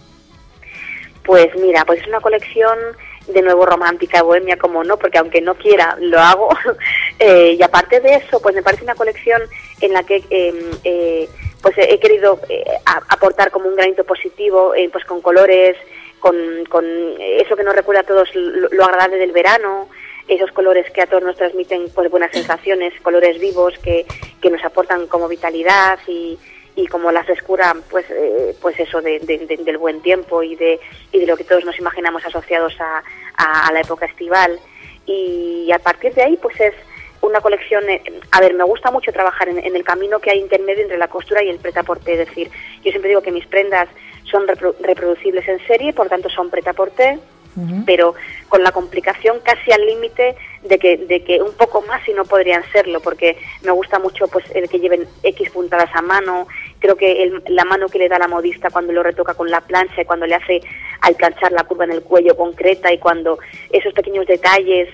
Pues 1.26 1.54
mira, 1.56 1.84
pues 1.84 2.00
es 2.00 2.06
una 2.06 2.20
colección 2.20 2.78
de 3.26 3.42
nuevo 3.42 3.66
romántica, 3.66 4.22
bohemia, 4.22 4.56
como 4.56 4.84
no, 4.84 4.96
porque 4.96 5.18
aunque 5.18 5.40
no 5.40 5.56
quiera, 5.56 5.96
lo 6.00 6.20
hago. 6.20 6.48
eh, 7.18 7.56
y 7.58 7.62
aparte 7.62 8.00
de 8.00 8.14
eso, 8.14 8.40
pues 8.40 8.54
me 8.54 8.62
parece 8.62 8.84
una 8.84 8.94
colección 8.94 9.42
en 9.80 9.92
la 9.92 10.04
que 10.04 10.22
eh, 10.30 10.70
eh, 10.84 11.28
pues 11.60 11.74
he 11.78 11.98
querido 11.98 12.38
eh, 12.48 12.64
aportar 13.08 13.50
como 13.50 13.68
un 13.68 13.74
granito 13.74 14.04
positivo, 14.04 14.72
pues 14.92 15.04
con 15.04 15.20
colores, 15.20 15.76
con, 16.20 16.36
con 16.68 16.84
eso 17.18 17.56
que 17.56 17.64
nos 17.64 17.74
recuerda 17.74 18.02
a 18.02 18.06
todos 18.06 18.32
lo, 18.34 18.68
lo 18.68 18.84
agradable 18.84 19.16
del 19.16 19.32
verano, 19.32 19.88
esos 20.28 20.52
colores 20.52 20.88
que 20.92 21.02
a 21.02 21.06
todos 21.06 21.24
nos 21.24 21.36
transmiten 21.36 21.90
pues 21.92 22.08
buenas 22.08 22.30
sensaciones, 22.30 22.92
colores 23.00 23.40
vivos 23.40 23.74
que, 23.82 24.06
que 24.40 24.50
nos 24.50 24.64
aportan 24.64 25.08
como 25.08 25.26
vitalidad 25.26 25.98
y, 26.06 26.38
y 26.76 26.86
como 26.86 27.10
la 27.10 27.24
frescura 27.24 27.74
pues 27.90 28.04
eh, 28.10 28.54
pues 28.60 28.78
eso 28.78 29.00
de, 29.00 29.18
de, 29.20 29.38
de, 29.46 29.56
del 29.56 29.78
buen 29.78 30.00
tiempo 30.02 30.42
y 30.42 30.54
de 30.56 30.78
y 31.10 31.18
de 31.20 31.26
lo 31.26 31.36
que 31.36 31.44
todos 31.44 31.64
nos 31.64 31.78
imaginamos 31.78 32.24
asociados 32.24 32.78
a, 32.80 33.02
a, 33.36 33.66
a 33.66 33.72
la 33.72 33.80
época 33.80 34.06
estival 34.06 34.60
y 35.06 35.70
a 35.72 35.78
partir 35.78 36.12
de 36.14 36.22
ahí 36.22 36.36
pues 36.36 36.60
es 36.60 36.74
una 37.22 37.40
colección, 37.40 37.88
eh, 37.88 38.02
a 38.30 38.40
ver, 38.40 38.54
me 38.54 38.64
gusta 38.64 38.90
mucho 38.90 39.10
trabajar 39.12 39.48
en, 39.48 39.58
en, 39.58 39.74
el 39.74 39.84
camino 39.84 40.20
que 40.20 40.30
hay 40.30 40.38
intermedio 40.38 40.82
entre 40.82 40.98
la 40.98 41.08
costura 41.08 41.42
y 41.42 41.48
el 41.48 41.58
pretaporté, 41.58 42.12
es 42.12 42.28
decir, 42.28 42.50
yo 42.84 42.90
siempre 42.90 43.08
digo 43.08 43.22
que 43.22 43.32
mis 43.32 43.46
prendas 43.46 43.88
son 44.30 44.46
repro 44.46 44.74
reproducibles 44.80 45.48
en 45.48 45.64
serie, 45.66 45.92
por 45.92 46.08
tanto 46.08 46.28
son 46.28 46.50
pretaporté, 46.50 47.18
Uh 47.58 47.60
-huh. 47.62 47.84
pero 47.86 48.14
con 48.50 48.62
la 48.62 48.70
complicación 48.70 49.40
casi 49.42 49.72
al 49.72 49.80
límite 49.86 50.36
de 50.62 50.78
que, 50.78 50.98
de 50.98 51.24
que 51.24 51.40
un 51.40 51.54
poco 51.54 51.80
más 51.88 52.06
y 52.06 52.12
no 52.12 52.26
podrían 52.26 52.62
serlo, 52.70 53.00
porque 53.00 53.38
me 53.62 53.70
gusta 53.72 53.98
mucho 53.98 54.28
pues 54.28 54.44
el 54.54 54.68
que 54.68 54.78
lleven 54.78 55.08
X 55.22 55.48
puntadas 55.48 55.88
a 55.94 56.02
mano, 56.02 56.46
creo 56.78 56.96
que 56.96 57.22
el, 57.22 57.42
la 57.48 57.64
mano 57.64 57.88
que 57.88 57.98
le 57.98 58.08
da 58.08 58.18
la 58.18 58.28
modista 58.28 58.70
cuando 58.70 58.92
lo 58.92 59.02
retoca 59.02 59.34
con 59.34 59.50
la 59.50 59.60
plancha 59.60 60.02
y 60.02 60.04
cuando 60.04 60.26
le 60.26 60.34
hace 60.34 60.60
al 61.00 61.14
planchar 61.14 61.52
la 61.52 61.64
curva 61.64 61.84
en 61.84 61.92
el 61.92 62.02
cuello 62.02 62.36
concreta 62.36 62.92
y 62.92 62.98
cuando 62.98 63.38
esos 63.70 63.92
pequeños 63.92 64.26
detalles 64.26 64.88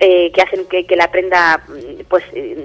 eh, 0.00 0.30
que 0.32 0.42
hacen 0.42 0.64
que, 0.66 0.86
que, 0.86 0.94
la 0.94 1.10
prenda 1.10 1.60
pues 2.08 2.22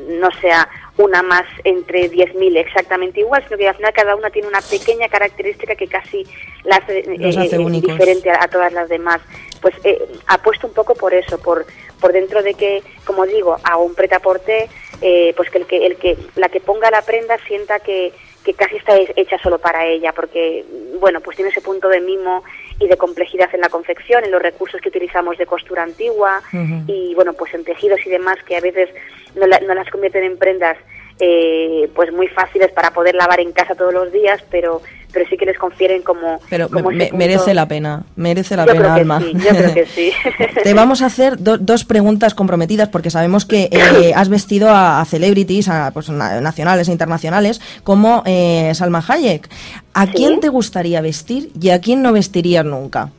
no 0.07 0.29
sea 0.39 0.69
una 0.97 1.23
más 1.23 1.45
entre 1.63 2.11
10.000 2.11 2.57
exactamente 2.57 3.21
igual, 3.21 3.43
sino 3.43 3.57
que 3.57 3.67
al 3.67 3.75
final 3.75 3.91
cada 3.91 4.15
una 4.15 4.29
tiene 4.29 4.47
una 4.47 4.61
pequeña 4.61 5.09
característica 5.09 5.75
que 5.75 5.87
casi 5.87 6.23
la 6.63 6.75
hace, 6.75 6.99
eh, 6.99 7.29
hace 7.29 7.55
eh, 7.55 7.81
diferente 7.81 8.29
a, 8.29 8.43
a, 8.43 8.47
todas 8.47 8.71
las 8.71 8.87
demás. 8.87 9.19
Pues 9.61 9.73
eh, 9.83 9.99
apuesto 10.27 10.67
un 10.67 10.73
poco 10.73 10.93
por 10.93 11.11
eso, 11.15 11.39
por 11.39 11.65
por 12.03 12.11
dentro 12.11 12.43
de 12.43 12.53
que, 12.53 12.83
como 13.05 13.25
digo, 13.25 13.55
hago 13.63 13.85
un 13.85 13.95
pretaporte, 13.95 14.69
eh, 15.01 15.33
pues 15.37 15.49
que 15.49 15.59
el 15.59 15.65
que 15.65 15.85
el 15.85 15.95
que 15.95 16.17
la 16.35 16.49
que 16.49 16.59
ponga 16.59 16.91
la 16.91 17.01
prenda 17.01 17.37
sienta 17.47 17.79
que 17.79 18.11
que 18.43 18.53
casi 18.53 18.75
está 18.77 18.93
hecha 19.15 19.37
solo 19.39 19.57
para 19.57 19.85
ella, 19.85 20.11
porque, 20.13 20.65
bueno, 20.99 21.21
pues 21.21 21.37
tiene 21.37 21.51
ese 21.51 21.61
punto 21.61 21.87
de 21.89 22.01
mimo 22.01 22.43
y 22.79 22.87
de 22.87 22.97
complejidad 22.97 23.49
en 23.53 23.61
la 23.61 23.69
confección, 23.69 24.23
en 24.23 24.31
los 24.31 24.41
recursos 24.41 24.81
que 24.81 24.89
utilizamos 24.89 25.37
de 25.37 25.45
costura 25.45 25.83
antigua 25.83 26.41
uh 26.51 26.57
-huh. 26.57 26.83
y, 26.87 27.15
bueno, 27.15 27.33
pues 27.33 27.53
en 27.53 27.63
tejidos 27.63 28.05
y 28.05 28.09
demás 28.09 28.37
que 28.43 28.57
a 28.57 28.61
veces 28.61 28.89
no, 29.35 29.47
la, 29.47 29.59
no 29.59 29.73
las 29.73 29.89
convierten 29.89 30.23
en 30.23 30.37
prendas 30.37 30.77
eh, 31.19 31.89
pues 31.95 32.11
muy 32.11 32.27
fáciles 32.27 32.71
para 32.71 32.91
poder 32.91 33.15
lavar 33.15 33.39
en 33.39 33.51
casa 33.51 33.75
todos 33.75 33.93
los 33.93 34.11
días, 34.11 34.41
pero 34.49 34.81
pero 35.11 35.29
sí 35.29 35.37
que 35.37 35.45
les 35.45 35.59
confieren 35.59 36.01
como... 36.01 36.41
Pero 36.49 36.67
como 36.69 36.89
me- 36.89 37.11
merece 37.13 37.53
la 37.53 37.67
pena, 37.67 38.01
merece 38.15 38.55
la 38.57 38.65
Yo 38.65 38.71
pena, 38.71 38.81
creo 38.81 38.95
que 38.95 39.01
Alma. 39.01 39.19
sí, 39.19 39.33
yo 39.35 39.49
creo 39.51 39.73
que 39.75 39.85
sí. 39.85 40.11
Te 40.63 40.73
vamos 40.73 41.03
a 41.03 41.05
hacer 41.05 41.37
do- 41.37 41.59
dos 41.59 41.85
preguntas 41.85 42.33
comprometidas 42.33 42.89
porque 42.89 43.11
sabemos 43.11 43.45
que 43.45 43.69
eh, 43.71 44.11
has 44.15 44.27
vestido 44.29 44.69
a, 44.71 45.01
a 45.01 45.05
celebrities, 45.05 45.69
a, 45.69 45.91
pues, 45.93 46.09
na- 46.09 46.41
nacionales 46.41 46.89
e 46.89 46.91
internacionales, 46.91 47.61
como 47.83 48.23
eh, 48.25 48.71
Salma 48.73 49.05
Hayek. 49.07 49.47
¿A 49.93 50.07
quién 50.07 50.39
te 50.39 50.49
gustaría 50.49 50.99
vestir 50.99 51.51
y 51.61 51.69
a 51.69 51.79
quién 51.79 52.01
no 52.01 52.11
vestirías 52.11 52.65
nunca? 52.65 53.11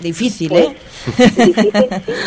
Difícil, 0.00 0.56
¿eh? 0.56 0.76
Difícil, 1.16 1.54
sí, 1.72 1.80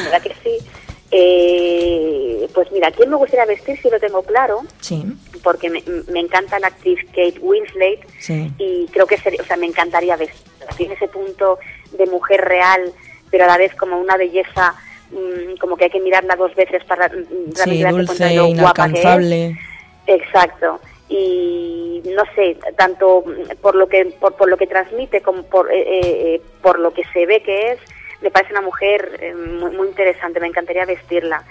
¿verdad 0.06 0.22
que 0.24 0.34
sí? 0.42 0.66
Eh, 1.12 2.48
pues 2.54 2.72
mira, 2.72 2.92
¿quién 2.92 3.10
me 3.10 3.16
gustaría 3.16 3.46
vestir 3.46 3.80
si 3.82 3.90
lo 3.90 4.00
tengo 4.00 4.22
claro? 4.24 4.62
Sí, 4.80 5.04
Porque 5.44 5.70
me, 5.70 5.84
me 6.12 6.20
encanta 6.20 6.60
la 6.60 6.68
actriz 6.68 7.00
Kate 7.08 7.40
Winslet 7.42 8.00
sí. 8.20 8.52
y 8.58 8.86
creo 8.92 9.08
que 9.08 9.18
sería, 9.18 9.42
o 9.42 9.46
sea, 9.46 9.58
me 9.58 9.66
encantaría 9.66 10.16
vestirla. 10.18 10.68
Tiene 10.78 10.94
ese 10.94 11.08
punto 11.08 11.58
de 11.98 12.06
mujer 12.06 12.42
real, 12.42 12.92
pero 13.32 13.46
a 13.46 13.48
la 13.48 13.58
vez 13.58 13.74
como 13.76 14.00
una 14.00 14.18
belleza, 14.18 14.76
mm, 15.12 15.58
como 15.60 15.78
que 15.78 15.86
hay 15.86 15.90
que 15.90 16.00
mirarla 16.00 16.36
dos 16.36 16.54
veces 16.56 16.84
para 16.86 17.08
mm, 17.10 17.54
realmente 17.66 18.14
Sí, 18.14 18.24
dulce, 18.24 18.36
lo 18.36 18.48
guapa 18.62 18.86
que 18.90 19.00
es. 19.00 19.04
inalcanzable. 19.04 19.58
Exacto. 20.08 20.80
Y 21.12 22.04
no 22.16 22.22
sé, 22.36 22.56
tanto 22.78 23.24
por 23.62 23.74
lo 23.76 23.88
que 23.88 24.06
por, 24.20 24.36
por 24.36 24.48
lo 24.48 24.58
que 24.58 24.68
transmite 24.68 25.22
como 25.22 25.42
por 25.44 25.72
eh, 25.72 25.84
eh, 26.36 26.42
por 26.62 26.78
lo 26.80 26.94
que 26.94 27.04
se 27.14 27.26
ve 27.26 27.42
que 27.42 27.72
es, 27.72 27.80
me 28.22 28.32
parece 28.32 28.52
una 28.52 28.62
mujer 28.62 29.18
eh, 29.22 29.34
muy, 29.34 29.72
muy 29.72 29.88
interesante. 29.88 30.40
Me 30.40 30.48
encantaría 30.48 30.86
vestirla. 30.86 31.44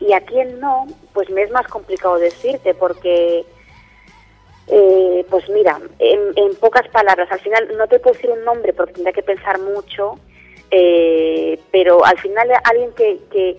Y 0.00 0.12
a 0.12 0.20
quién 0.20 0.58
no, 0.60 0.86
pues 1.12 1.30
me 1.30 1.42
es 1.42 1.50
más 1.50 1.66
complicado 1.68 2.18
decirte 2.18 2.74
porque 2.74 3.44
eh, 4.68 5.26
pues 5.28 5.48
mira, 5.48 5.78
en, 5.98 6.54
pocas 6.56 6.86
palabras, 6.88 7.30
al 7.30 7.40
final 7.40 7.68
no 7.76 7.86
te 7.88 7.98
puedo 7.98 8.14
decir 8.14 8.30
un 8.30 8.44
nombre 8.44 8.72
porque 8.72 8.94
tendría 8.94 9.12
que 9.12 9.22
pensar 9.22 9.58
mucho, 9.58 10.18
eh, 10.70 11.58
pero 11.70 12.04
al 12.04 12.18
final 12.18 12.48
alguien 12.64 12.92
que, 12.92 13.18
que 13.30 13.56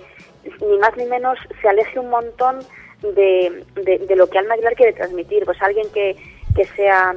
ni 0.66 0.78
más 0.78 0.96
ni 0.96 1.06
menos 1.06 1.38
se 1.62 1.68
aleje 1.68 2.00
un 2.00 2.10
montón 2.10 2.60
de, 3.02 3.66
de, 3.76 4.00
de 4.00 4.16
lo 4.16 4.28
que 4.28 4.40
Alma 4.40 4.54
Aguilar 4.54 4.76
quiere 4.76 4.94
transmitir, 4.94 5.46
pues 5.46 5.62
alguien 5.62 5.90
que, 5.92 6.16
que 6.56 6.66
sea 6.68 7.16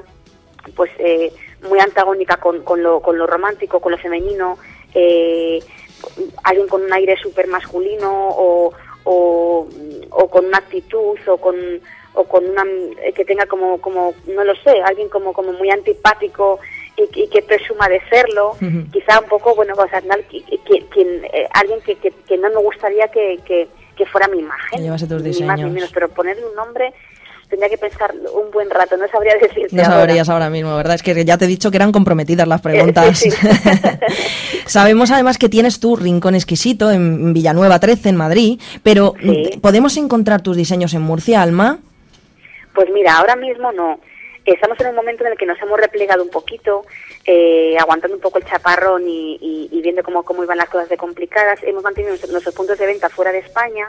pues 0.74 0.90
eh, 0.98 1.32
muy 1.68 1.78
antagónica 1.78 2.38
con, 2.38 2.62
con, 2.62 2.82
lo, 2.82 3.00
con 3.00 3.16
lo 3.16 3.26
romántico, 3.26 3.80
con 3.80 3.92
lo 3.92 3.98
femenino, 3.98 4.58
eh, 4.94 5.60
alguien 6.44 6.68
con 6.68 6.82
un 6.82 6.92
aire 6.92 7.16
súper 7.16 7.46
masculino 7.48 8.28
o, 8.30 8.72
o, 9.04 9.68
o 10.10 10.28
con 10.30 10.46
una 10.46 10.58
actitud 10.58 11.18
o 11.26 11.36
con 11.38 11.56
o 12.14 12.24
con 12.24 12.44
una 12.48 12.64
eh, 13.02 13.12
que 13.12 13.24
tenga 13.24 13.46
como 13.46 13.78
como 13.80 14.14
no 14.26 14.42
lo 14.44 14.54
sé 14.56 14.80
alguien 14.84 15.08
como 15.08 15.32
como 15.32 15.52
muy 15.52 15.70
antipático 15.70 16.58
y, 16.96 17.22
y 17.22 17.28
que 17.28 17.42
presuma 17.42 17.88
de 17.88 18.00
serlo 18.08 18.56
quizá 18.90 19.20
un 19.20 19.28
poco 19.28 19.54
bueno 19.54 19.74
pues 19.74 19.90
qui- 19.92 20.44
qui- 20.64 20.86
quien, 20.88 21.24
eh, 21.26 21.46
alguien 21.52 21.80
que, 21.82 21.96
que, 21.96 22.10
que 22.26 22.38
no 22.38 22.48
me 22.48 22.56
gustaría 22.62 23.08
que, 23.08 23.38
que, 23.44 23.68
que 23.96 24.06
fuera 24.06 24.28
mi 24.28 24.38
imagen 24.38 24.80
ni 25.40 25.46
más 25.46 25.58
ni 25.58 25.64
menos 25.74 25.90
pero 25.92 26.08
ponerle 26.08 26.46
un 26.46 26.54
nombre 26.54 26.92
tendría 27.48 27.68
que 27.70 27.78
pensar 27.78 28.12
un 28.34 28.50
buen 28.50 28.68
rato 28.70 28.96
no 28.96 29.06
sabría 29.08 29.34
decirte 29.40 29.74
No 29.76 29.84
sabrías 29.84 30.28
ahora 30.28 30.50
mismo, 30.50 30.76
¿verdad? 30.76 30.96
Es 30.96 31.02
que 31.02 31.24
ya 31.24 31.38
te 31.38 31.44
he 31.44 31.48
dicho 31.48 31.70
que 31.70 31.76
eran 31.76 31.92
comprometidas 31.92 32.46
las 32.48 32.60
preguntas. 32.68 33.18
Sí, 33.18 33.30
sí. 33.30 33.46
Sabemos 34.66 35.10
además 35.10 35.38
que 35.38 35.48
tienes 35.48 35.80
tu 35.80 35.96
rincón 35.96 36.34
exquisito 36.34 36.90
en 36.90 37.32
Villanueva 37.32 37.78
13, 37.78 38.08
en 38.10 38.16
Madrid, 38.16 38.60
pero 38.82 39.14
Sí. 39.20 39.58
¿podemos 39.62 39.96
encontrar 39.96 40.42
tus 40.42 40.56
diseños 40.56 40.92
en 40.94 41.02
Murcia, 41.02 41.42
Alma? 41.42 41.78
Pues 42.74 42.88
mira, 42.92 43.16
ahora 43.18 43.36
mismo 43.36 43.72
no. 43.72 44.00
Estamos 44.44 44.78
en 44.80 44.88
un 44.88 44.94
momento 44.94 45.24
en 45.24 45.32
el 45.32 45.38
que 45.38 45.46
nos 45.46 45.60
hemos 45.60 45.78
replegado 45.80 46.22
un 46.22 46.30
poquito, 46.30 46.84
eh, 47.24 47.76
aguantando 47.80 48.14
un 48.16 48.22
poco 48.22 48.38
el 48.38 48.44
chaparrón 48.44 49.08
y, 49.08 49.36
y- 49.40 49.68
y 49.72 49.82
viendo 49.82 50.02
cómo, 50.04 50.22
cómo 50.24 50.44
iban 50.44 50.58
las 50.58 50.68
cosas 50.68 50.88
de 50.88 50.96
complicadas. 50.96 51.58
Hemos 51.64 51.82
mantenido 51.82 52.14
nuestros 52.30 52.54
puntos 52.54 52.78
de 52.78 52.86
venta 52.86 53.08
fuera 53.08 53.32
de 53.32 53.38
España, 53.38 53.86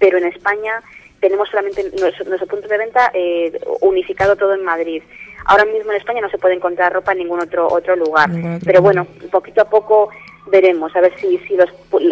pero 0.00 0.18
en 0.18 0.24
España 0.24 0.82
tenemos 1.22 1.48
solamente 1.48 1.84
nuestros 1.98 2.48
puntos 2.48 2.68
de 2.68 2.76
venta 2.78 3.10
eh, 3.14 3.58
unificado 3.80 4.36
todo 4.36 4.52
en 4.54 4.64
Madrid. 4.64 5.02
Ahora 5.46 5.64
mismo 5.64 5.90
en 5.92 5.98
España 5.98 6.20
no 6.20 6.28
se 6.28 6.36
puede 6.38 6.54
encontrar 6.56 6.92
ropa 6.92 7.12
en 7.12 7.18
ningún 7.18 7.40
otro 7.40 7.66
otro 7.68 7.96
lugar. 7.96 8.28
Pero 8.64 8.82
bueno, 8.82 9.06
poquito 9.30 9.62
a 9.62 9.70
poco 9.70 10.10
veremos, 10.48 10.94
a 10.96 11.00
ver 11.00 11.12
si, 11.18 11.38
si, 11.46 11.56
los, 11.56 11.70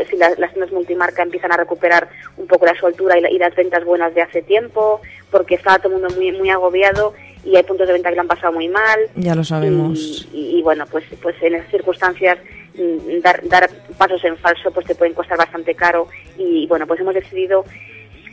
si 0.08 0.16
las, 0.16 0.38
las 0.38 0.52
tiendas 0.52 0.70
multimarca 0.72 1.22
empiezan 1.24 1.52
a 1.52 1.56
recuperar 1.56 2.08
un 2.36 2.46
poco 2.46 2.64
la 2.66 2.74
soltura 2.78 3.18
y, 3.18 3.20
la- 3.20 3.30
y 3.30 3.38
las 3.38 3.54
ventas 3.56 3.84
buenas 3.84 4.14
de 4.14 4.22
hace 4.22 4.42
tiempo, 4.42 5.00
porque 5.30 5.56
estaba 5.56 5.78
todo 5.78 5.94
el 5.94 6.00
mundo 6.00 6.14
muy, 6.16 6.30
muy 6.32 6.48
agobiado 6.50 7.12
y 7.44 7.56
hay 7.56 7.62
puntos 7.64 7.86
de 7.88 7.94
venta 7.94 8.10
que 8.10 8.14
lo 8.14 8.20
han 8.22 8.28
pasado 8.28 8.52
muy 8.52 8.68
mal. 8.68 9.00
Ya 9.16 9.34
lo 9.34 9.42
sabemos. 9.42 10.28
Y, 10.32 10.58
y 10.58 10.62
bueno, 10.62 10.84
pues, 10.90 11.04
pues 11.20 11.34
en 11.42 11.56
esas 11.56 11.70
circunstancias 11.70 12.38
mm, 12.74 13.20
dar, 13.20 13.40
dar 13.48 13.68
pasos 13.98 14.22
en 14.24 14.36
falso 14.36 14.70
pues 14.70 14.86
te 14.86 14.94
pueden 14.94 15.14
costar 15.14 15.36
bastante 15.38 15.74
caro 15.74 16.06
y 16.38 16.66
bueno, 16.68 16.86
pues 16.86 17.00
hemos 17.00 17.14
decidido 17.14 17.64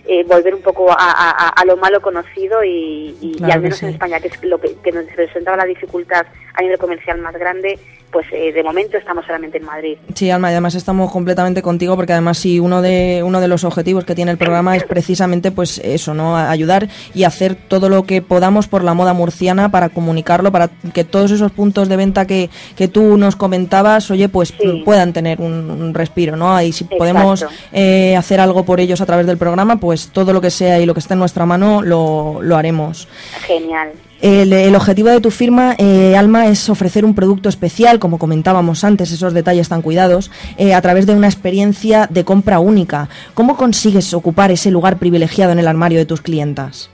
eh, 0.08 0.24
volver 0.24 0.56
un 0.56 0.62
poco 0.62 0.92
a, 0.92 0.96
a- 0.98 1.50
a 1.50 1.66
lo 1.66 1.78
malo 1.78 2.02
conocido 2.02 2.64
y, 2.64 3.16
y- 3.22 3.38
al 3.52 3.62
menos 3.62 3.84
en. 3.84 3.90
España, 3.90 4.20
que 4.20 4.28
es 4.30 4.44
lo 4.44 4.60
que, 4.60 4.76
que 4.84 4.92
nos 4.92 5.06
presentaba 5.06 5.58
la 5.58 5.66
dificultad 5.66 6.26
a 6.54 6.62
nivel 6.62 6.78
comercial 6.78 7.20
más 7.20 7.34
grande, 7.36 7.78
pues 8.12 8.26
eh, 8.32 8.52
de 8.52 8.64
momento 8.64 8.98
estamos 8.98 9.26
solamente 9.26 9.58
en 9.58 9.66
Madrid. 9.66 9.98
Sí, 10.14 10.30
Alma, 10.30 10.50
y 10.50 10.54
además 10.54 10.76
estamos 10.76 11.12
completamente 11.12 11.62
contigo 11.62 11.96
porque 11.96 12.14
además 12.14 12.38
sí, 12.38 12.60
uno 12.60 12.82
de, 12.82 13.22
uno 13.24 13.42
de 13.42 13.48
los 13.48 13.64
objetivos 13.64 14.06
que 14.06 14.16
tiene 14.16 14.32
el 14.32 14.38
programa 14.38 14.76
es 14.76 14.84
precisamente 14.84 15.52
pues 15.52 15.80
eso, 15.80 16.14
¿no? 16.14 16.38
Ayudar 16.38 16.88
y 17.14 17.24
hacer 17.24 17.56
todo 17.56 17.90
lo 17.90 18.04
que 18.04 18.22
podamos 18.22 18.68
por 18.68 18.84
la 18.84 18.94
moda 18.94 19.14
murciana 19.14 19.70
para 19.70 19.90
comunicarlo, 19.90 20.52
para 20.52 20.70
que 20.94 21.04
todos 21.04 21.32
esos 21.32 21.52
puntos 21.52 21.90
de 21.90 21.98
venta 21.98 22.26
que, 22.26 22.50
que 22.76 22.88
tú 22.88 23.18
nos 23.18 23.36
comentabas, 23.36 24.10
oye, 24.12 24.30
pues 24.30 24.54
puedan 24.86 25.14
tener 25.14 25.42
un, 25.42 25.70
un 25.70 25.94
respiro, 25.94 26.36
¿no? 26.36 26.62
Y 26.62 26.72
si 26.72 26.86
podemos 26.86 27.46
eh, 27.74 28.16
hacer 28.16 28.40
algo 28.40 28.64
por 28.64 28.80
ellos 28.80 29.02
a 29.02 29.06
través 29.06 29.28
del 29.28 29.38
programa, 29.38 29.78
pues 29.78 30.10
todo 30.10 30.34
lo 30.34 30.42
que 30.42 30.50
sea 30.50 30.80
y 30.80 30.86
lo 30.86 30.94
que 30.94 31.00
esté 31.00 31.14
en 31.14 31.20
nuestra 31.20 31.46
mano 31.46 31.82
lo, 31.82 32.40
lo 32.42 32.56
haremos. 32.56 33.08
Genial. 33.46 33.90
El, 34.20 34.52
el 34.52 34.76
objetivo 34.76 35.10
de 35.10 35.22
tu 35.22 35.30
firma, 35.30 35.76
eh, 35.78 36.16
Alma, 36.18 36.48
es 36.48 36.70
ofrecer 36.70 37.06
un 37.06 37.14
producto 37.14 37.50
especial, 37.50 37.97
como 38.00 38.20
comentábamos 38.20 38.84
antes, 38.84 39.12
esos 39.12 39.34
detalles 39.34 39.70
tan 39.70 39.82
cuidados, 39.82 40.32
eh, 40.58 40.74
a 40.74 40.82
través 40.82 41.06
de 41.06 41.14
una 41.14 41.28
experiencia 41.28 42.08
de 42.10 42.24
compra 42.24 42.60
única. 42.60 43.10
¿Cómo 43.34 43.58
consigues 43.58 44.14
ocupar 44.14 44.52
ese 44.52 44.72
lugar 44.72 44.98
privilegiado 44.98 45.52
en 45.52 45.60
el 45.60 45.68
armario 45.68 46.00
de 46.00 46.06
tus 46.06 46.22
clientas? 46.22 46.90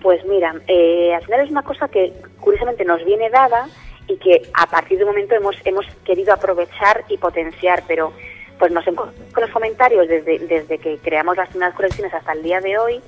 Pues 0.00 0.24
mira, 0.26 0.54
eh, 0.68 1.12
al 1.14 1.24
final 1.24 1.40
es 1.40 1.50
una 1.50 1.62
cosa 1.62 1.88
que 1.88 2.12
curiosamente 2.40 2.84
nos 2.84 3.04
viene 3.04 3.30
dada 3.30 3.68
y 4.06 4.16
que 4.16 4.42
a 4.54 4.66
partir 4.66 4.98
de 4.98 5.04
un 5.04 5.10
momento 5.10 5.34
hemos, 5.34 5.56
hemos 5.64 5.86
querido 6.04 6.32
aprovechar 6.32 7.04
y 7.08 7.18
potenciar, 7.18 7.82
pero 7.86 8.12
pues 8.58 8.72
nos 8.72 8.86
encontramos 8.86 9.32
con 9.32 9.42
los 9.42 9.52
comentarios 9.52 10.08
desde, 10.08 10.38
desde 10.40 10.78
que 10.78 10.98
creamos 10.98 11.36
las 11.36 11.48
primeras 11.48 11.74
colecciones 11.74 12.12
hasta 12.12 12.32
el 12.32 12.42
día 12.42 12.60
de 12.60 12.78
hoy, 12.78 13.00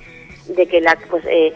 de 0.48 0.66
que 0.66 0.80
la, 0.80 0.96
pues, 1.08 1.24
eh, 1.26 1.54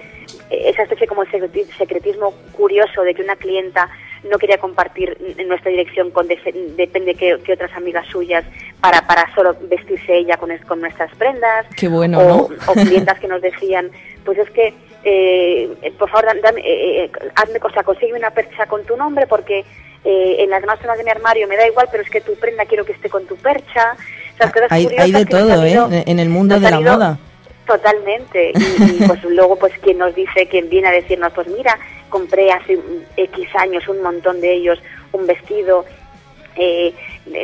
esa 0.51 0.83
especie 0.83 1.07
como 1.07 1.25
secretismo 1.25 2.33
curioso 2.53 3.03
de 3.03 3.15
que 3.15 3.23
una 3.23 3.37
clienta 3.37 3.89
no 4.31 4.39
quería 4.39 4.59
compartir 4.59 5.17
nuestra 5.47 5.71
dirección 5.71 6.11
con 6.11 6.27
defe- 6.29 6.53
depende 6.77 7.15
qué 7.15 7.35
otras 7.53 7.73
amigas 7.75 8.07
suyas 8.09 8.45
para, 8.81 9.07
para 9.07 9.33
solo 9.35 9.57
vestirse 9.69 10.17
ella 10.17 10.37
con, 10.37 10.51
con 10.67 10.81
nuestras 10.81 11.15
prendas 11.17 11.67
Qué 11.77 11.89
bueno, 11.89 12.19
o, 12.19 12.29
¿no? 12.29 12.35
o 12.67 12.73
clientas 12.73 13.19
que 13.21 13.29
nos 13.29 13.41
decían, 13.43 13.91
pues 14.25 14.39
es 14.39 14.51
que, 14.51 14.75
eh, 15.05 15.93
por 15.99 16.09
favor, 16.11 16.27
dan- 16.27 16.41
dame, 16.41 16.61
eh, 16.63 17.05
eh, 17.05 17.11
hazme 17.35 17.61
cosa, 17.61 17.83
consigue 17.83 18.15
una 18.15 18.31
percha 18.31 18.67
con 18.67 18.83
tu 18.85 18.97
nombre 18.97 19.27
porque 19.27 19.65
eh, 20.05 20.37
en 20.39 20.51
las 20.51 20.61
demás 20.61 20.79
zonas 20.81 20.99
de 20.99 21.05
mi 21.05 21.11
armario 21.11 21.47
me 21.49 21.57
da 21.57 21.67
igual, 21.67 21.89
pero 21.91 22.03
es 22.03 22.11
que 22.11 22.21
tu 22.21 22.35
prenda 22.37 22.65
quiero 22.67 22.85
que 22.85 22.93
esté 22.93 23.09
con 23.09 23.27
tu 23.27 23.37
percha. 23.37 23.97
O 24.35 24.37
sea, 24.37 24.51
cosas 24.53 24.71
Hay, 24.71 24.87
hay 24.99 25.13
de 25.13 25.19
que 25.21 25.31
todo, 25.31 25.53
han 25.63 25.93
¿eh? 25.95 26.03
En 26.07 26.19
el 26.19 26.29
mundo 26.29 26.59
de 26.61 26.71
la 26.71 26.81
moda. 26.81 27.19
Totalmente. 27.67 28.53
Y, 28.55 28.83
y, 29.03 29.07
pues 29.07 29.23
luego, 29.25 29.57
pues 29.57 29.73
quien 29.79 29.99
nos 29.99 30.15
dice, 30.15 30.47
quien 30.47 30.69
viene 30.69 30.89
a 30.89 30.93
decirnos, 30.93 31.33
pues 31.33 31.47
mira, 31.49 31.79
compré 32.15 32.53
hace 32.53 32.79
X 33.17 33.49
años 33.57 33.89
un 33.89 34.01
montón 34.01 34.41
de 34.41 34.53
ellos 34.55 34.79
un 35.13 35.27
vestido, 35.27 35.85
eh, 36.57 36.95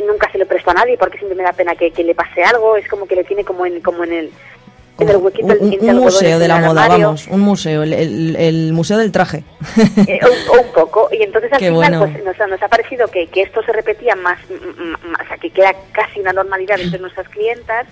nunca 0.07 0.31
se 0.31 0.39
lo 0.39 0.47
presto 0.47 0.71
a 0.71 0.75
nadie 0.75 0.97
porque 0.97 1.19
siempre 1.19 1.37
me 1.37 1.43
da 1.43 1.53
pena 1.53 1.75
que, 1.75 1.91
que 1.91 2.05
le 2.05 2.15
pase 2.15 2.45
algo, 2.45 2.77
es 2.77 2.87
como 2.89 3.07
que 3.09 3.17
le 3.17 3.25
tiene 3.25 3.45
como 3.45 3.67
en, 3.67 3.81
como 3.81 4.05
en 4.05 4.13
el, 4.13 4.31
en 5.01 5.09
el 5.09 5.17
huequito 5.17 5.47
Un, 5.47 5.53
un 5.59 5.73
algodones 5.73 5.95
museo 6.05 6.39
de 6.39 6.45
en 6.45 6.49
la 6.49 6.59
moda, 6.61 6.85
armario. 6.85 7.07
vamos, 7.07 7.27
un 7.27 7.41
museo, 7.41 7.83
el, 7.83 7.93
el- 7.93 8.37
el 8.37 8.73
museo 8.73 8.97
del 8.99 9.11
traje. 9.11 9.43
Eh, 10.07 10.21
un, 10.23 10.61
un 10.61 10.73
poco 10.73 11.09
y 11.11 11.23
entonces 11.25 11.53
al 11.53 11.59
Qué 11.59 11.71
final 11.71 11.77
bueno. 11.77 11.99
pues 12.13 12.25
nos, 12.25 12.41
ha- 12.41 12.47
nos 12.47 12.63
ha 12.63 12.69
parecido 12.69 13.09
que, 13.09 13.27
que 13.27 13.43
esto 13.43 13.61
se 13.65 13.73
repetía 13.73 14.15
más, 14.15 14.39
m- 14.49 14.61
m- 14.79 14.97
o 15.21 15.27
sea, 15.29 15.37
que 15.39 15.51
queda 15.51 15.75
casi 15.91 16.21
una 16.21 16.33
normalidad 16.33 16.79
entre 16.81 17.01
nuestras 17.01 17.29
clientas 17.29 17.87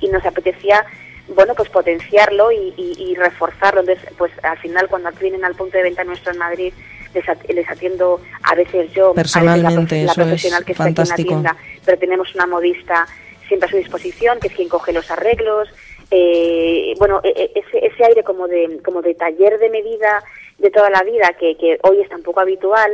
y 0.00 0.08
nos 0.08 0.24
apetecía 0.26 0.84
bueno 1.28 1.54
pues 1.54 1.68
potenciarlo 1.70 2.52
y, 2.52 2.74
y- 2.76 2.96
y 3.10 3.14
reforzarlo. 3.14 3.80
Entonces 3.80 4.04
pues 4.18 4.32
al 4.42 4.58
final 4.58 4.88
cuando 4.88 5.10
vienen 5.12 5.44
al 5.44 5.54
punto 5.54 5.76
de 5.76 5.82
venta 5.84 6.04
nuestro 6.04 6.32
en 6.32 6.38
Madrid 6.38 6.72
les, 7.14 7.28
at- 7.28 7.44
les 7.48 7.68
atiendo 7.70 8.20
a 8.42 8.54
veces 8.54 8.92
yo 8.92 9.10
a 9.10 9.12
veces 9.14 9.34
la 9.36 9.42
Personalmente, 9.62 9.96
la, 10.04 10.12
eso 10.12 10.20
es 10.20 10.26
profesional 10.26 10.64
que 10.64 10.72
está 10.72 10.84
aquí 10.84 11.00
en 11.02 11.08
la 11.08 11.14
tienda 11.16 11.56
pero 11.84 11.98
tenemos 11.98 12.34
una 12.34 12.46
modista 12.46 13.06
siempre 13.48 13.68
a 13.68 13.70
su 13.70 13.76
disposición 13.76 14.40
que 14.40 14.48
es 14.48 14.54
quien 14.54 14.68
coge 14.68 14.92
los 14.92 15.10
arreglos. 15.10 15.68
Eh, 16.10 16.94
bueno, 16.98 17.20
e- 17.24 17.28
e- 17.54 17.58
ese, 17.58 17.86
ese 17.86 18.04
aire 18.04 18.22
como 18.22 18.46
de, 18.46 18.80
como 18.84 19.02
de 19.02 19.14
taller 19.14 19.58
de 19.58 19.68
medida 19.70 20.22
de 20.58 20.70
toda 20.70 20.88
la 20.90 21.02
vida 21.02 21.32
que, 21.38 21.56
que 21.56 21.78
hoy 21.82 22.00
es 22.00 22.08
tan 22.08 22.22
poco 22.22 22.40
habitual 22.40 22.90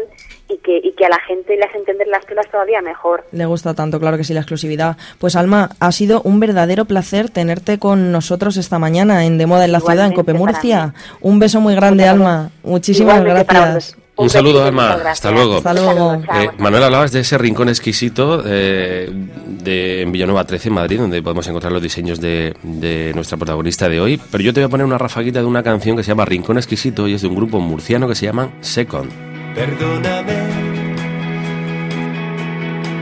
y 0.51 0.59
que, 0.59 0.79
y 0.79 0.93
que 0.93 1.07
a 1.07 1.09
la 1.09 1.21
gente 1.27 1.57
le 1.57 1.65
hace 1.65 1.79
entender 1.79 2.09
las 2.09 2.27
telas 2.27 2.47
todavía 2.51 2.81
mejor. 2.83 3.25
Le 3.33 3.47
gusta 3.47 3.75
tanto, 3.75 4.01
claro 4.01 4.17
que 4.17 4.25
sí, 4.25 4.35
la 4.35 4.41
exclusividad. 4.41 4.97
Pues 5.19 5.37
Alma, 5.37 5.71
ha 5.79 5.93
sido 5.93 6.23
un 6.23 6.41
verdadero 6.41 6.85
placer 6.85 7.31
tenerte 7.31 7.79
con 7.79 8.13
nosotros 8.13 8.57
esta 8.57 8.79
mañana 8.79 9.25
en 9.25 9.39
De 9.39 9.47
Moda 9.47 9.65
en 9.65 9.73
la 9.73 9.81
Ciudad, 9.81 10.07
en 10.07 10.13
Cope 10.13 10.35
Murcia. 10.35 10.95
Un 11.21 11.39
beso 11.39 11.61
muy 11.61 11.75
grande, 11.75 12.07
Alma. 12.07 12.51
Muchísimas 12.63 13.19
Igualmente 13.19 13.55
gracias. 13.55 13.97
Un 14.17 14.29
saludo, 14.29 14.63
Alma. 14.63 14.99
Hasta 15.07 15.31
luego. 15.31 15.57
Hasta 15.57 15.73
luego. 15.73 16.15
Eh, 16.15 16.51
Manuel, 16.59 16.83
hablabas 16.83 17.11
de 17.11 17.21
ese 17.21 17.39
rincón 17.39 17.71
exquisito 17.71 18.43
eh, 18.45 19.09
de, 19.47 20.03
en 20.03 20.13
Villanueva 20.13 20.45
13, 20.45 20.69
en 20.69 20.75
Madrid, 20.75 20.99
donde 20.99 21.23
podemos 21.23 21.49
encontrar 21.49 21.73
los 21.73 21.83
diseños 21.83 22.21
de, 22.21 22.55
de 22.63 23.13
nuestra 23.15 23.39
protagonista 23.39 23.89
de 23.89 23.99
hoy. 23.99 24.21
Pero 24.31 24.45
yo 24.45 24.53
te 24.53 24.61
voy 24.61 24.67
a 24.67 24.69
poner 24.69 24.85
una 24.85 24.99
rafaguita 24.99 25.41
de 25.41 25.47
una 25.47 25.63
canción 25.63 25.97
que 25.97 26.03
se 26.03 26.09
llama 26.09 26.27
Rincón 26.27 26.59
Exquisito 26.59 27.09
y 27.09 27.15
es 27.15 27.23
de 27.23 27.29
un 27.29 27.37
grupo 27.37 27.61
murciano 27.61 28.07
que 28.09 28.15
se 28.15 28.27
llama 28.27 28.51
Second. 28.61 29.30
Perdóname 29.55 30.39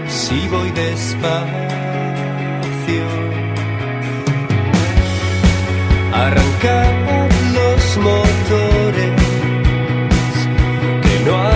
si 0.08 0.48
voy 0.48 0.70
despacio. 0.70 1.48
Arrancar 6.12 7.28
los 7.52 7.96
motores, 7.98 8.77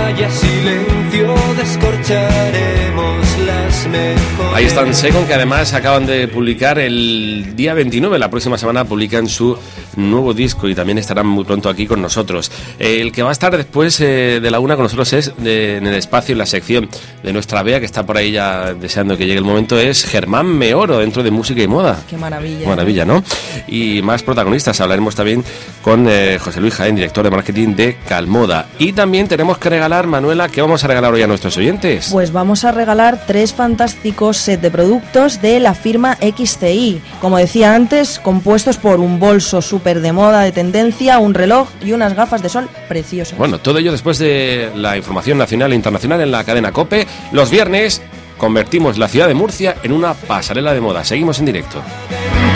haya 0.07 0.31
silencio, 0.31 1.35
descorcharemos 1.57 3.39
las 3.47 3.87
mejores. 3.89 4.53
Ahí 4.55 4.65
están 4.67 4.95
Second, 4.95 5.27
que 5.27 5.35
además 5.35 5.73
acaban 5.73 6.07
de 6.07 6.29
publicar 6.29 6.79
el 6.79 7.55
día 7.57 7.75
29, 7.75 8.19
la 8.19 8.31
próxima 8.31 8.59
semana 8.59 8.85
publican 8.85 9.27
su 9.29 9.57
nuevo 9.97 10.35
disco 10.35 10.69
y 10.69 10.75
también 10.75 10.99
estarán 10.99 11.27
muy 11.27 11.45
pronto 11.45 11.69
aquí 11.69 11.87
con 11.87 12.01
nosotros. 12.03 12.51
Eh, 12.79 12.99
el 13.01 13.13
que 13.13 13.23
va 13.23 13.31
a 13.31 13.33
estar 13.33 13.57
después 13.57 14.01
eh, 14.01 14.41
de 14.43 14.51
la 14.51 14.61
una 14.61 14.75
con 14.77 14.85
nosotros 14.85 15.13
es 15.13 15.33
de- 15.39 15.77
en 15.79 15.87
el 15.87 15.95
espacio, 15.95 16.33
en 16.33 16.39
la 16.39 16.47
sección 16.47 16.89
de 17.23 17.33
nuestra 17.33 17.63
Bea, 17.63 17.81
que 17.81 17.87
está 17.87 18.05
por 18.05 18.17
ahí 18.17 18.33
ya 18.33 18.75
deseando 18.75 19.17
que 19.17 19.27
llegue 19.27 19.39
el 19.39 19.45
momento, 19.45 19.79
es 19.79 20.05
Germán 20.05 20.47
Meoro, 20.47 20.99
dentro 20.99 21.23
de 21.23 21.31
música 21.31 21.63
y 21.63 21.69
moda. 21.69 22.03
Qué 22.09 22.17
maravilla. 22.17 22.69
Maravilla, 22.69 23.05
¿no? 23.05 23.23
Y 23.69 24.03
más 24.03 24.23
protagonistas. 24.23 24.81
Hablaremos 24.81 25.15
también 25.15 25.45
con 25.83 26.07
eh, 26.09 26.39
José 26.41 26.61
Luis 26.61 26.75
Jaén, 26.75 26.95
director 26.97 27.25
de 27.25 27.31
marketing 27.31 27.75
de 27.75 27.97
Calmoda. 28.09 28.67
Y 28.79 28.93
también 28.93 29.29
tenemos 29.29 29.59
que 29.59 29.69
regalar, 29.83 30.07
Manuela, 30.07 30.49
¿qué 30.49 30.63
vamos 30.63 30.85
a 30.85 30.87
regalar 30.87 31.13
hoy 31.13 31.23
a 31.23 31.27
nuestros 31.27 31.57
oyentes? 31.57 32.11
Pues 32.13 32.31
vamos 32.31 32.65
a 32.65 32.71
regalar 32.71 33.27
tres 33.27 33.53
fantásticos 33.53 34.37
set 34.37 34.61
de 34.61 34.71
productos 34.71 35.43
de 35.43 35.59
la 35.59 35.75
firma 35.75 36.17
XCI. 36.23 37.03
Como 37.21 37.37
decía 37.37 37.75
antes, 37.75 38.21
compuestos 38.21 38.77
por 38.77 39.01
un 39.01 39.19
bolso 39.19 39.61
súper 39.61 40.01
de 40.01 40.13
moda, 40.13 40.43
de 40.43 40.53
tendencia, 40.53 41.19
un 41.19 41.35
reloj 41.35 41.69
y 41.85 41.91
unas 41.91 42.15
gafas 42.15 42.43
de 42.43 42.49
sol 42.49 42.69
preciosas. 42.87 43.37
Bueno, 43.37 43.59
todo 43.59 43.81
ello 43.81 43.91
después 43.91 44.19
de 44.19 44.71
la 44.77 44.97
información 44.97 45.37
nacional 45.37 45.73
e 45.73 45.75
internacional 45.75 46.21
en 46.21 46.31
la 46.31 46.45
cadena 46.45 46.71
COPE. 46.71 47.09
Los 47.33 47.51
viernes 47.51 48.03
convertimos 48.39 48.99
la 48.99 49.09
ciudad 49.09 49.27
de 49.27 49.35
Murcia 49.35 49.79
en 49.83 49.91
una 49.91 50.15
pasarela 50.15 50.75
de 50.75 50.81
moda. 50.81 51.03
Seguimos 51.03 51.41
en 51.41 51.47
directo. 51.47 51.83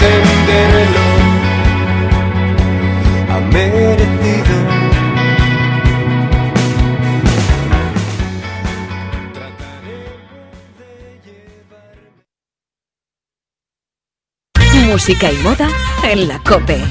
entenderlo 0.01 1.01
ha 3.31 3.41
merecido. 3.41 4.86
Música 14.97 15.31
y 15.31 15.37
moda 15.43 15.69
en 16.05 16.27
la 16.27 16.39
Cope. 16.39 16.83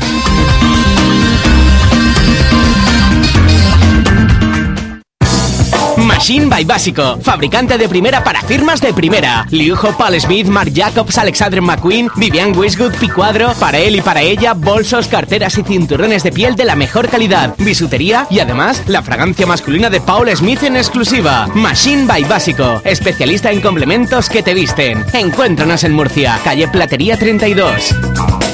Machine 6.06 6.46
by 6.48 6.64
Básico, 6.66 7.18
fabricante 7.22 7.78
de 7.78 7.90
primera 7.90 8.24
para 8.24 8.42
firmas 8.44 8.80
de 8.80 8.94
primera. 8.94 9.48
Liujo, 9.50 9.98
Paul 9.98 10.20
Smith, 10.22 10.48
Marc 10.48 10.72
Jacobs, 10.72 11.18
Alexander 11.18 11.62
McQueen, 11.62 12.10
Vivian 12.16 12.56
Westwood, 12.56 12.94
Picuadro, 12.94 13.54
para 13.60 13.80
él 13.80 13.96
y 13.96 14.02
para 14.02 14.22
ella, 14.22 14.54
bolsos, 14.54 15.08
carteras 15.08 15.58
y 15.58 15.64
cinturones 15.64 16.22
de 16.22 16.32
piel 16.32 16.56
de 16.56 16.66
la 16.66 16.76
mejor 16.76 17.10
calidad, 17.10 17.56
bisutería 17.58 18.28
y 18.30 18.40
además 18.40 18.84
la 18.86 19.02
fragancia 19.02 19.48
masculina 19.48 19.90
de 19.90 20.00
Paul 20.00 20.30
Smith 20.36 20.62
en 20.64 20.78
exclusiva. 20.78 21.48
Machine 21.56 22.06
by 22.06 22.24
Básico, 22.26 22.82
especialista 22.84 23.52
en 23.52 23.62
complementos 23.62 24.30
que 24.30 24.44
te 24.44 24.54
visten. 24.54 25.04
Encuéntranos 25.14 25.84
en 25.84 25.94
Murcia, 25.94 26.40
calle 26.44 26.68
Platería 26.68 27.18
32. 27.18 28.45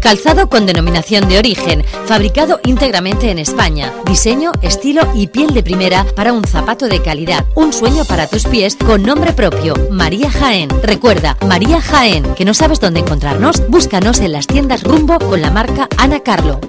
Calzado 0.00 0.48
con 0.48 0.66
denominación 0.66 1.28
de 1.28 1.38
origen, 1.38 1.84
fabricado 2.06 2.60
íntegramente 2.64 3.30
en 3.30 3.38
España. 3.38 3.92
Diseño, 4.06 4.52
estilo 4.62 5.02
y 5.14 5.26
piel 5.26 5.52
de 5.54 5.62
primera 5.62 6.04
para 6.16 6.32
un 6.32 6.44
zapato 6.44 6.86
de 6.86 7.02
calidad. 7.02 7.44
Un 7.54 7.72
sueño 7.72 8.04
para 8.04 8.26
tus 8.26 8.44
pies 8.44 8.76
con 8.76 9.02
nombre 9.02 9.32
propio, 9.32 9.74
María 9.90 10.30
Jaén. 10.30 10.70
Recuerda, 10.82 11.36
María 11.46 11.80
Jaén, 11.80 12.34
que 12.34 12.44
no 12.44 12.54
sabes 12.54 12.80
dónde 12.80 13.00
encontrarnos, 13.00 13.68
búscanos 13.68 14.20
en 14.20 14.32
las 14.32 14.46
tiendas 14.46 14.82
Rumbo 14.82 15.18
con 15.18 15.42
la 15.42 15.50
marca 15.50 15.88
Ana 15.96 16.20
Carlo. 16.20 16.60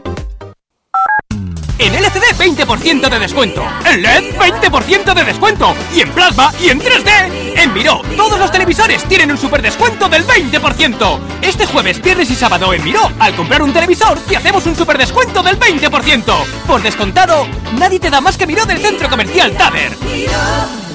En 1.79 1.95
LCD 1.95 2.35
20% 2.37 3.09
de 3.09 3.19
descuento. 3.19 3.63
En 3.85 4.01
LED 4.01 4.35
20% 4.37 5.13
de 5.13 5.23
descuento. 5.23 5.73
Y 5.95 6.01
en 6.01 6.11
plasma 6.11 6.53
y 6.61 6.69
en 6.69 6.79
3D. 6.79 7.53
En 7.55 7.73
Miró, 7.73 8.01
todos 8.17 8.37
los 8.37 8.51
televisores 8.51 9.03
tienen 9.05 9.31
un 9.31 9.37
super 9.37 9.61
descuento 9.61 10.09
del 10.09 10.25
20%. 10.27 11.19
Este 11.41 11.65
jueves, 11.65 12.01
viernes 12.01 12.29
y 12.31 12.35
sábado 12.35 12.73
en 12.73 12.83
Miró, 12.83 13.09
al 13.17 13.33
comprar 13.33 13.63
un 13.63 13.71
televisor, 13.71 14.19
te 14.19 14.35
hacemos 14.35 14.65
un 14.65 14.75
super 14.75 14.97
descuento 14.97 15.41
del 15.41 15.57
20%. 15.57 16.23
Por 16.67 16.81
descontado, 16.81 17.47
nadie 17.77 17.99
te 17.99 18.09
da 18.09 18.19
más 18.19 18.37
que 18.37 18.45
Miró 18.45 18.65
del 18.65 18.79
centro 18.79 19.09
comercial 19.09 19.53
Taber. 19.53 20.88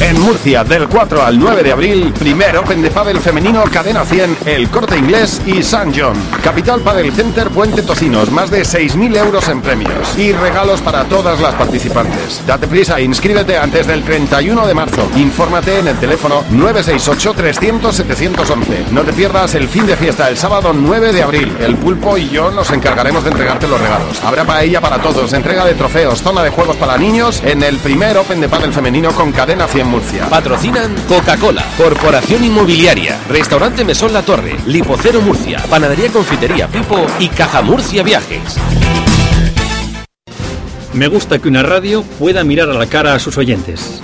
En 0.00 0.20
Murcia, 0.20 0.62
del 0.62 0.88
4 0.88 1.24
al 1.24 1.40
9 1.40 1.64
de 1.64 1.72
abril, 1.72 2.14
primer 2.16 2.56
Open 2.56 2.80
de 2.80 2.88
Padel 2.88 3.18
femenino 3.18 3.64
Cadena 3.64 4.04
100, 4.04 4.38
El 4.46 4.70
Corte 4.70 4.96
Inglés 4.96 5.42
y 5.44 5.60
San 5.64 5.92
John. 5.92 6.14
Capital 6.42 6.82
Padel 6.82 7.12
Center 7.12 7.50
Puente 7.50 7.82
Tocinos, 7.82 8.30
más 8.30 8.48
de 8.48 8.62
6.000 8.62 9.16
euros 9.16 9.48
en 9.48 9.60
premios 9.60 10.16
y 10.16 10.30
regalos 10.32 10.80
para 10.82 11.02
todas 11.06 11.40
las 11.40 11.52
participantes. 11.54 12.42
Date 12.46 12.68
prisa 12.68 13.00
inscríbete 13.00 13.58
antes 13.58 13.88
del 13.88 14.04
31 14.04 14.68
de 14.68 14.74
marzo. 14.74 15.10
Infórmate 15.16 15.80
en 15.80 15.88
el 15.88 15.98
teléfono 15.98 16.44
968-300-711. 16.52 18.90
No 18.92 19.02
te 19.02 19.12
pierdas 19.12 19.56
el 19.56 19.68
fin 19.68 19.84
de 19.84 19.96
fiesta 19.96 20.28
el 20.28 20.36
sábado 20.36 20.72
9 20.72 21.12
de 21.12 21.24
abril. 21.24 21.56
El 21.58 21.74
pulpo 21.74 22.16
y 22.16 22.28
yo 22.28 22.52
nos 22.52 22.70
encargaremos 22.70 23.24
de 23.24 23.30
entregarte 23.30 23.66
los 23.66 23.80
regalos. 23.80 24.22
Habrá 24.24 24.44
paella 24.44 24.80
para 24.80 24.98
todos, 24.98 25.32
entrega 25.32 25.64
de 25.64 25.74
trofeos, 25.74 26.22
zona 26.22 26.44
de 26.44 26.50
juegos 26.50 26.76
para 26.76 26.96
niños 26.96 27.42
en 27.44 27.64
el 27.64 27.78
primer 27.78 28.16
Open 28.16 28.40
de 28.40 28.48
Padel 28.48 28.72
femenino 28.72 29.10
con 29.10 29.32
Cadena 29.32 29.66
100 29.66 29.87
Murcia. 29.88 30.26
Patrocinan 30.28 30.94
Coca-Cola, 31.08 31.64
Corporación 31.76 32.44
Inmobiliaria, 32.44 33.18
Restaurante 33.28 33.84
Mesón 33.84 34.12
La 34.12 34.22
Torre, 34.22 34.56
Lipocero 34.66 35.20
Murcia, 35.20 35.62
Panadería 35.68 36.10
Confitería 36.10 36.68
Pipo 36.68 37.04
y 37.18 37.28
Caja 37.28 37.62
Murcia 37.62 38.02
Viajes. 38.02 38.56
Me 40.92 41.08
gusta 41.08 41.38
que 41.38 41.48
una 41.48 41.62
radio 41.62 42.02
pueda 42.02 42.44
mirar 42.44 42.70
a 42.70 42.74
la 42.74 42.86
cara 42.86 43.14
a 43.14 43.18
sus 43.18 43.36
oyentes. 43.38 44.00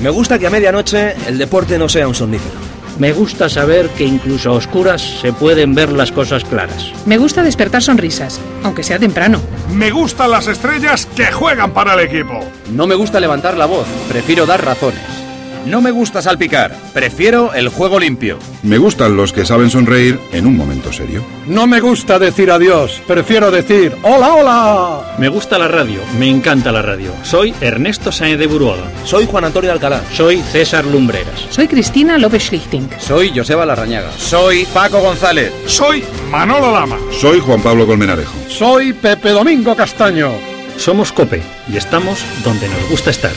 Me 0.00 0.10
gusta 0.10 0.38
que 0.38 0.46
a 0.46 0.50
medianoche 0.50 1.14
el 1.26 1.38
deporte 1.38 1.78
no 1.78 1.88
sea 1.88 2.08
un 2.08 2.14
somnífero. 2.14 2.66
Me 2.98 3.12
gusta 3.12 3.48
saber 3.50 3.90
que 3.90 4.04
incluso 4.04 4.50
a 4.50 4.54
oscuras 4.54 5.02
se 5.20 5.32
pueden 5.32 5.74
ver 5.74 5.92
las 5.92 6.12
cosas 6.12 6.44
claras. 6.44 6.92
Me 7.04 7.18
gusta 7.18 7.42
despertar 7.42 7.82
sonrisas, 7.82 8.40
aunque 8.62 8.82
sea 8.82 8.98
temprano. 8.98 9.40
Me 9.74 9.90
gustan 9.90 10.30
las 10.30 10.46
estrellas 10.46 11.06
que 11.14 11.30
juegan 11.30 11.72
para 11.72 11.92
el 11.94 12.00
equipo. 12.00 12.40
No 12.72 12.86
me 12.86 12.94
gusta 12.94 13.20
levantar 13.20 13.56
la 13.56 13.66
voz, 13.66 13.86
prefiero 14.08 14.46
dar 14.46 14.64
razones. 14.64 15.25
No 15.66 15.80
me 15.80 15.90
gusta 15.90 16.22
salpicar, 16.22 16.76
prefiero 16.94 17.52
el 17.52 17.68
juego 17.70 17.98
limpio. 17.98 18.38
Me 18.62 18.78
gustan 18.78 19.16
los 19.16 19.32
que 19.32 19.44
saben 19.44 19.68
sonreír 19.68 20.16
en 20.32 20.46
un 20.46 20.56
momento 20.56 20.92
serio. 20.92 21.24
No 21.48 21.66
me 21.66 21.80
gusta 21.80 22.20
decir 22.20 22.52
adiós, 22.52 23.02
prefiero 23.04 23.50
decir 23.50 23.92
hola, 24.02 24.34
hola. 24.34 25.16
Me 25.18 25.28
gusta 25.28 25.58
la 25.58 25.66
radio, 25.66 25.98
me 26.20 26.30
encanta 26.30 26.70
la 26.70 26.82
radio. 26.82 27.10
Soy 27.24 27.52
Ernesto 27.60 28.12
Saez 28.12 28.38
de 28.38 28.46
Buruaga. 28.46 28.84
Soy 29.04 29.26
Juan 29.26 29.44
Antonio 29.44 29.72
Alcalá. 29.72 30.02
Soy 30.12 30.38
César 30.40 30.84
Lumbreras. 30.84 31.46
Soy 31.50 31.66
Cristina 31.66 32.16
López 32.16 32.44
Schlichting. 32.44 32.88
Soy 33.00 33.32
Joseba 33.34 33.66
Larrañaga. 33.66 34.12
Soy 34.16 34.66
Paco 34.72 35.00
González. 35.00 35.52
Soy 35.66 36.04
Manolo 36.30 36.70
Lama. 36.70 36.98
Soy 37.10 37.40
Juan 37.40 37.60
Pablo 37.60 37.88
Colmenarejo. 37.88 38.34
Soy 38.48 38.92
Pepe 38.92 39.30
Domingo 39.30 39.74
Castaño. 39.74 40.30
Somos 40.76 41.10
Cope 41.10 41.42
y 41.68 41.76
estamos 41.76 42.24
donde 42.44 42.68
nos 42.68 42.88
gusta 42.88 43.10
estar. 43.10 43.32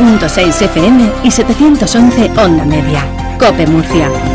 100.6 0.00 0.62
FM 0.62 1.12
y 1.24 1.30
711 1.30 2.30
Onda 2.38 2.64
Media. 2.64 3.04
Cope 3.38 3.66
Murcia. 3.66 4.29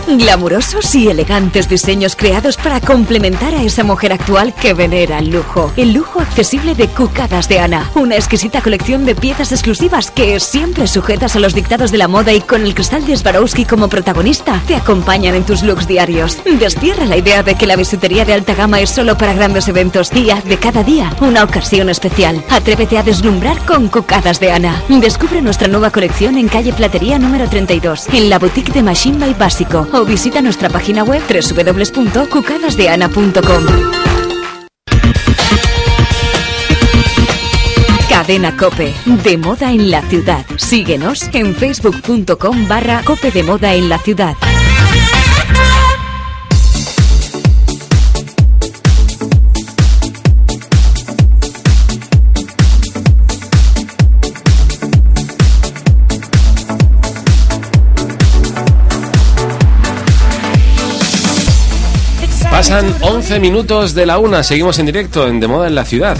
Glamurosos 0.08 0.94
y 0.94 1.08
elegantes 1.08 1.68
diseños 1.68 2.16
creados 2.16 2.58
para 2.58 2.80
complementar 2.80 3.56
a 3.56 3.64
esa 3.64 3.84
mujer 3.84 4.14
actual 4.14 4.54
que 4.54 4.76
venera 4.76 5.18
el 5.18 5.32
lujo. 5.32 5.72
El 5.78 5.94
lujo 5.94 6.22
accesible 6.22 6.76
de 6.76 6.88
Cucadas 6.88 7.50
de 7.50 7.60
Ana. 7.60 7.90
Una 7.96 8.16
exquisita 8.16 8.62
colección 8.62 9.06
de 9.06 9.16
piezas 9.16 9.52
exclusivas 9.52 10.12
que, 10.12 10.40
siempre 10.40 10.86
sujetas 10.86 11.36
a 11.36 11.40
los 11.40 11.56
dictados 11.56 11.92
de 11.92 11.98
la 11.98 12.08
moda 12.08 12.34
y 12.34 12.42
con 12.42 12.66
el 12.66 12.76
cristal 12.76 13.04
de 13.06 13.18
Swarovski 13.18 13.66
como 13.66 13.90
protagonista, 13.90 14.62
te 14.68 14.76
acompañan 14.76 15.34
en 15.34 15.44
tus 15.44 15.64
looks 15.64 15.88
diarios. 15.88 16.38
Destierra 16.46 17.06
la 17.08 17.18
idea 17.18 17.42
de 17.42 17.56
que 17.56 17.66
la 17.66 17.76
bisutería 17.76 18.26
de 18.26 18.34
alta 18.34 18.54
gama 18.54 18.82
es 18.82 18.92
solo 18.92 19.18
para 19.18 19.34
grandes 19.34 19.68
eventos 19.68 20.12
y 20.14 20.30
haz 20.30 20.44
de 20.44 20.58
cada 20.58 20.84
día 20.84 21.16
una 21.20 21.44
ocasión 21.44 21.90
especial. 21.90 22.44
Atrévete 22.52 23.00
a 23.00 23.04
deslumbrar 23.04 23.58
con 23.66 23.88
Cucadas 23.88 24.40
de 24.40 24.52
Ana. 24.52 24.84
Descubre 24.88 25.42
nuestra 25.42 25.68
nueva 25.68 25.90
colección 25.90 26.38
en 26.38 26.48
calle 26.48 26.74
Platería 26.74 27.18
número 27.18 27.50
32, 27.50 28.08
en 28.14 28.30
la 28.30 28.38
boutique 28.38 28.72
de 28.72 28.84
Machine 28.84 29.18
by 29.18 29.34
Básico 29.34 29.88
o 30.00 30.06
visita 30.06 30.42
nuestra 30.42 30.70
página 30.70 31.04
web 31.04 31.22
www.cucadasdeana.com. 31.28 33.66
Cadena 38.10 38.56
Cope, 38.56 38.94
de 39.06 39.38
moda 39.38 39.72
en 39.72 39.92
la 39.92 40.02
ciudad. 40.04 40.46
Síguenos 40.58 41.30
en 41.34 41.54
facebook.com 41.56 42.68
barra 42.68 43.02
cope 43.04 43.32
de 43.32 43.44
moda 43.44 43.76
en 43.76 43.90
la 43.90 44.00
ciudad. 44.00 44.36
Pasan 62.56 62.86
11 63.02 63.42
minutos 63.42 63.94
de 63.94 64.06
la 64.06 64.18
una, 64.18 64.42
seguimos 64.42 64.80
en 64.80 64.86
directo 64.86 65.28
en 65.28 65.42
De 65.42 65.48
Moda 65.50 65.68
en 65.68 65.76
la 65.76 65.84
Ciudad. 65.84 66.18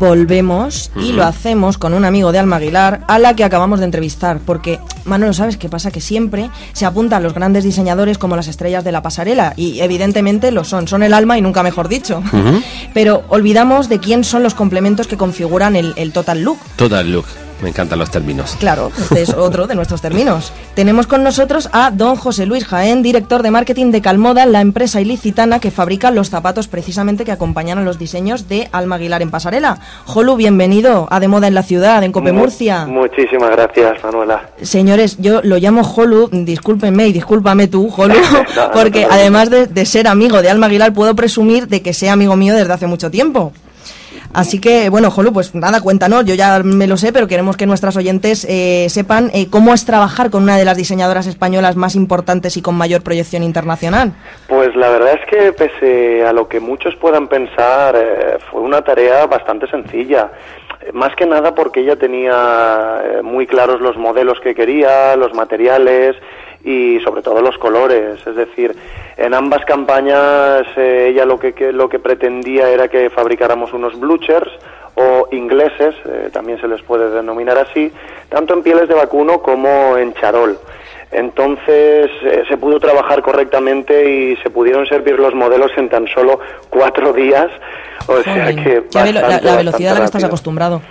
Volvemos 0.00 0.90
y 0.96 1.12
lo 1.12 1.22
hacemos 1.22 1.76
con 1.76 1.92
un 1.92 2.06
amigo 2.06 2.32
de 2.32 2.38
Alma 2.38 2.56
Aguilar 2.56 3.02
a 3.06 3.18
la 3.18 3.36
que 3.36 3.44
acabamos 3.44 3.80
de 3.80 3.84
entrevistar, 3.84 4.38
porque 4.38 4.80
Manolo, 5.04 5.34
¿sabes 5.34 5.58
qué 5.58 5.68
pasa? 5.68 5.90
Que 5.90 6.00
siempre 6.00 6.48
se 6.72 6.86
apuntan 6.86 7.22
los 7.22 7.34
grandes 7.34 7.62
diseñadores 7.62 8.16
como 8.16 8.36
las 8.36 8.48
estrellas 8.48 8.84
de 8.84 8.92
la 8.92 9.02
pasarela 9.02 9.52
y 9.54 9.80
evidentemente 9.80 10.50
lo 10.50 10.64
son, 10.64 10.88
son 10.88 11.02
el 11.02 11.12
alma 11.12 11.36
y 11.36 11.42
nunca 11.42 11.62
mejor 11.62 11.88
dicho. 11.88 12.22
Pero 12.94 13.24
olvidamos 13.28 13.90
de 13.90 13.98
quién 13.98 14.24
son 14.24 14.42
los 14.42 14.54
complementos 14.54 15.08
que 15.08 15.18
configuran 15.18 15.76
el, 15.76 15.92
el 15.96 16.10
total 16.10 16.40
look. 16.40 16.58
Total 16.76 17.12
look. 17.12 17.26
Me 17.62 17.70
encantan 17.70 17.98
los 17.98 18.10
términos. 18.10 18.56
Claro, 18.60 18.92
este 18.96 19.22
es 19.22 19.34
otro 19.34 19.66
de 19.66 19.74
nuestros 19.74 20.00
términos. 20.00 20.52
Tenemos 20.74 21.08
con 21.08 21.24
nosotros 21.24 21.68
a 21.72 21.90
don 21.90 22.14
José 22.14 22.46
Luis 22.46 22.64
Jaén, 22.64 23.02
director 23.02 23.42
de 23.42 23.50
marketing 23.50 23.90
de 23.90 24.00
Calmoda, 24.00 24.46
la 24.46 24.60
empresa 24.60 25.00
ilicitana 25.00 25.58
que 25.58 25.72
fabrica 25.72 26.12
los 26.12 26.30
zapatos 26.30 26.68
precisamente 26.68 27.24
que 27.24 27.32
acompañan 27.32 27.78
a 27.78 27.82
los 27.82 27.98
diseños 27.98 28.48
de 28.48 28.68
Alma 28.70 28.96
Aguilar 28.96 29.22
en 29.22 29.30
pasarela. 29.30 29.80
Jolu, 30.04 30.36
bienvenido 30.36 31.08
a 31.10 31.18
De 31.18 31.26
Moda 31.26 31.48
en 31.48 31.54
la 31.54 31.64
Ciudad, 31.64 32.02
en 32.04 32.12
Cope 32.12 32.32
Murcia. 32.32 32.86
Muchísimas 32.86 33.50
gracias, 33.50 34.04
Manuela. 34.04 34.50
Señores, 34.62 35.16
yo 35.18 35.40
lo 35.42 35.58
llamo 35.58 35.82
Jolu, 35.82 36.28
discúlpenme 36.30 37.08
y 37.08 37.12
discúlpame 37.12 37.66
tú, 37.66 37.90
Jolu, 37.90 38.14
No, 38.14 38.70
porque 38.72 39.02
no, 39.02 39.08
no. 39.08 39.14
además 39.14 39.50
de, 39.50 39.66
de 39.66 39.84
ser 39.84 40.06
amigo 40.06 40.42
de 40.42 40.50
Alma 40.50 40.66
Aguilar, 40.66 40.92
puedo 40.92 41.16
presumir 41.16 41.66
de 41.66 41.82
que 41.82 41.92
sea 41.92 42.12
amigo 42.12 42.36
mío 42.36 42.54
desde 42.54 42.72
hace 42.72 42.86
mucho 42.86 43.10
tiempo. 43.10 43.52
Así 44.34 44.60
que, 44.60 44.90
bueno, 44.90 45.10
Jolu, 45.10 45.32
pues 45.32 45.54
nada, 45.54 45.80
cuéntanos, 45.80 46.24
yo 46.24 46.34
ya 46.34 46.60
me 46.62 46.86
lo 46.86 46.96
sé, 46.96 47.12
pero 47.12 47.26
queremos 47.26 47.56
que 47.56 47.66
nuestras 47.66 47.96
oyentes 47.96 48.46
eh, 48.48 48.86
sepan 48.88 49.30
eh, 49.32 49.48
cómo 49.50 49.72
es 49.72 49.84
trabajar 49.84 50.30
con 50.30 50.42
una 50.42 50.56
de 50.56 50.64
las 50.64 50.76
diseñadoras 50.76 51.26
españolas 51.26 51.76
más 51.76 51.94
importantes 51.94 52.56
y 52.56 52.62
con 52.62 52.76
mayor 52.76 53.02
proyección 53.02 53.42
internacional. 53.42 54.12
Pues 54.46 54.74
la 54.76 54.90
verdad 54.90 55.14
es 55.14 55.26
que 55.26 55.52
pese 55.52 56.24
a 56.26 56.32
lo 56.32 56.48
que 56.48 56.60
muchos 56.60 56.94
puedan 56.96 57.28
pensar, 57.28 57.96
eh, 57.96 58.38
fue 58.50 58.60
una 58.60 58.82
tarea 58.82 59.26
bastante 59.26 59.66
sencilla. 59.68 60.30
Más 60.92 61.14
que 61.16 61.26
nada 61.26 61.54
porque 61.54 61.80
ella 61.80 61.96
tenía 61.96 63.00
eh, 63.04 63.22
muy 63.22 63.46
claros 63.46 63.80
los 63.80 63.96
modelos 63.96 64.40
que 64.40 64.54
quería, 64.54 65.16
los 65.16 65.34
materiales 65.34 66.16
y 66.64 66.98
sobre 67.00 67.22
todo 67.22 67.40
los 67.40 67.56
colores. 67.58 68.18
Es 68.26 68.36
decir, 68.36 68.74
en 69.16 69.34
ambas 69.34 69.64
campañas 69.64 70.62
eh, 70.76 71.08
ella 71.10 71.24
lo 71.24 71.38
que, 71.38 71.52
que- 71.52 71.72
lo 71.72 71.88
que 71.88 71.98
pretendía 71.98 72.68
era 72.70 72.88
que 72.88 73.10
fabricáramos 73.10 73.72
unos 73.72 73.98
bluchers 73.98 74.50
o 74.94 75.28
ingleses, 75.30 75.94
eh, 76.06 76.28
también 76.32 76.60
se 76.60 76.66
les 76.66 76.82
puede 76.82 77.10
denominar 77.10 77.56
así, 77.58 77.92
tanto 78.28 78.54
en 78.54 78.62
pieles 78.62 78.88
de 78.88 78.94
vacuno 78.94 79.40
como 79.40 79.96
en 79.96 80.12
charol. 80.14 80.58
Entonces 81.12 82.10
eh, 82.22 82.42
se 82.48 82.56
pudo 82.58 82.78
trabajar 82.78 83.22
correctamente 83.22 84.10
y 84.10 84.36
se 84.36 84.50
pudieron 84.50 84.86
servir 84.86 85.18
los 85.18 85.34
modelos 85.34 85.70
en 85.76 85.88
tan 85.88 86.06
solo 86.08 86.38
cuatro 86.68 87.12
días, 87.12 87.46
o 88.06 88.20
sea 88.22 88.48
que 88.54 88.82
la, 89.14 89.40
la 89.40 89.56
velocidad 89.56 89.92
a 89.92 89.94
la 89.94 90.00
que 90.00 90.04
estás 90.06 90.24
acostumbrado. 90.24 90.82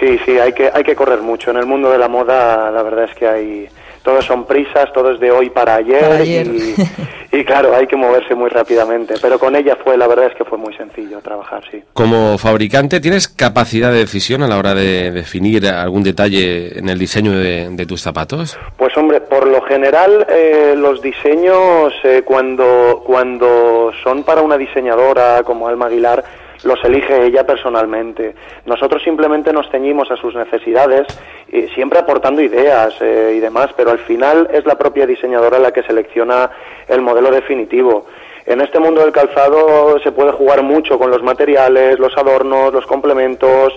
Sí, 0.00 0.18
sí, 0.24 0.38
hay 0.38 0.52
que, 0.52 0.70
hay 0.72 0.82
que 0.82 0.96
correr 0.96 1.20
mucho. 1.20 1.50
En 1.52 1.58
el 1.58 1.66
mundo 1.66 1.90
de 1.90 1.98
la 1.98 2.08
moda, 2.08 2.70
la 2.70 2.82
verdad 2.82 3.04
es 3.04 3.14
que 3.14 3.28
hay. 3.28 3.68
Todo 4.02 4.20
son 4.22 4.46
prisas, 4.46 4.92
todo 4.92 5.12
es 5.12 5.20
de 5.20 5.30
hoy 5.30 5.50
para 5.50 5.76
ayer, 5.76 6.00
Para 6.00 6.16
ayer. 6.16 6.46
Y, 6.46 6.74
y 7.38 7.44
claro, 7.44 7.74
hay 7.74 7.86
que 7.86 7.96
moverse 7.96 8.34
muy 8.34 8.50
rápidamente. 8.50 9.14
Pero 9.20 9.38
con 9.38 9.54
ella 9.54 9.76
fue, 9.82 9.96
la 9.96 10.06
verdad 10.06 10.26
es 10.26 10.34
que 10.36 10.44
fue 10.44 10.58
muy 10.58 10.74
sencillo 10.74 11.20
trabajar, 11.20 11.62
sí. 11.70 11.82
Como 11.92 12.36
fabricante, 12.38 13.00
¿tienes 13.00 13.28
capacidad 13.28 13.92
de 13.92 13.98
decisión 13.98 14.42
a 14.42 14.48
la 14.48 14.58
hora 14.58 14.74
de 14.74 15.10
definir 15.10 15.66
algún 15.66 16.02
detalle 16.02 16.78
en 16.78 16.88
el 16.88 16.98
diseño 16.98 17.32
de, 17.32 17.68
de 17.70 17.86
tus 17.86 18.00
zapatos? 18.00 18.58
Pues 18.76 18.96
hombre, 18.96 19.20
por 19.20 19.46
lo 19.46 19.62
general 19.62 20.26
eh, 20.28 20.74
los 20.76 21.00
diseños 21.00 21.92
eh, 22.04 22.22
cuando, 22.24 23.02
cuando 23.06 23.92
son 24.02 24.24
para 24.24 24.42
una 24.42 24.58
diseñadora 24.58 25.42
como 25.44 25.68
Alma 25.68 25.86
Aguilar, 25.86 26.24
los 26.64 26.82
elige 26.84 27.24
ella 27.26 27.44
personalmente. 27.46 28.34
Nosotros 28.66 29.02
simplemente 29.02 29.52
nos 29.52 29.68
ceñimos 29.70 30.10
a 30.10 30.16
sus 30.16 30.34
necesidades, 30.34 31.06
y 31.50 31.62
siempre 31.68 31.98
aportando 31.98 32.40
ideas 32.40 32.94
eh, 33.00 33.34
y 33.36 33.40
demás, 33.40 33.70
pero 33.76 33.90
al 33.90 33.98
final 33.98 34.48
es 34.52 34.64
la 34.64 34.76
propia 34.76 35.06
diseñadora 35.06 35.58
la 35.58 35.72
que 35.72 35.82
selecciona 35.82 36.50
el 36.88 37.00
modelo 37.02 37.30
definitivo. 37.30 38.06
En 38.46 38.60
este 38.60 38.78
mundo 38.80 39.02
del 39.02 39.12
calzado 39.12 39.98
se 40.00 40.12
puede 40.12 40.32
jugar 40.32 40.62
mucho 40.62 40.98
con 40.98 41.10
los 41.10 41.22
materiales, 41.22 41.98
los 41.98 42.16
adornos, 42.16 42.72
los 42.72 42.86
complementos, 42.86 43.72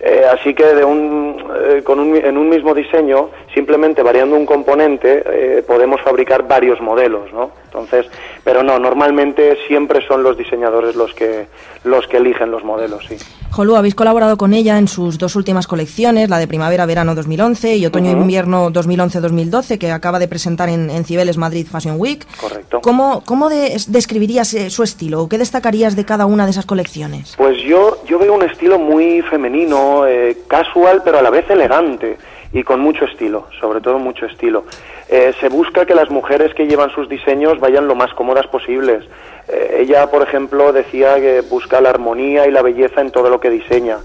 eh, 0.00 0.22
así 0.30 0.54
que 0.54 0.64
de 0.66 0.84
un, 0.84 1.42
eh, 1.64 1.82
con 1.82 1.98
un- 1.98 2.16
en 2.16 2.36
un 2.36 2.48
mismo 2.48 2.74
diseño, 2.74 3.30
simplemente 3.54 4.02
variando 4.02 4.36
un 4.36 4.44
componente, 4.44 5.22
eh, 5.26 5.62
podemos 5.66 6.00
fabricar 6.02 6.46
varios 6.46 6.80
modelos, 6.80 7.32
¿no? 7.32 7.50
Entonces, 7.74 8.06
pero 8.44 8.62
no, 8.62 8.78
normalmente 8.78 9.58
siempre 9.66 10.06
son 10.06 10.22
los 10.22 10.38
diseñadores 10.38 10.94
los 10.94 11.12
que 11.12 11.48
los 11.82 12.06
que 12.06 12.18
eligen 12.18 12.50
los 12.52 12.62
modelos, 12.64 13.04
sí. 13.08 13.16
Jolu, 13.50 13.76
habéis 13.76 13.94
colaborado 13.94 14.36
con 14.38 14.54
ella 14.54 14.78
en 14.78 14.88
sus 14.88 15.18
dos 15.18 15.34
últimas 15.36 15.66
colecciones, 15.66 16.30
la 16.30 16.38
de 16.38 16.46
primavera-verano 16.48 17.14
2011 17.14 17.76
y 17.76 17.86
otoño-invierno 17.86 18.70
2011-2012, 18.70 19.78
que 19.78 19.90
acaba 19.92 20.18
de 20.18 20.28
presentar 20.28 20.68
en, 20.68 20.88
en 20.90 21.04
Cibeles 21.04 21.36
Madrid 21.36 21.66
Fashion 21.70 21.96
Week. 21.98 22.24
Correcto. 22.40 22.80
¿Cómo, 22.80 23.22
cómo 23.26 23.48
de- 23.50 23.76
describirías 23.88 24.54
eh, 24.54 24.70
su 24.70 24.82
estilo 24.82 25.22
o 25.22 25.28
qué 25.28 25.36
destacarías 25.38 25.94
de 25.94 26.04
cada 26.04 26.26
una 26.26 26.44
de 26.46 26.52
esas 26.52 26.64
colecciones? 26.66 27.34
Pues 27.36 27.58
yo, 27.62 27.98
yo 28.06 28.18
veo 28.18 28.34
un 28.34 28.42
estilo 28.44 28.78
muy 28.78 29.20
femenino, 29.22 30.06
eh, 30.06 30.38
casual, 30.48 31.02
pero 31.04 31.18
a 31.18 31.22
la 31.22 31.30
vez 31.30 31.48
elegante 31.50 32.16
y 32.54 32.62
con 32.62 32.80
mucho 32.80 33.04
estilo, 33.04 33.48
sobre 33.60 33.80
todo 33.80 33.98
mucho 33.98 34.26
estilo. 34.26 34.64
Eh, 35.08 35.34
se 35.40 35.48
busca 35.48 35.84
que 35.84 35.94
las 35.94 36.08
mujeres 36.08 36.54
que 36.54 36.66
llevan 36.66 36.88
sus 36.90 37.08
diseños 37.08 37.58
vayan 37.58 37.88
lo 37.88 37.96
más 37.96 38.14
cómodas 38.14 38.46
posibles. 38.46 39.04
Eh, 39.48 39.78
ella, 39.80 40.08
por 40.08 40.22
ejemplo, 40.22 40.72
decía 40.72 41.16
que 41.16 41.42
busca 41.42 41.80
la 41.80 41.90
armonía 41.90 42.46
y 42.46 42.52
la 42.52 42.62
belleza 42.62 43.00
en 43.00 43.10
todo 43.10 43.28
lo 43.28 43.40
que 43.40 43.50
diseña. 43.50 43.98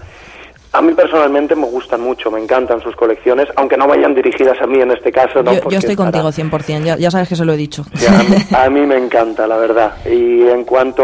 A 0.74 0.82
mí 0.82 0.94
personalmente 0.94 1.56
me 1.56 1.66
gustan 1.66 2.02
mucho, 2.02 2.32
me 2.32 2.42
encantan 2.42 2.82
sus 2.82 2.96
colecciones, 2.96 3.48
aunque 3.56 3.78
no 3.78 3.88
vayan 3.88 4.14
dirigidas 4.16 4.60
a 4.62 4.68
mí 4.68 4.82
en 4.82 4.92
este 4.92 5.12
caso. 5.12 5.44
¿no? 5.44 5.54
Yo, 5.70 5.78
estoy 5.78 5.96
contigo 5.96 6.30
100%, 6.30 6.84
ya, 6.84 6.98
ya 6.98 7.12
sabes 7.12 7.30
que 7.30 7.36
se 7.36 7.46
lo 7.46 7.54
he 7.54 7.58
dicho. 7.58 7.86
Sí, 7.94 8.08
a, 8.08 8.12
mí, 8.12 8.36
a 8.66 8.70
mí 8.70 8.86
me 8.86 8.98
encanta, 8.98 9.46
la 9.46 9.58
verdad. 9.58 9.94
Y 10.08 10.48
en 10.48 10.64
cuanto. 10.66 11.04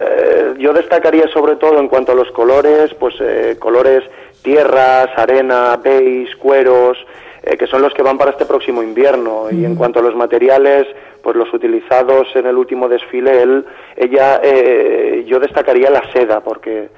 eh, 0.00 0.54
yo 0.58 0.72
destacaría 0.72 1.26
sobre 1.28 1.56
todo 1.56 1.78
en 1.80 1.88
cuanto 1.88 2.12
a 2.12 2.14
los 2.14 2.30
colores, 2.32 2.94
pues 2.98 3.14
eh, 3.20 3.56
colores 3.58 4.04
tierras, 4.46 5.08
arena, 5.16 5.76
beige, 5.82 6.36
cueros, 6.38 6.96
eh, 7.42 7.56
que 7.56 7.66
son 7.66 7.82
los 7.82 7.92
que 7.92 8.02
van 8.02 8.16
para 8.16 8.30
este 8.30 8.46
próximo 8.46 8.80
invierno. 8.80 9.48
Y 9.50 9.64
en 9.64 9.74
cuanto 9.74 9.98
a 9.98 10.02
los 10.02 10.14
materiales, 10.14 10.86
pues 11.20 11.34
los 11.34 11.52
utilizados 11.52 12.28
en 12.36 12.46
el 12.46 12.56
último 12.56 12.88
desfile, 12.88 13.42
él, 13.42 13.66
ella, 13.96 14.40
eh, 14.44 15.24
yo 15.26 15.40
destacaría 15.40 15.90
la 15.90 16.04
seda, 16.12 16.40
porque 16.40 16.88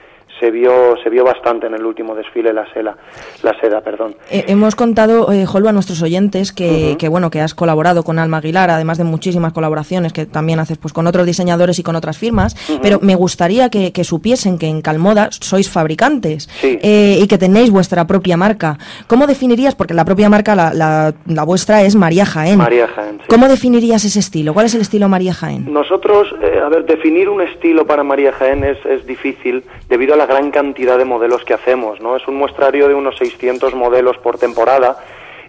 se 0.40 0.50
vio 0.50 0.96
se 1.02 1.10
vio 1.10 1.24
bastante 1.24 1.66
en 1.66 1.74
el 1.74 1.84
último 1.84 2.14
desfile 2.14 2.52
la 2.52 2.64
seda 2.72 2.96
la 3.42 3.58
seda 3.60 3.80
perdón 3.80 4.14
Eh, 4.30 4.44
hemos 4.48 4.74
contado, 4.74 5.32
eh, 5.32 5.46
Jolva, 5.46 5.70
a 5.70 5.72
nuestros 5.72 6.02
oyentes 6.02 6.52
que, 6.52 6.96
que, 6.98 7.08
bueno, 7.08 7.30
que 7.30 7.40
has 7.40 7.54
colaborado 7.54 8.02
con 8.02 8.18
Alma 8.18 8.38
Aguilar, 8.38 8.70
además 8.70 8.98
de 8.98 9.04
muchísimas 9.04 9.52
colaboraciones 9.52 10.12
que 10.12 10.26
también 10.26 10.60
haces 10.60 10.78
pues, 10.78 10.92
con 10.92 11.06
otros 11.06 11.26
diseñadores 11.26 11.78
y 11.78 11.82
con 11.82 11.96
otras 11.96 12.18
firmas, 12.18 12.54
Ujú. 12.68 12.80
pero 12.82 12.98
me 13.02 13.14
gustaría 13.14 13.68
que, 13.70 13.92
que 13.92 14.04
supiesen 14.04 14.58
que 14.58 14.66
en 14.66 14.82
Calmoda 14.82 15.28
sois 15.32 15.68
fabricantes 15.70 16.48
Sí. 16.60 16.78
eh, 16.82 17.18
y 17.22 17.26
que 17.26 17.38
tenéis 17.38 17.70
vuestra 17.70 18.06
propia 18.06 18.36
marca. 18.36 18.78
¿Cómo 19.06 19.26
definirías, 19.26 19.74
porque 19.74 19.94
la 19.94 20.04
propia 20.04 20.28
marca, 20.28 20.54
la, 20.54 20.72
la- 20.74 21.14
la 21.26 21.44
vuestra 21.44 21.82
es 21.82 21.96
María 21.96 22.24
Jaén, 22.26 22.58
María 22.58 22.86
Jaén 22.88 23.18
sí. 23.18 23.24
¿cómo 23.28 23.48
definirías 23.48 24.04
ese 24.04 24.20
estilo? 24.20 24.52
¿Cuál 24.54 24.66
es 24.66 24.74
el 24.74 24.82
estilo 24.82 25.08
María 25.08 25.32
Jaén? 25.34 25.72
Nosotros, 25.72 26.28
eh, 26.42 26.60
a 26.64 26.68
ver, 26.68 26.84
definir 26.84 27.28
un 27.28 27.40
estilo 27.40 27.86
para 27.86 28.02
María 28.04 28.32
Jaén 28.32 28.62
es, 28.64 28.78
es 28.86 29.06
difícil 29.06 29.64
debido 29.88 30.14
a 30.14 30.16
la 30.16 30.26
gran 30.28 30.52
cantidad 30.52 30.98
de 30.98 31.04
modelos 31.04 31.44
que 31.44 31.54
hacemos, 31.54 32.00
¿no? 32.00 32.14
Es 32.14 32.28
un 32.28 32.36
muestrario 32.36 32.86
de 32.86 32.94
unos 32.94 33.16
600 33.16 33.74
modelos 33.74 34.18
por 34.18 34.38
temporada 34.38 34.98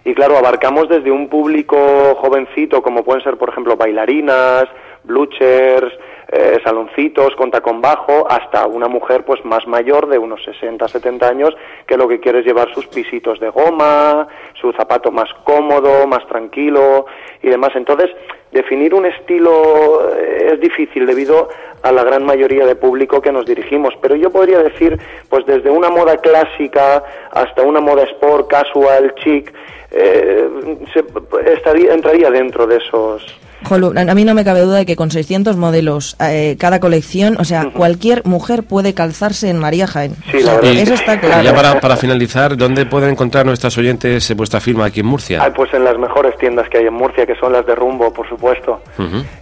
y 0.04 0.14
claro, 0.14 0.38
abarcamos 0.38 0.88
desde 0.88 1.10
un 1.10 1.28
público 1.28 1.76
jovencito 2.16 2.82
como 2.82 3.04
pueden 3.04 3.22
ser, 3.22 3.36
por 3.36 3.50
ejemplo, 3.50 3.76
bailarinas, 3.76 4.64
bluchers, 5.04 5.92
eh, 6.32 6.58
saloncitos 6.64 7.34
con 7.36 7.80
bajo, 7.80 8.26
hasta 8.30 8.66
una 8.66 8.86
mujer 8.88 9.24
pues 9.24 9.44
más 9.44 9.66
mayor 9.66 10.08
de 10.08 10.18
unos 10.18 10.42
60, 10.44 10.86
70 10.86 11.28
años 11.28 11.56
que 11.86 11.96
lo 11.96 12.06
que 12.06 12.20
quiere 12.20 12.38
es 12.40 12.44
llevar 12.46 12.72
sus 12.72 12.86
pisitos 12.86 13.40
de 13.40 13.48
goma, 13.50 14.28
su 14.60 14.72
zapato 14.72 15.10
más 15.10 15.28
cómodo, 15.44 16.06
más 16.06 16.26
tranquilo 16.28 17.06
y 17.42 17.48
demás. 17.48 17.70
Entonces, 17.74 18.10
definir 18.52 18.94
un 18.94 19.06
estilo 19.06 20.08
eh, 20.16 20.50
es 20.54 20.60
difícil 20.60 21.06
debido 21.06 21.48
a 21.82 21.90
la 21.92 22.04
gran 22.04 22.24
mayoría 22.24 22.66
de 22.66 22.76
público 22.76 23.20
que 23.20 23.32
nos 23.32 23.46
dirigimos, 23.46 23.94
pero 24.02 24.14
yo 24.14 24.30
podría 24.30 24.58
decir, 24.58 24.98
pues 25.28 25.46
desde 25.46 25.70
una 25.70 25.88
moda 25.88 26.16
clásica 26.18 27.02
hasta 27.30 27.62
una 27.62 27.80
moda 27.80 28.02
sport, 28.04 28.48
casual, 28.48 29.14
chic, 29.16 29.52
eh, 29.90 30.48
se- 30.92 31.50
estaría, 31.52 31.94
entraría 31.94 32.30
dentro 32.30 32.66
de 32.66 32.76
esos. 32.76 33.24
A 33.68 34.14
mí 34.14 34.24
no 34.24 34.34
me 34.34 34.44
cabe 34.44 34.60
duda 34.60 34.78
de 34.78 34.86
que 34.86 34.96
con 34.96 35.10
600 35.10 35.56
modelos 35.56 36.16
eh, 36.20 36.56
cada 36.58 36.80
colección, 36.80 37.36
o 37.38 37.44
sea, 37.44 37.70
cualquier 37.72 38.24
mujer 38.24 38.62
puede 38.64 38.94
calzarse 38.94 39.48
en 39.50 39.58
María 39.58 39.86
Jaén. 39.86 40.16
Sí, 40.30 40.40
la 40.42 40.54
verdad. 40.54 40.72
Y- 40.72 40.78
Eso 40.80 40.94
está 40.94 41.14
y 41.14 41.18
claro. 41.18 41.42
ya 41.42 41.54
para, 41.54 41.80
para 41.80 41.96
finalizar, 41.96 42.56
¿dónde 42.56 42.86
pueden 42.86 43.10
encontrar 43.10 43.44
nuestras 43.46 43.76
oyentes 43.78 44.30
eh, 44.30 44.34
vuestra 44.34 44.60
firma 44.60 44.86
aquí 44.86 45.00
en 45.00 45.06
Murcia? 45.06 45.40
Ah, 45.42 45.52
pues 45.54 45.72
en 45.74 45.84
las 45.84 45.98
mejores 45.98 46.36
tiendas 46.38 46.68
que 46.68 46.78
hay 46.78 46.86
en 46.86 46.94
Murcia, 46.94 47.26
que 47.26 47.34
son 47.36 47.52
las 47.52 47.66
de 47.66 47.74
Rumbo, 47.74 48.12
por 48.12 48.28
supuesto. 48.28 48.80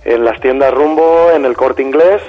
En 0.05 0.25
las 0.25 0.41
tiendas 0.41 0.73
Rumbo, 0.75 1.31
en 1.35 1.45
el 1.45 1.55
Corte 1.55 1.83
Inglés. 1.83 2.21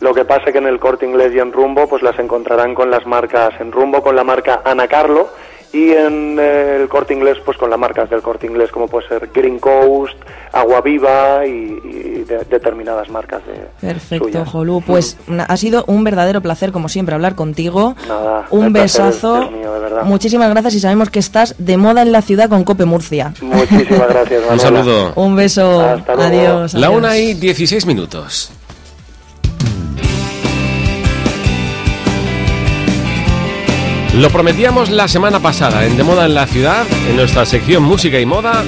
Lo 0.00 0.12
que 0.12 0.24
pasa 0.26 0.52
que 0.52 0.58
en 0.58 0.66
el 0.66 0.78
Corte 0.78 1.06
Inglés 1.06 1.32
y 1.34 1.38
en 1.38 1.52
Rumbo, 1.52 1.88
pues 1.88 2.02
las 2.02 2.18
encontrarán 2.18 2.74
con 2.74 2.90
las 2.90 3.06
marcas, 3.06 3.50
en 3.60 3.72
Rumbo 3.72 4.02
con 4.02 4.14
la 4.14 4.24
marca 4.24 4.60
Ana 4.64 4.86
Carlo 4.88 5.30
y 5.72 5.90
en 5.90 6.38
eh, 6.38 6.78
el 6.80 6.88
Corte 6.88 7.14
Inglés, 7.14 7.36
pues 7.44 7.56
con 7.58 7.68
las 7.70 7.78
marcas 7.78 8.08
del 8.10 8.22
Corte 8.22 8.46
Inglés, 8.46 8.70
como 8.70 8.88
puede 8.88 9.08
ser 9.08 9.30
Green 9.34 9.58
Coast, 9.58 10.14
Agua 10.52 10.80
Viva 10.80 11.44
y, 11.46 11.50
y 11.84 12.24
de- 12.26 12.44
determinadas 12.50 13.10
marcas 13.10 13.42
de 13.46 13.86
Perfecto, 13.86 14.26
suyas. 14.28 14.48
Jolú. 14.48 14.82
Pues 14.86 15.18
na- 15.26 15.44
ha 15.44 15.56
sido 15.56 15.84
un 15.86 16.02
verdadero 16.04 16.40
placer, 16.40 16.72
como 16.72 16.88
siempre, 16.88 17.14
hablar 17.14 17.34
contigo. 17.34 17.94
Nada, 18.08 18.46
Un 18.50 18.72
placer 18.72 19.06
es- 19.06 19.14
besazo. 19.16 19.42
es 19.42 19.50
mío, 19.52 19.72
de 19.74 19.80
verdad. 19.80 20.02
Muchísimas 20.04 20.48
gracias 20.50 20.74
y 20.74 20.80
sabemos 20.80 21.10
que 21.10 21.18
estás 21.18 21.54
de 21.58 21.76
moda 21.76 22.02
en 22.02 22.12
la 22.12 22.22
ciudad 22.22 22.48
con 22.48 22.64
Cope 22.64 22.84
Murcia. 22.84 23.34
Muchísimas 23.42 24.08
gracias, 24.08 24.42
Un 24.50 24.58
saludo. 24.60 25.12
Un 25.16 25.36
beso. 25.36 25.80
Adiós. 25.82 26.74
La 26.74 26.86
adiós. 26.86 26.98
una 26.98 27.18
y 27.18 27.34
16 27.34 27.84
minutos. 27.86 28.50
Lo 34.16 34.30
prometíamos 34.30 34.88
la 34.88 35.08
semana 35.08 35.40
pasada 35.40 35.84
en 35.84 35.98
De 35.98 36.02
Moda 36.02 36.24
en 36.24 36.32
la 36.32 36.46
Ciudad, 36.46 36.86
en 37.06 37.16
nuestra 37.16 37.44
sección 37.44 37.82
Música 37.82 38.18
y 38.18 38.24
Moda. 38.24 38.64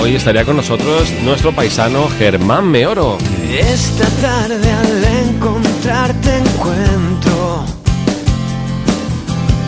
Hoy 0.00 0.14
estaría 0.14 0.46
con 0.46 0.56
nosotros 0.56 1.12
nuestro 1.22 1.52
paisano 1.52 2.08
Germán 2.18 2.66
Meoro. 2.66 3.18
Esta 3.50 4.08
tarde 4.22 4.72
al 4.72 5.04
encontrarte 5.26 6.34
encuentro 6.34 7.64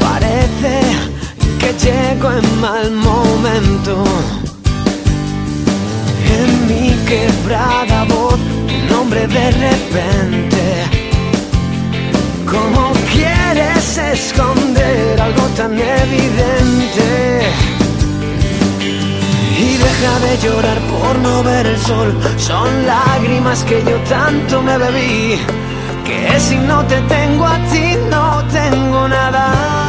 Parece 0.00 0.80
que 1.58 1.74
llego 1.84 2.32
en 2.32 2.60
mal 2.60 2.90
momento 2.92 4.04
En 6.26 6.68
mi 6.68 6.90
quebrada 7.04 8.04
voz, 8.04 8.38
tu 8.66 8.94
nombre 8.94 9.26
de 9.26 9.50
repente 9.50 11.01
¿Cómo 12.52 12.92
quieres 13.10 13.96
esconder 13.96 15.18
algo 15.18 15.46
tan 15.56 15.72
evidente? 15.72 17.40
Y 19.58 19.76
deja 19.78 20.18
de 20.20 20.38
llorar 20.38 20.78
por 20.92 21.18
no 21.20 21.42
ver 21.42 21.66
el 21.66 21.78
sol. 21.78 22.14
Son 22.36 22.86
lágrimas 22.86 23.64
que 23.64 23.82
yo 23.82 23.96
tanto 24.08 24.60
me 24.60 24.76
bebí. 24.76 25.40
Que 26.04 26.38
si 26.40 26.56
no 26.56 26.84
te 26.84 27.00
tengo 27.02 27.46
a 27.46 27.58
ti, 27.70 27.96
no 28.10 28.44
tengo 28.52 29.08
nada. 29.08 29.81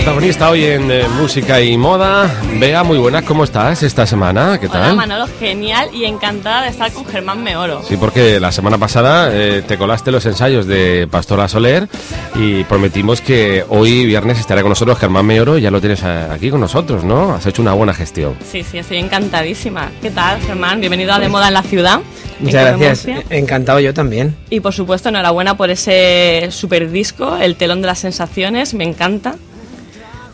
Protagonista 0.00 0.48
hoy 0.48 0.64
en 0.64 0.90
eh, 0.90 1.04
Música 1.20 1.60
y 1.60 1.76
Moda. 1.76 2.34
Bea, 2.58 2.82
muy 2.82 2.96
buenas, 2.96 3.22
¿cómo 3.22 3.44
estás 3.44 3.82
esta 3.82 4.06
semana? 4.06 4.58
¿Qué 4.58 4.66
Hola 4.66 4.80
tal? 4.80 4.96
Manolo, 4.96 5.26
genial 5.38 5.90
y 5.92 6.06
encantada 6.06 6.62
de 6.62 6.70
estar 6.70 6.90
con 6.90 7.04
Germán 7.04 7.44
Meoro. 7.44 7.82
Sí, 7.82 7.98
porque 7.98 8.40
la 8.40 8.50
semana 8.50 8.78
pasada 8.78 9.28
eh, 9.30 9.60
te 9.60 9.76
colaste 9.76 10.10
los 10.10 10.24
ensayos 10.24 10.66
de 10.66 11.06
Pastora 11.10 11.48
Soler 11.48 11.86
y 12.34 12.64
prometimos 12.64 13.20
que 13.20 13.62
hoy 13.68 14.06
viernes 14.06 14.40
estará 14.40 14.62
con 14.62 14.70
nosotros 14.70 14.98
Germán 14.98 15.26
Meoro. 15.26 15.58
Ya 15.58 15.70
lo 15.70 15.80
tienes 15.80 16.02
aquí 16.02 16.48
con 16.50 16.60
nosotros, 16.60 17.04
¿no? 17.04 17.34
Has 17.34 17.44
hecho 17.44 17.60
una 17.60 17.74
buena 17.74 17.92
gestión. 17.92 18.36
Sí, 18.50 18.62
sí, 18.62 18.78
estoy 18.78 18.96
encantadísima. 18.96 19.90
¿Qué 20.00 20.10
tal, 20.10 20.40
Germán? 20.40 20.80
Bienvenido 20.80 21.12
a 21.12 21.18
De 21.18 21.28
Moda 21.28 21.48
en 21.48 21.54
la 21.54 21.62
Ciudad. 21.62 22.00
Muchas 22.40 22.78
gracias. 22.78 23.22
Encantado 23.28 23.80
yo 23.80 23.92
también. 23.92 24.34
Y 24.48 24.60
por 24.60 24.72
supuesto, 24.72 25.10
enhorabuena 25.10 25.58
por 25.58 25.68
ese 25.68 26.48
super 26.50 26.90
disco, 26.90 27.36
El 27.36 27.56
telón 27.56 27.82
de 27.82 27.88
las 27.88 27.98
sensaciones, 27.98 28.72
me 28.72 28.84
encanta. 28.84 29.34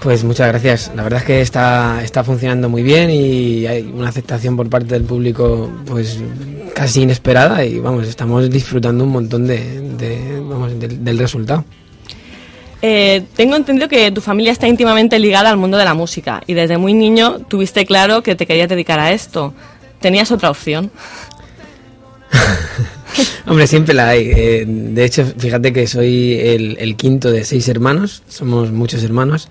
Pues 0.01 0.23
muchas 0.25 0.49
gracias. 0.49 0.93
La 0.95 1.03
verdad 1.03 1.21
es 1.21 1.25
que 1.27 1.41
está, 1.41 2.01
está 2.03 2.23
funcionando 2.23 2.69
muy 2.69 2.83
bien 2.83 3.11
y 3.11 3.67
hay 3.67 3.83
una 3.83 4.09
aceptación 4.11 4.57
por 4.57 4.69
parte 4.69 4.89
del 4.95 5.05
público 5.05 5.71
pues 5.87 6.19
casi 6.75 7.03
inesperada 7.03 7.65
y 7.65 7.79
vamos, 7.81 8.07
estamos 8.07 8.49
disfrutando 8.51 9.05
un 9.05 9.11
montón 9.11 9.47
de, 9.47 9.81
de- 9.97 10.41
vamos, 10.41 10.79
del, 10.79 11.03
del 11.05 11.19
resultado. 11.19 11.65
Eh, 12.83 13.25
tengo 13.35 13.57
entendido 13.57 13.89
que 13.89 14.13
tu 14.13 14.21
familia 14.21 14.53
está 14.53 14.69
íntimamente 14.69 15.19
ligada 15.19 15.49
al 15.51 15.57
mundo 15.57 15.79
de 15.79 15.85
la 15.85 15.95
música 15.95 16.43
y 16.47 16.53
desde 16.55 16.77
muy 16.77 16.93
niño 16.93 17.39
tuviste 17.49 17.87
claro 17.87 18.23
que 18.23 18.37
te 18.37 18.47
querías 18.47 18.69
dedicar 18.69 19.01
a 19.01 19.13
esto. 19.13 19.55
¿Tenías 20.01 20.31
otra 20.31 20.51
opción? 20.51 20.91
Hombre, 23.47 23.67
siempre 23.67 23.95
la 23.95 24.09
hay. 24.09 24.31
Eh, 24.35 24.65
de 24.67 25.05
hecho, 25.05 25.25
fíjate 25.39 25.73
que 25.73 25.87
soy 25.87 26.35
el, 26.39 26.97
quinto 26.97 27.31
de 27.31 27.45
seis 27.45 27.69
hermanos, 27.69 28.23
somos 28.29 28.73
muchos 28.73 29.03
hermanos 29.05 29.49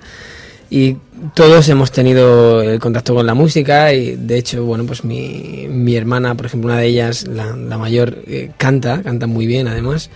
y 0.70 0.98
todos 1.34 1.70
hemos 1.70 1.92
tenido 1.92 2.62
el 2.62 2.80
contacto 2.80 3.14
con 3.14 3.26
la 3.26 3.34
música 3.34 3.94
y 3.94 4.16
de 4.16 4.38
hecho, 4.38 4.66
bueno, 4.66 4.86
pues 4.86 5.04
mi, 5.04 5.96
hermana, 5.96 6.36
por 6.36 6.48
ejemplo, 6.48 6.72
una 6.72 6.80
de 6.80 6.88
ellas, 6.88 7.28
la, 7.28 7.54
mayor, 7.78 8.18
eh, 8.28 8.52
canta, 8.58 9.02
canta 9.02 9.28
muy 9.28 9.46
bien 9.46 9.68
además 9.68 10.10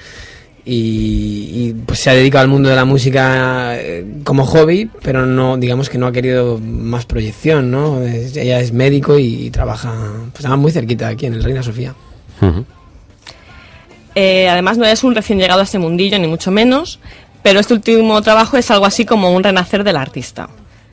y, 0.66 1.74
pues 1.86 2.00
se 2.00 2.10
ha 2.10 2.14
dedicado 2.14 2.44
al 2.44 2.50
mundo 2.50 2.70
de 2.70 2.76
la 2.76 2.86
música 2.86 3.76
eh, 3.80 4.06
como 4.24 4.46
hobby, 4.46 4.90
pero 5.02 5.26
no, 5.26 5.58
digamos 5.58 5.90
que 5.90 5.98
no 5.98 6.08
ha 6.08 6.12
querido 6.12 6.60
más 6.60 7.06
proyección, 7.06 7.72
¿no? 7.72 8.02
Ella 8.04 8.60
es 8.60 8.72
médico 8.72 9.18
y, 9.18 9.50
trabaja, 9.50 9.94
pues 10.32 10.46
además 10.46 10.60
muy 10.60 10.72
cerquita 10.72 11.08
aquí 11.08 11.26
en 11.26 11.34
el 11.34 11.44
Reina 11.44 11.64
Sofía. 11.64 11.96
Eh, 14.22 14.50
además 14.50 14.78
no 14.78 14.84
eres 14.84 15.06
un 15.06 15.16
recién 15.16 15.40
llegado 15.40 15.62
a 15.62 15.64
este 15.64 15.80
mundillo, 15.80 16.20
ni 16.20 16.28
mucho 16.28 16.52
menos, 16.52 17.00
pero 17.42 17.62
este 17.62 17.74
último 17.74 18.22
trabajo 18.22 18.58
es 18.58 18.70
algo 18.70 18.86
así 18.86 19.06
como 19.06 19.32
un 19.32 19.42
renacer 19.42 19.86
del 19.86 19.96
artista. 19.96 20.50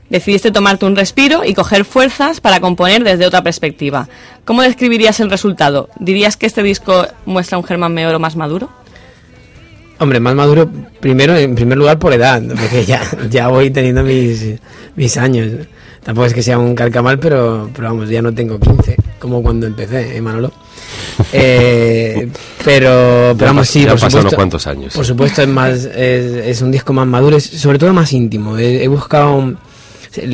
Decidiste 0.09 0.53
tomarte 0.53 0.87
un 0.87 0.95
respiro 0.95 1.45
y 1.45 1.53
coger 1.53 1.85
fuerzas 1.85 2.41
para 2.41 2.61
componer 2.61 3.03
desde 3.03 3.27
otra 3.27 3.43
perspectiva. 3.43 4.09
¿Cómo 4.45 4.63
describirías 4.63 5.19
el 5.19 5.29
resultado? 5.29 5.89
¿Dirías 5.99 6.37
que 6.37 6.47
este 6.47 6.63
disco 6.63 7.05
muestra 7.25 7.59
un 7.59 7.65
Germán 7.65 7.95
Meoro 7.95 8.21
más 8.21 8.37
maduro? 8.37 8.71
Hombre, 9.99 10.21
más 10.21 10.37
maduro, 10.37 10.71
primero, 11.01 11.37
en 11.37 11.57
primer 11.57 11.79
lugar 11.79 11.99
por 11.99 12.13
edad, 12.13 12.41
porque 12.47 12.85
ya, 12.85 13.03
ya 13.29 13.49
voy 13.49 13.71
teniendo 13.71 14.05
mis, 14.05 14.55
mis 14.95 15.17
años. 15.17 15.67
Tampoco 16.05 16.27
es 16.27 16.33
que 16.33 16.45
sea 16.45 16.61
un 16.61 16.77
carcamal, 16.77 17.19
pero, 17.19 17.71
pero 17.75 17.89
vamos, 17.89 18.09
ya 18.09 18.23
no 18.23 18.33
tengo 18.33 18.61
15, 18.61 18.95
como 19.19 19.43
cuando 19.43 19.67
empecé, 19.67 20.17
¿eh, 20.17 20.21
Manolo? 20.21 20.53
Eh, 21.33 22.29
pero, 22.65 23.35
pero 23.39 23.51
vamos, 23.51 23.69
sí, 23.69 23.83
ya 23.83 23.91
por 23.91 24.01
supuesto. 24.01 24.21
unos 24.21 24.35
cuantos 24.35 24.67
años. 24.67 24.95
Por 24.95 25.05
supuesto, 25.05 25.43
es 25.43 25.49
más, 25.49 25.85
es, 25.85 25.95
es 25.95 26.63
un 26.63 26.71
disco 26.71 26.93
más 26.93 27.07
maduro, 27.07 27.37
es 27.37 27.45
sobre 27.45 27.79
todo 27.79 27.93
más 27.93 28.13
íntimo. 28.13 28.59
He, 28.59 28.85
he 28.85 28.89
buscado, 28.89 29.55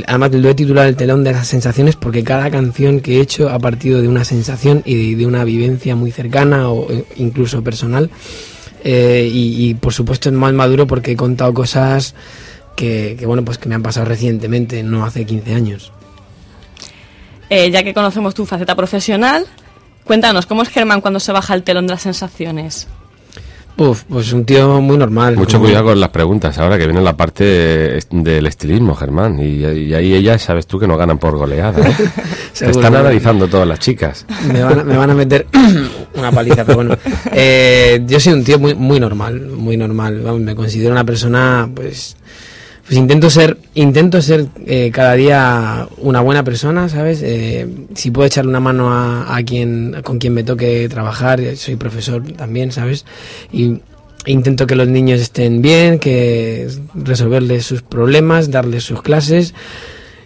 además 0.06 0.32
lo 0.32 0.48
he 0.48 0.54
titulado 0.54 0.88
El 0.88 0.96
telón 0.96 1.24
de 1.24 1.32
las 1.32 1.46
sensaciones 1.46 1.96
porque 1.96 2.24
cada 2.24 2.50
canción 2.50 3.00
que 3.00 3.18
he 3.18 3.20
hecho 3.20 3.48
ha 3.48 3.58
partido 3.58 4.00
de 4.00 4.08
una 4.08 4.24
sensación 4.24 4.82
y 4.84 5.10
de, 5.10 5.16
de 5.16 5.26
una 5.26 5.44
vivencia 5.44 5.94
muy 5.96 6.10
cercana 6.10 6.68
o 6.68 6.90
eh, 6.90 7.04
incluso 7.16 7.62
personal. 7.62 8.10
Eh, 8.84 9.30
y, 9.32 9.68
y, 9.68 9.74
por 9.74 9.92
supuesto 9.92 10.28
es 10.28 10.34
más 10.34 10.52
maduro 10.52 10.88
porque 10.88 11.12
he 11.12 11.16
contado 11.16 11.54
cosas 11.54 12.16
que, 12.74 13.14
que, 13.16 13.26
bueno 13.26 13.44
pues 13.44 13.56
que 13.58 13.68
me 13.68 13.76
han 13.76 13.82
pasado 13.82 14.06
recientemente, 14.06 14.82
no 14.82 15.04
hace 15.04 15.24
15 15.24 15.54
años. 15.54 15.92
Eh, 17.48 17.70
ya 17.70 17.82
que 17.82 17.92
conocemos 17.92 18.34
tu 18.34 18.46
faceta 18.46 18.74
profesional, 18.74 19.44
cuéntanos, 20.04 20.46
¿cómo 20.46 20.62
es 20.62 20.68
Germán 20.68 21.00
cuando 21.00 21.20
se 21.20 21.32
baja 21.32 21.54
el 21.54 21.62
telón 21.62 21.86
de 21.86 21.94
las 21.94 22.02
sensaciones? 22.02 22.88
Uf, 23.78 24.02
pues 24.06 24.32
un 24.34 24.44
tío 24.44 24.82
muy 24.82 24.98
normal. 24.98 25.34
Mucho 25.34 25.56
como- 25.56 25.64
cuidado 25.64 25.86
con 25.86 25.98
las 25.98 26.10
preguntas, 26.10 26.58
ahora 26.58 26.76
que 26.76 26.84
viene 26.86 27.00
la 27.00 27.16
parte 27.16 27.42
de- 27.44 28.04
del 28.10 28.46
estilismo, 28.46 28.94
Germán. 28.94 29.38
Y, 29.40 29.64
y 29.64 29.94
ahí 29.94 30.12
ellas, 30.12 30.42
sabes 30.42 30.66
tú 30.66 30.78
que 30.78 30.86
no 30.86 30.98
ganan 30.98 31.16
por 31.18 31.36
goleada. 31.38 31.80
¿eh? 31.88 31.94
Te 32.58 32.70
están 32.70 32.94
analizando 32.94 33.48
todas 33.48 33.66
las 33.66 33.78
chicas. 33.78 34.26
me 34.52 34.62
van, 34.62 34.80
a, 34.80 34.84
me 34.84 34.96
van 34.96 35.10
a 35.10 35.14
meter 35.14 35.46
una 36.14 36.30
paliza, 36.30 36.64
pero 36.66 36.76
bueno. 36.76 36.96
Eh, 37.32 38.02
yo 38.06 38.20
soy 38.20 38.34
un 38.34 38.44
tío 38.44 38.58
muy, 38.58 38.74
muy 38.74 39.00
normal, 39.00 39.40
muy 39.40 39.78
normal. 39.78 40.16
Me 40.40 40.54
considero 40.54 40.92
una 40.92 41.04
persona, 41.04 41.66
pues, 41.74 42.14
pues 42.92 43.00
intento 43.00 43.30
ser, 43.30 43.56
intento 43.72 44.20
ser 44.20 44.48
eh, 44.66 44.90
cada 44.92 45.14
día 45.14 45.88
una 45.96 46.20
buena 46.20 46.44
persona, 46.44 46.90
¿sabes? 46.90 47.22
Eh, 47.22 47.66
si 47.94 48.10
puedo 48.10 48.26
echarle 48.26 48.50
una 48.50 48.60
mano 48.60 48.90
a, 48.92 49.40
quien, 49.46 50.02
con 50.04 50.18
quien 50.18 50.34
me 50.34 50.44
toque 50.44 50.90
trabajar, 50.90 51.40
eh, 51.40 51.56
soy 51.56 51.76
profesor 51.76 52.22
también, 52.32 52.70
¿sabes? 52.70 53.06
Y 53.50 53.78
intento 54.26 54.66
que 54.66 54.74
los 54.74 54.88
niños 54.88 55.22
estén 55.22 55.62
bien, 55.62 56.00
que 56.00 56.68
resolverles 56.92 57.64
sus 57.64 57.80
problemas, 57.80 58.50
darles 58.50 58.84
sus 58.84 59.00
clases. 59.00 59.54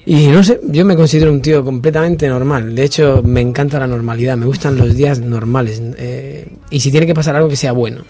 Y 0.05 0.27
no 0.27 0.43
sé, 0.43 0.61
yo 0.65 0.85
me 0.85 0.97
considero 0.97 1.31
un 1.31 1.43
tío 1.43 1.65
completamente 1.65 2.27
normal. 2.27 2.75
De 2.75 2.83
hecho, 2.83 3.23
me 3.25 3.43
encanta 3.43 3.79
la 3.79 3.87
normalidad, 3.87 4.37
me 4.37 4.47
gustan 4.47 4.77
los 4.77 4.97
días 4.97 5.21
normales. 5.21 5.81
eh, 5.99 6.49
y 6.71 6.81
si 6.81 6.91
tiene 6.91 7.07
que 7.07 7.15
pasar 7.15 7.37
algo, 7.37 7.49
que 7.49 7.55
sea 7.55 7.71
bueno. 7.71 8.03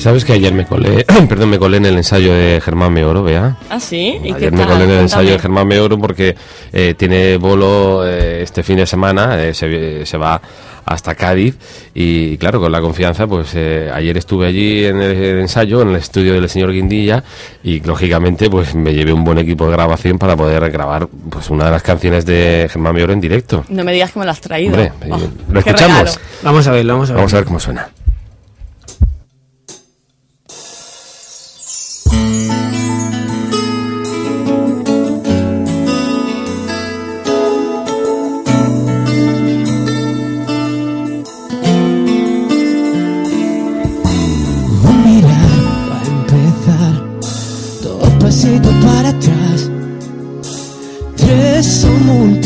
¿Sabes 0.00 0.24
que 0.24 0.32
ayer 0.32 0.52
me 0.54 0.64
colé, 0.66 1.04
perdón, 1.28 1.50
me 1.50 1.58
colé 1.58 1.76
en 1.76 1.84
el 1.86 1.96
ensayo 1.98 2.32
de 2.32 2.60
Germán 2.64 2.92
Meoro, 2.92 3.22
vea? 3.22 3.56
¿Ah, 3.68 3.78
sí? 3.78 4.18
¿Y 4.24 4.28
qué 4.32 4.46
Ayer 4.46 4.52
me 4.52 4.58
tal? 4.60 4.68
colé 4.68 4.84
en 4.84 4.90
el 4.90 4.96
Cuéntame. 4.96 5.02
ensayo 5.02 5.30
de 5.32 5.38
Germán 5.38 5.68
Meoro 5.68 5.98
porque 5.98 6.34
eh, 6.72 6.94
tiene 6.96 7.36
bolo 7.36 8.06
eh, 8.06 8.42
este 8.42 8.62
fin 8.62 8.76
de 8.78 8.86
semana, 8.86 9.42
eh, 9.44 9.52
se, 9.52 10.06
se 10.06 10.16
va 10.16 10.40
hasta 10.86 11.14
Cádiz 11.14 11.54
y 11.94 12.36
claro, 12.38 12.58
con 12.60 12.72
la 12.72 12.80
confianza, 12.80 13.26
pues 13.26 13.50
eh, 13.54 13.90
ayer 13.94 14.16
estuve 14.16 14.46
allí 14.46 14.86
en 14.86 15.02
el, 15.02 15.12
el 15.16 15.38
ensayo, 15.40 15.82
en 15.82 15.90
el 15.90 15.96
estudio 15.96 16.32
del 16.32 16.48
señor 16.48 16.72
Guindilla 16.72 17.22
y 17.62 17.80
lógicamente 17.80 18.48
pues 18.48 18.74
me 18.74 18.94
llevé 18.94 19.12
un 19.12 19.22
buen 19.22 19.36
equipo 19.38 19.66
de 19.66 19.72
grabación 19.72 20.18
para 20.18 20.34
poder 20.34 20.68
grabar 20.70 21.06
pues 21.28 21.50
una 21.50 21.66
de 21.66 21.70
las 21.72 21.82
canciones 21.82 22.24
de 22.24 22.68
Germán 22.72 22.94
Meoro 22.94 23.12
en 23.12 23.20
directo. 23.20 23.64
No 23.68 23.84
me 23.84 23.92
digas 23.92 24.12
que 24.12 24.18
me 24.18 24.24
lo 24.24 24.30
has 24.30 24.40
traído. 24.40 24.72
Hombre, 24.72 24.92
Oh, 25.10 25.16
eh, 25.18 25.28
¿lo 25.50 25.58
escuchamos? 25.60 25.98
regalo. 25.98 26.10
Vamos 26.42 26.66
a 26.66 26.70
verlo, 26.72 26.92
vamos 26.94 27.10
a 27.10 27.12
verlo. 27.12 27.18
Vamos 27.20 27.34
a 27.34 27.36
ver 27.36 27.44
cómo 27.44 27.60
suena. 27.60 27.88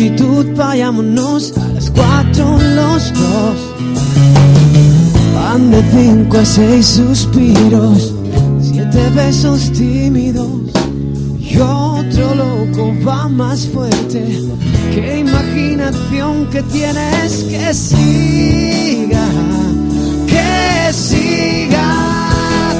Multitud, 0.04 0.46
vayámonos 0.56 1.56
a 1.56 1.68
las 1.68 1.90
cuatro 1.90 2.58
los 2.58 3.12
dos. 3.14 3.56
Van 5.34 5.70
de 5.70 5.82
cinco 5.92 6.38
a 6.38 6.44
seis 6.44 6.86
suspiros, 6.86 8.14
siete 8.60 9.10
besos 9.14 9.72
tímidos. 9.72 10.48
Y 11.40 11.58
otro 11.58 12.34
loco 12.34 12.92
va 13.06 13.28
más 13.28 13.66
fuerte. 13.66 14.42
Qué 14.94 15.20
imaginación 15.20 16.46
que 16.50 16.62
tienes 16.62 17.44
que 17.44 17.74
siga 17.74 19.26
que 20.26 20.92
siga. 20.92 21.88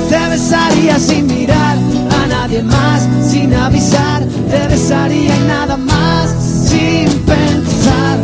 Te 0.08 0.28
besaría 0.28 0.98
sin 0.98 1.26
mirar 1.26 1.78
a 2.22 2.26
nadie 2.26 2.62
más, 2.62 3.08
sin 3.30 3.54
avisar. 3.54 4.22
Te 4.50 4.66
besaría 4.68 5.36
y 5.36 5.48
nada 5.48 5.76
más, 5.76 6.43
sin 6.74 7.08
pensar. 7.20 8.18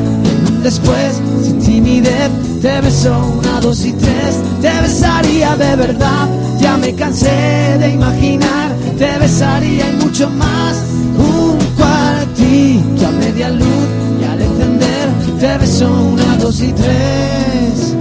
Después, 0.63 1.21
sin 1.43 1.59
timidez, 1.59 2.31
te 2.61 2.81
besó 2.81 3.17
una, 3.39 3.61
dos 3.61 3.85
y 3.85 3.93
tres. 3.93 4.33
Te 4.61 4.73
besaría 4.83 5.57
de 5.57 5.77
verdad, 5.77 6.29
ya 6.61 6.77
me 6.77 6.95
cansé 6.95 7.79
de 7.79 7.91
imaginar. 7.93 8.69
Te 8.99 9.19
besaría 9.19 9.91
y 9.91 9.97
mucho 10.05 10.29
más. 10.31 10.77
Un 11.17 11.59
cuartito 11.77 13.07
a 13.07 13.11
media 13.13 13.51
luz 13.51 13.89
y 14.21 14.25
al 14.25 14.41
encender, 14.43 15.09
te 15.41 15.59
besó 15.59 15.89
una, 15.91 16.37
dos 16.37 16.61
y 16.61 16.73
tres. 16.73 17.97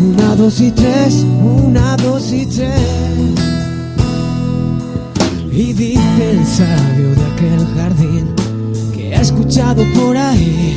Una, 0.00 0.34
dos 0.36 0.60
y 0.60 0.70
tres, 0.70 1.24
una, 1.42 1.96
dos 1.96 2.32
y 2.32 2.46
tres. 2.46 3.18
Y 5.52 5.72
dice 5.72 6.30
el 6.30 6.46
sabio 6.46 7.14
de 7.16 7.24
aquel 7.32 7.66
jardín 7.76 8.47
ha 9.18 9.20
escuchado 9.20 9.82
por 9.94 10.16
ahí 10.16 10.76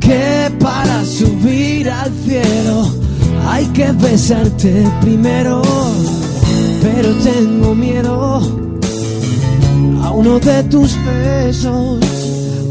que 0.00 0.50
para 0.58 1.04
subir 1.04 1.90
al 1.90 2.10
cielo 2.24 2.90
hay 3.46 3.66
que 3.66 3.92
besarte 3.92 4.90
primero. 5.00 5.60
Pero 6.80 7.14
tengo 7.16 7.74
miedo 7.74 8.40
a 10.02 10.10
uno 10.10 10.38
de 10.38 10.62
tus 10.64 10.96
besos, 11.04 12.00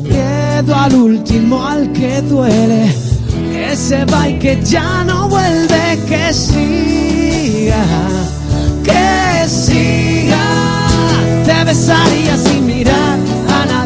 miedo 0.04 0.76
al 0.76 0.96
último 0.96 1.66
al 1.66 1.92
que 1.92 2.22
duele 2.22 2.96
que 3.52 3.76
se 3.76 4.04
va 4.06 4.30
y 4.30 4.40
que 4.40 4.60
ya 4.64 5.04
no 5.04 5.30
vuelve, 5.30 6.00
que 6.08 6.34
siga, 6.34 7.84
que 8.84 9.48
siga. 9.48 10.46
Te 11.46 11.64
besaría 11.66 12.38
sin 12.38 12.66
mirar 12.66 13.27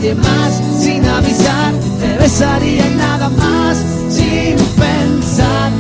nadie 0.02 0.16
más, 0.16 0.62
sin 0.80 1.06
avisar. 1.06 1.74
Te 2.00 2.18
besaría 2.18 2.88
y 2.88 2.96
nada 2.96 3.30
más, 3.30 3.78
sin 4.10 4.56
pensar. 4.76 5.72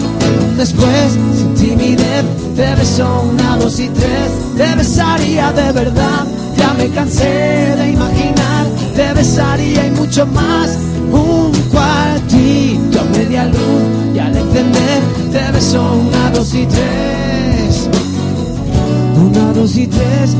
Después, 0.57 1.17
sin 1.36 1.53
timidez, 1.55 2.24
te 2.55 2.76
besó 2.76 3.24
una, 3.32 3.57
dos 3.57 3.80
y 3.80 3.89
tres. 3.89 4.30
Te 4.57 4.76
besaría 4.76 5.51
de 5.53 5.72
verdad, 5.72 6.26
ya 6.57 6.74
me 6.74 6.89
cansé 6.89 7.76
de 7.78 7.91
imaginar. 7.91 8.67
Te 8.95 9.13
besaría 9.13 9.88
y 9.88 9.91
mucho 9.91 10.26
más. 10.28 10.78
Un 11.11 11.51
cuartito 11.72 13.01
a 13.01 13.03
media 13.17 13.45
luz 13.45 14.15
y 14.15 14.19
al 14.19 14.38
encender 14.38 15.01
te 15.32 15.51
besó 15.51 15.82
una, 15.93 16.30
dos 16.32 16.53
y 16.53 16.65
tres. 16.65 17.89
Una, 19.17 19.51
dos 19.53 19.76
y 19.76 19.88
tres, 19.88 20.36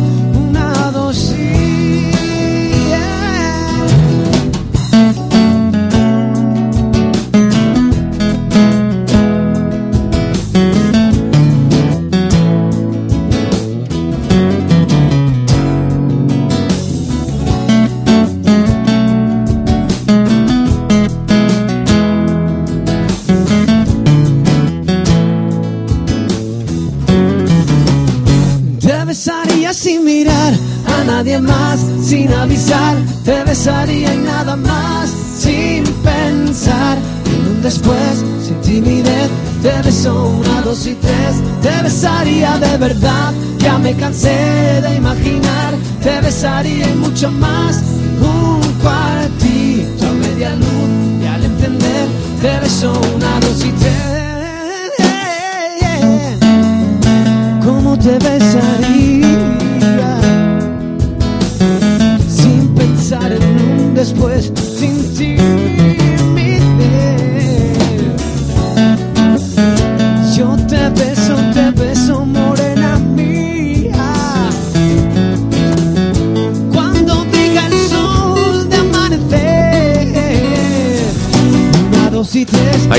verdad. 42.82 43.32
Ya 43.60 43.78
me 43.78 43.94
cansé 43.96 44.82
de 44.82 44.96
imaginar, 44.96 45.76
te 46.02 46.20
besaría 46.20 46.88
mucho 46.96 47.30
más. 47.30 47.84
Un 48.20 48.62
cuartito 48.82 50.08
a 50.08 50.14
media 50.14 50.56
luz 50.56 50.90
y 51.24 51.28
al 51.28 51.44
encender, 51.46 52.08
te 52.42 52.60
beso 52.60 52.92
una, 53.16 53.40
dos 53.40 53.64
y 53.64 53.72
tres. 53.82 54.12
¿Cómo 57.64 57.98
te 57.98 58.14
besaría? 58.18 58.81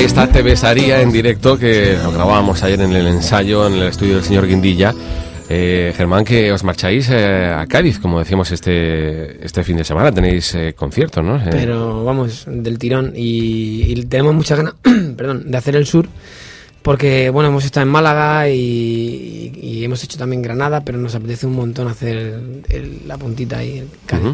Ahí 0.03 0.07
está 0.07 0.27
Te 0.27 0.41
Besaría 0.41 0.99
en 1.01 1.13
directo, 1.13 1.57
que 1.57 1.97
lo 2.03 2.11
grabábamos 2.11 2.61
ayer 2.61 2.81
en 2.81 2.91
el 2.91 3.07
ensayo 3.07 3.65
en 3.67 3.75
el 3.75 3.83
estudio 3.83 4.15
del 4.15 4.23
señor 4.25 4.45
Guindilla. 4.45 4.93
Eh, 5.47 5.93
Germán, 5.95 6.25
que 6.25 6.51
os 6.51 6.61
marcháis 6.65 7.07
eh, 7.09 7.45
a 7.57 7.65
Cádiz, 7.67 7.99
como 7.99 8.19
decíamos 8.19 8.51
este, 8.51 9.45
este 9.45 9.63
fin 9.63 9.77
de 9.77 9.85
semana. 9.85 10.11
Tenéis 10.11 10.55
eh, 10.55 10.73
conciertos, 10.75 11.23
¿no? 11.23 11.37
Eh, 11.37 11.47
Pero 11.51 12.03
vamos, 12.03 12.43
del 12.47 12.77
tirón. 12.77 13.13
Y, 13.15 13.93
y 13.93 14.03
tenemos 14.07 14.35
muchas 14.35 14.57
ganas 14.57 14.73
perdón, 15.15 15.49
de 15.49 15.57
hacer 15.57 15.77
el 15.77 15.85
sur. 15.85 16.09
Porque, 16.81 17.29
bueno, 17.29 17.47
hemos 17.47 17.63
estado 17.63 17.85
en 17.85 17.91
Málaga 17.93 18.49
y, 18.49 19.53
y 19.55 19.85
hemos 19.85 20.03
hecho 20.03 20.17
también 20.17 20.41
Granada, 20.41 20.81
pero 20.83 20.97
nos 20.97 21.15
apetece 21.15 21.47
un 21.47 21.53
montón 21.55 21.87
hacer 21.87 22.17
el- 22.17 22.63
el- 22.67 22.99
la 23.07 23.17
puntita 23.17 23.59
ahí. 23.59 23.77
el 23.77 23.87
Cádiz. 24.05 24.33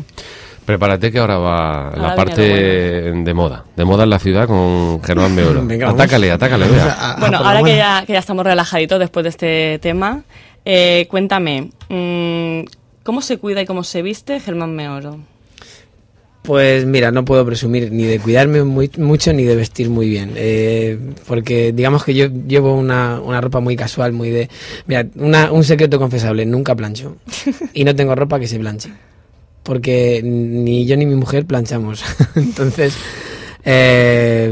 Prepárate 0.70 1.11
que 1.11 1.17
ahora 1.17 1.39
va 1.39 1.88
Ahora 1.88 1.97
la 2.09 2.15
parte 2.15 2.41
de 2.43 3.34
moda. 3.34 3.65
De 3.76 3.86
moda 3.86 4.03
en 4.03 4.11
la 4.11 4.20
ciudad 4.20 4.45
con 4.45 5.01
Germán 5.01 5.34
Meoro. 5.34 5.63
Venga, 5.65 5.89
atácale, 5.89 6.30
atácale, 6.32 6.67
vea. 6.67 7.15
Bueno, 7.20 7.39
ahora 7.39 7.63
que 7.63 7.76
ya, 7.76 8.03
que 8.05 8.13
ya 8.13 8.20
estamos 8.20 8.45
relajaditos 8.45 8.99
después 8.99 9.24
de 9.24 9.30
este 9.30 9.80
tema, 9.82 10.22
eh, 10.65 11.07
cuéntame, 11.09 11.72
mm, 11.89 12.70
¿cómo 13.01 13.22
se 13.24 13.38
cuida 13.39 13.63
y 13.63 13.65
cómo 13.65 13.84
se 13.84 14.03
viste 14.03 14.39
Germán 14.39 14.76
Meoro? 14.76 15.17
Pues 16.43 16.86
mira, 16.86 17.09
no 17.09 17.26
puedo 17.26 17.43
presumir 17.47 17.91
ni 17.91 18.03
de 18.03 18.20
cuidarme 18.20 18.61
muy, 18.63 18.91
mucho 18.99 19.34
ni 19.34 19.45
de 19.45 19.55
vestir 19.55 19.89
muy 19.89 20.07
bien. 20.07 20.34
Eh, 20.36 20.99
porque 21.28 21.72
digamos 21.72 22.03
que 22.03 22.13
yo 22.13 22.28
llevo 22.47 22.76
una, 22.76 23.20
una 23.20 23.41
ropa 23.41 23.59
muy 23.59 23.76
casual, 23.76 24.13
muy 24.13 24.30
de... 24.30 24.49
Mira, 24.86 25.07
una- 25.15 25.51
un 25.51 25.63
secreto 25.63 25.97
confesable, 25.97 26.45
nunca 26.45 26.76
plancho. 26.76 27.17
Y 27.74 27.86
no 27.86 27.95
tengo 27.95 28.13
ropa 28.13 28.39
que 28.39 28.47
se 28.47 28.59
planche. 28.59 28.91
Porque 29.64 30.22
ni 30.24 30.86
yo 30.86 30.97
ni 30.97 31.05
mi 31.05 31.16
mujer 31.16 31.45
planchamos. 31.45 32.03
Entonces, 32.36 32.95
eh, 33.66 34.51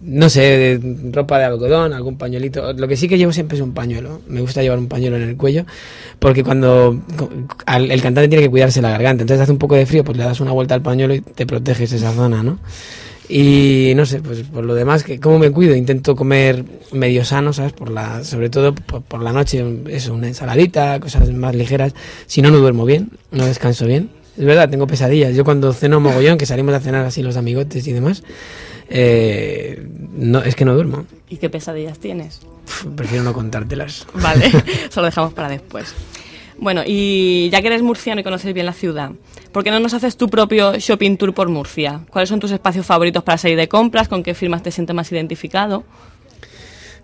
no 0.00 0.28
sé, 0.28 0.80
ropa 1.12 1.38
de 1.38 1.44
algodón, 1.44 1.92
algún 1.92 2.18
pañuelito. 2.18 2.72
Lo 2.72 2.88
que 2.88 2.96
sí 2.96 3.08
que 3.08 3.16
llevo 3.16 3.32
siempre 3.32 3.56
es 3.56 3.62
un 3.62 3.72
pañuelo. 3.72 4.20
Me 4.28 4.40
gusta 4.40 4.62
llevar 4.62 4.78
un 4.78 4.88
pañuelo 4.88 5.16
en 5.16 5.22
el 5.22 5.36
cuello. 5.36 5.64
Porque 6.18 6.44
cuando 6.44 7.00
el 7.66 8.02
cantante 8.02 8.28
tiene 8.28 8.44
que 8.44 8.50
cuidarse 8.50 8.82
la 8.82 8.90
garganta, 8.90 9.22
entonces 9.22 9.42
hace 9.42 9.52
un 9.52 9.58
poco 9.58 9.76
de 9.76 9.86
frío, 9.86 10.04
pues 10.04 10.18
le 10.18 10.24
das 10.24 10.40
una 10.40 10.52
vuelta 10.52 10.74
al 10.74 10.82
pañuelo 10.82 11.14
y 11.14 11.20
te 11.20 11.46
proteges 11.46 11.92
esa 11.92 12.12
zona, 12.12 12.42
¿no? 12.42 12.58
Y 13.28 13.92
no 13.94 14.04
sé, 14.06 14.20
pues 14.20 14.40
por 14.40 14.64
lo 14.64 14.74
demás, 14.74 15.04
¿cómo 15.22 15.38
me 15.38 15.52
cuido? 15.52 15.76
Intento 15.76 16.16
comer 16.16 16.64
medio 16.90 17.24
sano, 17.24 17.52
¿sabes? 17.52 17.72
Por 17.72 17.90
la, 17.90 18.24
sobre 18.24 18.50
todo 18.50 18.74
por 18.74 19.22
la 19.22 19.32
noche, 19.32 19.64
eso, 19.88 20.14
una 20.14 20.26
ensaladita, 20.26 20.98
cosas 20.98 21.30
más 21.32 21.54
ligeras. 21.54 21.94
Si 22.26 22.42
no, 22.42 22.50
no 22.50 22.58
duermo 22.58 22.84
bien, 22.84 23.10
no 23.30 23.46
descanso 23.46 23.86
bien. 23.86 24.10
Es 24.40 24.46
verdad, 24.46 24.70
tengo 24.70 24.86
pesadillas. 24.86 25.36
Yo 25.36 25.44
cuando 25.44 25.70
ceno 25.74 26.00
mogollón, 26.00 26.38
que 26.38 26.46
salimos 26.46 26.74
a 26.74 26.80
cenar 26.80 27.04
así 27.04 27.22
los 27.22 27.36
amigotes 27.36 27.86
y 27.86 27.92
demás, 27.92 28.22
eh, 28.88 29.86
no, 30.16 30.38
es 30.38 30.56
que 30.56 30.64
no 30.64 30.74
duermo. 30.74 31.04
¿Y 31.28 31.36
qué 31.36 31.50
pesadillas 31.50 31.98
tienes? 31.98 32.40
Uf, 32.64 32.86
prefiero 32.96 33.22
no 33.22 33.34
contártelas. 33.34 34.06
Vale, 34.14 34.46
eso 34.88 35.02
lo 35.02 35.06
dejamos 35.08 35.34
para 35.34 35.50
después. 35.50 35.94
Bueno, 36.56 36.80
y 36.86 37.50
ya 37.52 37.60
que 37.60 37.66
eres 37.66 37.82
murciano 37.82 38.22
y 38.22 38.24
conoces 38.24 38.54
bien 38.54 38.64
la 38.64 38.72
ciudad, 38.72 39.10
¿por 39.52 39.62
qué 39.62 39.70
no 39.70 39.78
nos 39.78 39.92
haces 39.92 40.16
tu 40.16 40.30
propio 40.30 40.72
shopping 40.78 41.18
tour 41.18 41.34
por 41.34 41.50
Murcia? 41.50 42.00
¿Cuáles 42.08 42.30
son 42.30 42.40
tus 42.40 42.50
espacios 42.50 42.86
favoritos 42.86 43.22
para 43.22 43.36
salir 43.36 43.58
de 43.58 43.68
compras? 43.68 44.08
¿Con 44.08 44.22
qué 44.22 44.32
firmas 44.32 44.62
te 44.62 44.70
sientes 44.70 44.96
más 44.96 45.12
identificado? 45.12 45.84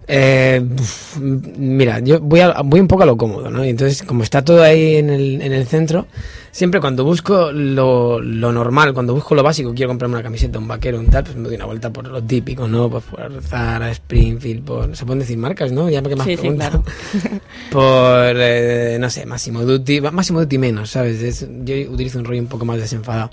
Eh, 0.08 0.62
uf, 0.78 1.18
mira, 1.18 1.98
yo 2.00 2.20
voy, 2.20 2.40
a- 2.40 2.60
voy 2.64 2.78
un 2.80 2.86
poco 2.88 3.02
a 3.02 3.06
lo 3.06 3.16
cómodo, 3.16 3.50
¿no? 3.50 3.64
Y 3.64 3.70
entonces, 3.70 4.02
como 4.04 4.22
está 4.22 4.44
todo 4.44 4.62
ahí 4.62 4.96
en 4.96 5.10
el, 5.10 5.42
en 5.42 5.52
el 5.52 5.66
centro, 5.66 6.06
siempre 6.52 6.80
cuando 6.80 7.02
busco 7.04 7.50
lo, 7.50 8.20
lo 8.20 8.52
normal, 8.52 8.94
cuando 8.94 9.14
busco 9.14 9.34
lo 9.34 9.42
básico, 9.42 9.74
quiero 9.74 9.88
comprarme 9.88 10.14
una 10.14 10.22
camiseta, 10.22 10.60
un 10.60 10.68
vaquero, 10.68 11.00
un 11.00 11.06
tal, 11.08 11.24
pues 11.24 11.34
me 11.36 11.48
doy 11.48 11.56
una 11.56 11.64
vuelta 11.64 11.90
por 11.92 12.06
lo 12.06 12.22
típico, 12.22 12.68
¿no? 12.68 12.88
Pues 12.88 13.02
por 13.02 13.42
Zara, 13.42 13.90
Springfield, 13.90 14.64
por... 14.64 14.96
Se 14.96 15.04
pueden 15.04 15.18
decir 15.20 15.38
marcas, 15.38 15.72
¿no? 15.72 15.90
Ya 15.90 16.00
que 16.02 16.14
más 16.14 16.26
Sí, 16.26 16.36
sí, 16.36 16.50
claro. 16.50 16.84
por, 17.72 18.36
eh, 18.36 18.98
no 19.00 19.10
sé, 19.10 19.26
Máximo 19.26 19.62
Duty, 19.64 20.00
Máximo 20.02 20.40
Duty 20.40 20.58
menos, 20.58 20.90
¿sabes? 20.90 21.20
Es- 21.20 21.48
yo 21.64 21.74
utilizo 21.90 22.18
un 22.20 22.24
rollo 22.26 22.40
un 22.40 22.46
poco 22.48 22.64
más 22.64 22.78
desenfadado. 22.78 23.30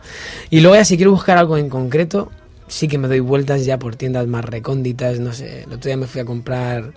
Y 0.50 0.62
luego 0.62 0.76
ya 0.76 0.86
si 0.86 0.96
quiero 0.98 1.12
buscar 1.12 1.38
algo 1.38 1.58
en 1.58 1.70
concreto, 1.70 2.32
sí 2.74 2.88
que 2.88 2.98
me 2.98 3.08
doy 3.08 3.20
vueltas 3.20 3.66
ya 3.66 3.78
por 3.78 3.96
tiendas 3.96 4.26
más 4.28 4.44
recónditas, 4.44 5.20
no 5.20 5.32
sé. 5.32 5.64
El 5.64 5.74
otro 5.74 5.88
día 5.90 5.98
me 5.98 6.08
fui 6.08 6.22
a 6.22 6.26
comprar 6.26 6.94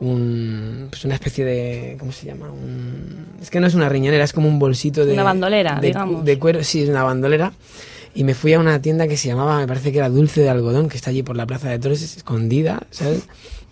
un, 0.00 0.86
pues 0.90 1.04
una 1.04 1.14
especie 1.14 1.44
de, 1.44 1.96
¿cómo 1.98 2.12
se 2.12 2.26
llama? 2.26 2.50
Un- 2.50 3.26
es 3.40 3.50
que 3.50 3.60
no 3.60 3.66
es 3.66 3.74
una 3.74 3.88
riñonera, 3.88 4.24
es 4.24 4.32
como 4.32 4.48
un 4.48 4.58
bolsito 4.58 5.04
de... 5.04 5.12
Una 5.14 5.22
bandolera, 5.24 5.78
de, 5.80 5.88
digamos. 5.88 6.24
De 6.24 6.38
cuero, 6.38 6.62
sí, 6.64 6.82
es 6.82 6.88
una 6.88 7.02
bandolera. 7.02 7.52
Y 8.14 8.24
me 8.24 8.34
fui 8.34 8.52
a 8.52 8.60
una 8.60 8.80
tienda 8.82 9.08
que 9.08 9.16
se 9.16 9.28
llamaba, 9.28 9.58
me 9.58 9.66
parece 9.66 9.90
que 9.90 9.98
era 9.98 10.08
Dulce 10.10 10.42
de 10.42 10.50
Algodón, 10.50 10.88
que 10.88 10.96
está 10.96 11.10
allí 11.10 11.22
por 11.22 11.36
la 11.36 11.46
Plaza 11.46 11.68
de 11.70 11.78
Toros, 11.78 12.02
escondida, 12.02 12.82
¿sabes? 12.90 13.22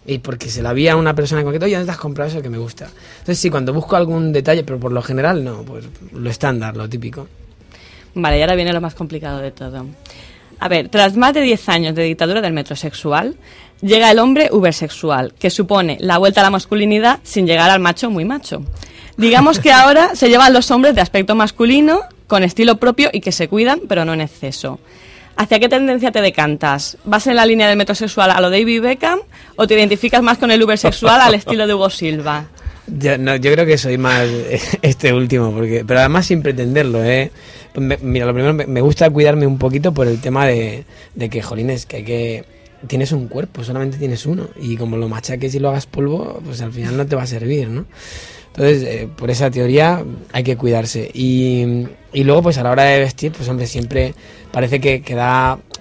Y 0.07 0.18
porque 0.18 0.49
se 0.49 0.62
la 0.62 0.72
vi 0.72 0.89
a 0.89 0.97
una 0.97 1.14
persona 1.14 1.43
en 1.43 1.45
concreto, 1.47 1.66
oye, 1.66 1.76
¿dónde 1.76 1.93
has 1.93 1.99
comprado 1.99 2.31
eso 2.31 2.41
que 2.41 2.49
me 2.49 2.57
gusta? 2.59 2.87
Entonces 3.18 3.39
sí, 3.39 3.51
cuando 3.51 3.72
busco 3.74 3.97
algún 3.97 4.33
detalle, 4.33 4.64
pero 4.64 4.81
por 4.81 4.93
lo 4.93 5.03
general 5.03 5.45
no, 5.45 5.62
pues 5.62 5.85
lo 6.12 6.31
estándar, 6.31 6.76
lo 6.76 6.89
típico. 6.89 7.28
Vale, 8.14 8.39
y 8.39 8.41
ahora 8.41 8.55
viene 8.57 8.72
lo 8.72 8.81
más 8.81 8.95
complicado 8.95 9.39
de 9.41 9.51
todo. 9.53 9.87
A 10.61 10.68
ver, 10.68 10.90
tras 10.90 11.16
más 11.16 11.32
de 11.32 11.40
10 11.40 11.68
años 11.70 11.94
de 11.94 12.04
dictadura 12.04 12.42
del 12.42 12.52
metrosexual, 12.52 13.34
llega 13.80 14.11
el 14.11 14.18
hombre 14.18 14.50
ubersexual, 14.52 15.32
que 15.38 15.48
supone 15.48 15.96
la 16.00 16.18
vuelta 16.18 16.42
a 16.42 16.44
la 16.44 16.50
masculinidad 16.50 17.18
sin 17.22 17.46
llegar 17.46 17.70
al 17.70 17.80
macho 17.80 18.11
muy 18.11 18.26
macho. 18.26 18.62
Digamos 19.16 19.58
que 19.58 19.72
ahora 19.72 20.14
se 20.14 20.28
llevan 20.28 20.52
los 20.52 20.70
hombres 20.70 20.94
de 20.94 21.00
aspecto 21.00 21.34
masculino, 21.34 22.02
con 22.26 22.42
estilo 22.42 22.76
propio 22.76 23.08
y 23.12 23.22
que 23.22 23.32
se 23.32 23.48
cuidan, 23.48 23.80
pero 23.88 24.04
no 24.04 24.12
en 24.12 24.20
exceso. 24.20 24.78
¿Hacia 25.36 25.58
qué 25.58 25.70
tendencia 25.70 26.12
te 26.12 26.20
decantas? 26.20 26.98
¿Vas 27.04 27.26
en 27.26 27.36
la 27.36 27.46
línea 27.46 27.66
del 27.66 27.78
metrosexual 27.78 28.30
a 28.30 28.40
lo 28.40 28.50
David 28.50 28.82
Beckham 28.82 29.20
o 29.56 29.66
te 29.66 29.74
identificas 29.74 30.22
más 30.22 30.36
con 30.36 30.50
el 30.50 30.62
ubersexual 30.62 31.22
al 31.22 31.34
estilo 31.34 31.66
de 31.66 31.72
Hugo 31.74 31.88
Silva? 31.88 32.44
Yo, 32.99 33.18
no, 33.18 33.38
creo 33.41 33.66
que 33.66 33.78
soy 33.78 33.99
más 33.99 34.28
este 34.82 35.12
último, 35.12 35.53
porque 35.53 35.84
pero 35.86 36.01
además 36.01 36.26
sin 36.26 36.43
pretenderlo, 36.43 37.05
¿eh? 37.05 37.30
Me- 37.74 37.99
mira, 37.99 38.26
lo 38.26 38.34
primero, 38.34 38.55
me, 38.55 38.80
gusta 38.80 39.09
cuidarme 39.11 39.47
un 39.47 39.59
poquito 39.59 39.93
por 39.93 40.07
el 40.09 40.20
tema 40.20 40.47
de, 40.47 40.84
que, 41.30 41.43
jolines, 41.43 41.86
que 41.86 41.97
hay 41.97 42.05
que... 42.05 42.45
Tienes 42.86 43.12
un 43.12 43.28
cuerpo, 43.28 43.62
solamente 43.62 43.99
tienes 43.99 44.24
uno, 44.24 44.49
y 44.61 44.76
como 44.76 44.97
lo 44.97 45.09
machaques 45.09 45.55
y 45.55 45.59
lo 45.59 45.68
hagas 45.68 45.86
polvo, 45.86 46.41
pues 46.45 46.62
al 46.62 46.72
final 46.72 46.97
no 46.97 47.07
te 47.07 47.14
va 47.14 47.22
a 47.22 47.26
servir, 47.26 47.68
¿no? 47.68 47.84
Entonces, 48.49 48.82
eh, 48.82 49.09
por 49.14 49.30
esa 49.30 49.51
teoría 49.51 50.03
hay 50.32 50.43
que 50.43 50.57
cuidarse. 50.57 51.11
Y, 51.12 51.86
luego, 52.14 52.43
pues 52.43 52.59
a 52.59 52.62
la 52.62 52.70
hora 52.70 52.84
de 52.84 52.99
vestir, 52.99 53.32
pues 53.32 53.49
hombre, 53.49 53.66
siempre 53.66 54.14
parece 54.51 54.80
que, 54.80 55.03
que 55.03 55.14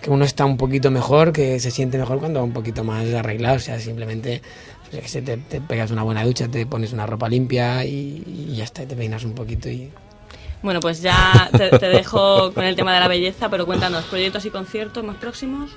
que 0.02 0.10
uno 0.10 0.24
está 0.24 0.46
un 0.46 0.58
poquito 0.58 0.92
mejor, 0.92 1.34
que 1.34 1.60
se 1.60 1.72
siente 1.72 1.98
mejor 1.98 2.20
cuando 2.20 2.40
va 2.40 2.46
un 2.46 2.54
poquito 2.54 2.84
más 2.84 3.12
arreglado. 3.14 3.58
O 3.58 3.60
sea, 3.60 3.80
simplemente 3.80 4.42
pues, 4.90 4.94
yo 4.94 5.02
qué 5.02 5.08
sé, 5.08 5.22
te, 5.22 5.38
te 5.38 5.62
pegas 5.62 5.92
una 5.92 6.04
buena 6.04 6.24
ducha, 6.24 6.48
te 6.48 6.66
pones 6.66 6.94
una 6.94 7.06
ropa 7.06 7.30
limpia 7.30 7.86
y, 7.86 8.24
y 8.50 8.56
ya 8.56 8.64
está, 8.64 8.86
te 8.86 8.96
peinas 8.96 9.24
un 9.24 9.34
poquito 9.34 9.70
y... 9.70 9.90
Bueno, 10.62 10.82
pues 10.82 11.02
ya 11.02 11.50
te, 11.58 11.70
te 11.78 11.88
dejo 11.88 12.54
con 12.54 12.66
el 12.66 12.76
tema 12.76 12.94
de 12.94 13.00
la 13.00 13.08
belleza, 13.08 13.50
pero 13.50 13.66
cuéntanos, 13.66 14.04
¿proyectos 14.06 14.46
y 14.46 14.50
conciertos 14.50 15.04
más 15.04 15.16
próximos? 15.16 15.72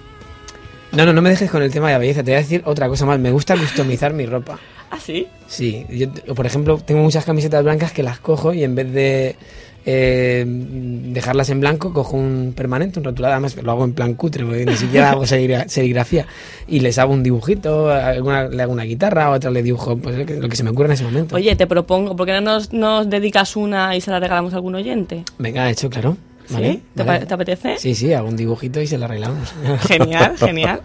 No, 0.90 1.06
no, 1.06 1.12
no 1.12 1.22
me 1.22 1.30
dejes 1.30 1.50
con 1.50 1.62
el 1.62 1.70
tema 1.70 1.86
de 1.86 1.92
la 1.94 1.98
belleza, 1.98 2.22
te 2.22 2.32
voy 2.32 2.38
a 2.38 2.42
decir 2.42 2.62
otra 2.66 2.88
cosa 2.88 3.06
más. 3.06 3.18
Me 3.18 3.30
gusta 3.30 3.56
customizar 3.56 4.12
mi 4.12 4.26
ropa. 4.26 4.58
¿Ah, 4.90 4.98
sí? 5.00 5.26
Sí, 5.46 5.86
yo, 5.88 6.34
por 6.34 6.44
ejemplo, 6.44 6.76
tengo 6.78 7.00
muchas 7.00 7.24
camisetas 7.24 7.62
blancas 7.64 7.92
que 7.92 8.02
las 8.02 8.18
cojo 8.18 8.52
y 8.52 8.62
en 8.62 8.74
vez 8.74 8.92
de 8.92 9.36
eh, 9.84 10.44
dejarlas 10.46 11.50
en 11.50 11.60
blanco, 11.60 11.92
cojo 11.92 12.16
un 12.16 12.52
permanente, 12.56 12.98
un 12.98 13.04
rotulado. 13.04 13.34
Además, 13.34 13.56
lo 13.62 13.70
hago 13.72 13.84
en 13.84 13.92
plan 13.94 14.14
cutre, 14.14 14.44
porque 14.44 14.64
ni 14.66 14.76
siquiera 14.76 15.10
hago 15.10 15.24
serigra- 15.26 15.68
serigrafía. 15.68 16.26
Y 16.68 16.80
les 16.80 16.98
hago 16.98 17.12
un 17.12 17.22
dibujito, 17.22 17.90
alguna, 17.90 18.48
le 18.48 18.62
hago 18.62 18.72
una 18.72 18.84
guitarra, 18.84 19.30
otra 19.30 19.50
le 19.50 19.62
dibujo 19.62 19.96
pues, 19.96 20.16
lo 20.18 20.26
que- 20.26 20.36
lo 20.40 20.48
que 20.48 20.56
se 20.56 20.62
me 20.64 20.70
ocurre 20.70 20.86
en 20.86 20.92
ese 20.92 21.04
momento. 21.04 21.36
Oye, 21.36 21.54
te 21.56 21.66
propongo, 21.66 22.14
¿por 22.16 22.26
qué 22.26 22.32
no 22.32 22.40
nos, 22.40 22.72
nos 22.72 23.08
dedicas 23.10 23.56
una 23.56 23.96
y 23.96 24.00
se 24.00 24.10
la 24.10 24.20
regalamos 24.20 24.52
a 24.52 24.56
algún 24.56 24.74
oyente? 24.74 25.24
Venga, 25.38 25.68
hecho, 25.70 25.90
claro. 25.90 26.16
¿Vale? 26.50 26.72
¿Sí? 26.72 26.82
¿Te, 26.94 27.34
apetece? 27.34 27.78
Sí, 27.78 27.94
sí, 27.94 28.12
hago 28.12 28.28
un 28.28 28.36
dibujito 28.36 28.80
y 28.80 28.86
se 28.86 28.98
lo 28.98 29.04
arreglamos. 29.06 29.52
Genial, 29.88 30.36
genial. 30.38 30.80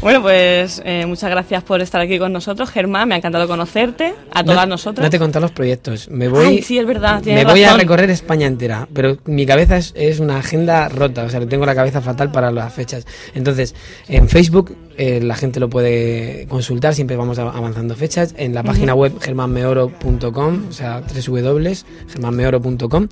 Bueno, 0.00 0.20
pues 0.22 0.82
eh, 0.84 1.06
muchas 1.06 1.30
gracias 1.30 1.62
por 1.62 1.80
estar 1.80 2.00
aquí 2.00 2.18
con 2.18 2.32
nosotros, 2.32 2.70
Germán. 2.70 3.08
Me 3.08 3.14
ha 3.14 3.18
encantado 3.18 3.48
conocerte, 3.48 4.14
a 4.32 4.44
todas 4.44 4.66
No- 4.66 4.74
nosotras. 4.74 5.04
No 5.04 5.10
te 5.10 5.18
contado 5.18 5.42
los 5.44 5.52
proyectos. 5.52 6.08
Me 6.10 6.28
voy, 6.28 6.46
Ay, 6.46 6.62
sí, 6.62 6.78
es 6.78 6.86
verdad, 6.86 7.22
me 7.24 7.44
voy 7.44 7.64
a 7.64 7.74
recorrer 7.76 8.10
España 8.10 8.46
entera, 8.46 8.86
pero 8.92 9.16
mi 9.24 9.46
cabeza 9.46 9.76
es, 9.76 9.92
es 9.96 10.20
una 10.20 10.38
agenda 10.38 10.88
rota, 10.88 11.24
o 11.24 11.30
sea, 11.30 11.40
tengo 11.46 11.64
la 11.66 11.74
cabeza 11.74 12.00
fatal 12.02 12.30
para 12.30 12.50
las 12.52 12.72
fechas. 12.72 13.06
Entonces, 13.34 13.74
en 14.08 14.28
Facebook 14.28 14.76
eh, 14.96 15.20
la 15.22 15.34
gente 15.34 15.60
lo 15.60 15.68
puede 15.70 16.46
consultar, 16.48 16.94
siempre 16.94 17.16
vamos 17.16 17.38
av- 17.38 17.56
avanzando 17.56 17.94
fechas. 17.96 18.34
En 18.36 18.54
la 18.54 18.62
página 18.62 18.94
web 18.94 19.12
germanmeoro.com, 19.20 20.66
o 20.68 20.72
sea, 20.72 21.00
www.germanmeoro.com. 21.02 23.08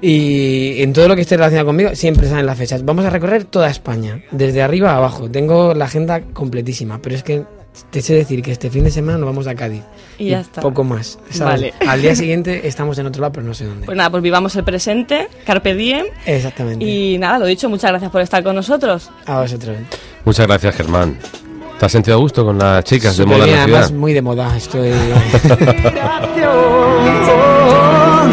Y 0.00 0.80
en 0.82 0.92
todo 0.92 1.08
lo 1.08 1.16
que 1.16 1.22
esté 1.22 1.36
relacionado 1.36 1.66
conmigo 1.66 1.90
siempre 1.94 2.28
salen 2.28 2.46
las 2.46 2.56
fechas. 2.56 2.84
Vamos 2.84 3.04
a 3.04 3.10
recorrer 3.10 3.44
toda 3.44 3.68
España, 3.68 4.22
desde 4.30 4.62
arriba 4.62 4.92
a 4.92 4.96
abajo. 4.98 5.28
Tengo 5.30 5.74
la 5.74 5.86
agenda 5.86 6.22
completísima, 6.32 7.00
pero 7.02 7.16
es 7.16 7.22
que 7.22 7.42
te 7.90 8.02
sé 8.02 8.14
decir 8.14 8.42
que 8.42 8.52
este 8.52 8.70
fin 8.70 8.84
de 8.84 8.90
semana 8.90 9.18
nos 9.18 9.26
vamos 9.26 9.46
a 9.46 9.54
Cádiz. 9.54 9.82
Y 10.18 10.30
ya 10.30 10.40
está. 10.40 10.60
Poco 10.60 10.84
más. 10.84 11.18
¿sabes? 11.30 11.72
Vale. 11.72 11.74
Al 11.86 12.02
día 12.02 12.14
siguiente 12.16 12.66
estamos 12.68 12.98
en 12.98 13.06
otro 13.06 13.20
lado, 13.20 13.32
pero 13.32 13.46
no 13.46 13.54
sé 13.54 13.64
dónde. 13.64 13.86
Pues 13.86 13.96
nada, 13.96 14.10
pues 14.10 14.22
vivamos 14.22 14.54
el 14.56 14.64
presente, 14.64 15.28
carpe 15.44 15.74
diem. 15.74 16.06
Exactamente. 16.26 16.84
Y 16.84 17.18
nada, 17.18 17.38
lo 17.38 17.46
dicho, 17.46 17.68
muchas 17.68 17.90
gracias 17.90 18.10
por 18.10 18.20
estar 18.22 18.42
con 18.42 18.54
nosotros. 18.56 19.10
A 19.26 19.40
vosotros. 19.40 19.76
Muchas 20.24 20.46
gracias, 20.46 20.74
Germán. 20.76 21.18
¿Te 21.78 21.86
has 21.86 21.92
sentido 21.92 22.16
a 22.16 22.20
gusto 22.20 22.44
con 22.44 22.58
las 22.58 22.82
chicas 22.84 23.16
de 23.16 23.22
Súper 23.22 23.38
moda 23.38 23.44
en 23.44 23.50
bien, 23.50 23.56
la 23.58 23.62
además 23.64 23.86
ciudad? 23.86 24.00
muy 24.00 24.12
de 24.12 24.22
moda. 24.22 24.56
Estoy. 24.56 24.90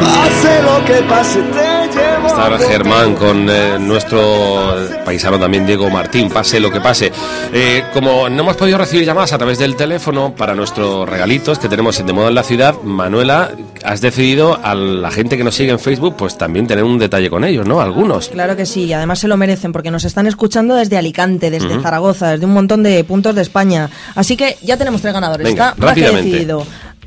Pase 0.04 0.62
lo 0.64 0.86
que 0.86 1.02
pase, 1.08 1.42
ahora 2.38 2.58
Germán 2.60 3.16
con 3.16 3.50
eh, 3.50 3.78
nuestro 3.80 4.76
paisano 5.04 5.40
también 5.40 5.66
Diego 5.66 5.90
Martín, 5.90 6.30
pase 6.30 6.60
lo 6.60 6.72
que 6.72 6.80
pase. 6.82 7.12
Eh, 7.54 7.84
como 7.94 8.30
no 8.30 8.42
hemos 8.44 8.56
podido 8.58 8.78
recibir 8.78 9.06
llamadas 9.06 9.34
a 9.34 9.38
través 9.38 9.58
del 9.58 9.76
teléfono 9.76 10.36
para 10.36 10.54
nuestros 10.56 11.08
regalitos 11.10 11.60
que 11.60 11.70
tenemos 11.70 12.00
en 12.00 12.08
De 12.08 12.14
Moda 12.14 12.30
en 12.30 12.36
la 12.36 12.44
Ciudad, 12.44 12.76
Manuela, 12.84 13.52
has 13.84 14.02
decidido 14.02 14.60
a 14.64 14.76
la 14.76 15.12
gente 15.12 15.38
que 15.38 15.44
nos 15.44 15.56
sigue 15.56 15.72
en 15.72 15.80
Facebook, 15.80 16.16
pues 16.18 16.38
también 16.38 16.68
tener 16.68 16.84
un 16.84 17.00
detalle 17.00 17.30
con 17.30 17.44
ellos, 17.44 17.66
¿no? 17.66 17.80
Algunos. 17.82 18.30
Claro 18.30 18.56
que 18.56 18.66
sí, 18.66 18.84
y 18.86 18.94
además 18.94 19.20
se 19.20 19.28
lo 19.28 19.38
merecen 19.38 19.72
porque 19.72 19.92
nos 19.92 20.04
están 20.06 20.28
escuchando 20.28 20.76
desde 20.76 20.98
Alicante, 20.98 21.50
desde. 21.52 21.76
Zaragoza, 21.82 22.32
desde 22.32 22.46
un 22.46 22.54
montón 22.54 22.84
de 22.84 23.04
puntos 23.04 23.36
de 23.36 23.42
España. 23.42 23.90
Así 24.16 24.38
que 24.38 24.58
ya 24.62 24.78
tenemos 24.78 25.02
tres 25.02 25.14
ganadores. 25.14 25.46
Venga, 25.46 25.70
Está 25.70 25.86
más 25.86 25.94
que 25.94 26.02
rápidamente. 26.02 26.30
decidido. 26.30 26.66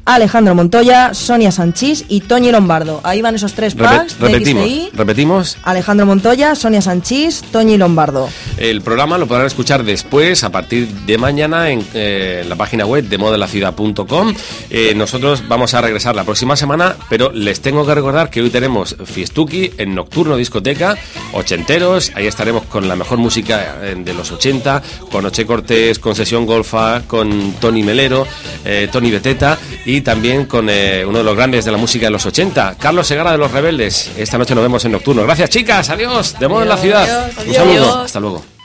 Alejandro 0.09 0.55
Montoya, 0.55 1.13
Sonia 1.13 1.53
Sanchís 1.53 2.07
y 2.09 2.21
Toñi 2.21 2.51
Lombardo. 2.51 3.01
Ahí 3.05 3.21
van 3.21 3.35
esos 3.35 3.53
tres 3.53 3.75
packs 3.75 4.19
repetimos, 4.19 4.65
XTI. 4.65 4.91
repetimos. 4.95 5.59
Alejandro 5.63 6.07
Montoya, 6.07 6.55
Sonia 6.55 6.81
Sanchís, 6.81 7.43
Toñi 7.53 7.77
Lombardo. 7.77 8.31
El 8.57 8.81
programa 8.81 9.19
lo 9.19 9.27
podrán 9.27 9.47
escuchar 9.47 9.85
después, 9.85 10.45
a 10.45 10.51
partir 10.51 10.89
de 10.89 11.19
mañana, 11.19 11.71
en 11.71 11.87
eh, 11.93 12.43
la 12.49 12.57
página 12.57 12.87
web 12.87 13.05
de 13.05 13.19
modelaciudad.com. 13.19 14.35
Eh, 14.71 14.95
nosotros 14.97 15.47
vamos 15.47 15.75
a 15.75 15.83
regresar 15.83 16.17
la 16.17 16.25
próxima 16.25 16.57
semana, 16.57 16.97
pero 17.11 17.31
les 17.31 17.61
tengo 17.61 17.85
que 17.87 17.95
recordar 17.95 18.31
que 18.31 18.41
hoy 18.41 18.49
tenemos 18.49 18.97
Fiestuki 19.05 19.73
en 19.77 19.95
Nocturno 19.95 20.37
Discoteca, 20.37 20.97
ochenteros, 21.33 22.13
ahí 22.15 22.27
estaremos 22.27 22.65
con 22.65 22.89
la 22.89 22.97
mejor 22.97 23.19
música 23.19 23.77
eh, 23.83 23.95
de 23.97 24.15
los 24.15 24.33
80, 24.33 24.83
con 25.13 25.27
Oche 25.27 25.45
Cortés, 25.45 25.99
con 25.99 26.15
Sesión 26.15 26.47
Golfa, 26.47 27.03
con 27.07 27.53
Tony 27.61 27.83
Melero, 27.83 28.27
eh, 28.65 28.89
Tony 28.91 29.11
Beteta 29.11 29.59
y 29.85 29.98
también 30.03 30.47
con 30.47 30.69
eh, 30.71 31.05
uno 31.07 31.19
de 31.19 31.25
los 31.25 31.37
grandes 31.37 31.65
de 31.65 31.73
la 31.73 31.79
música 31.79 32.07
de 32.07 32.11
los 32.11 32.25
80, 32.27 32.77
Carlos 32.79 33.07
Segara 33.07 33.33
de 33.33 33.39
Los 33.39 33.51
Rebeldes. 33.53 34.11
Esta 34.17 34.39
noche 34.39 34.55
nos 34.55 34.63
vemos 34.63 34.85
en 34.85 34.93
Nocturno. 34.93 35.23
Gracias 35.25 35.51
chicas, 35.51 35.89
adiós, 35.91 36.39
de 36.39 36.49
moda 36.49 36.63
en 36.65 36.69
la 36.69 36.77
ciudad. 36.77 37.03
adiós, 37.37 37.47
Un 37.47 37.55
saludo, 37.55 37.73
adiós. 37.85 37.97
hasta 38.07 38.21
luego. 38.21 38.58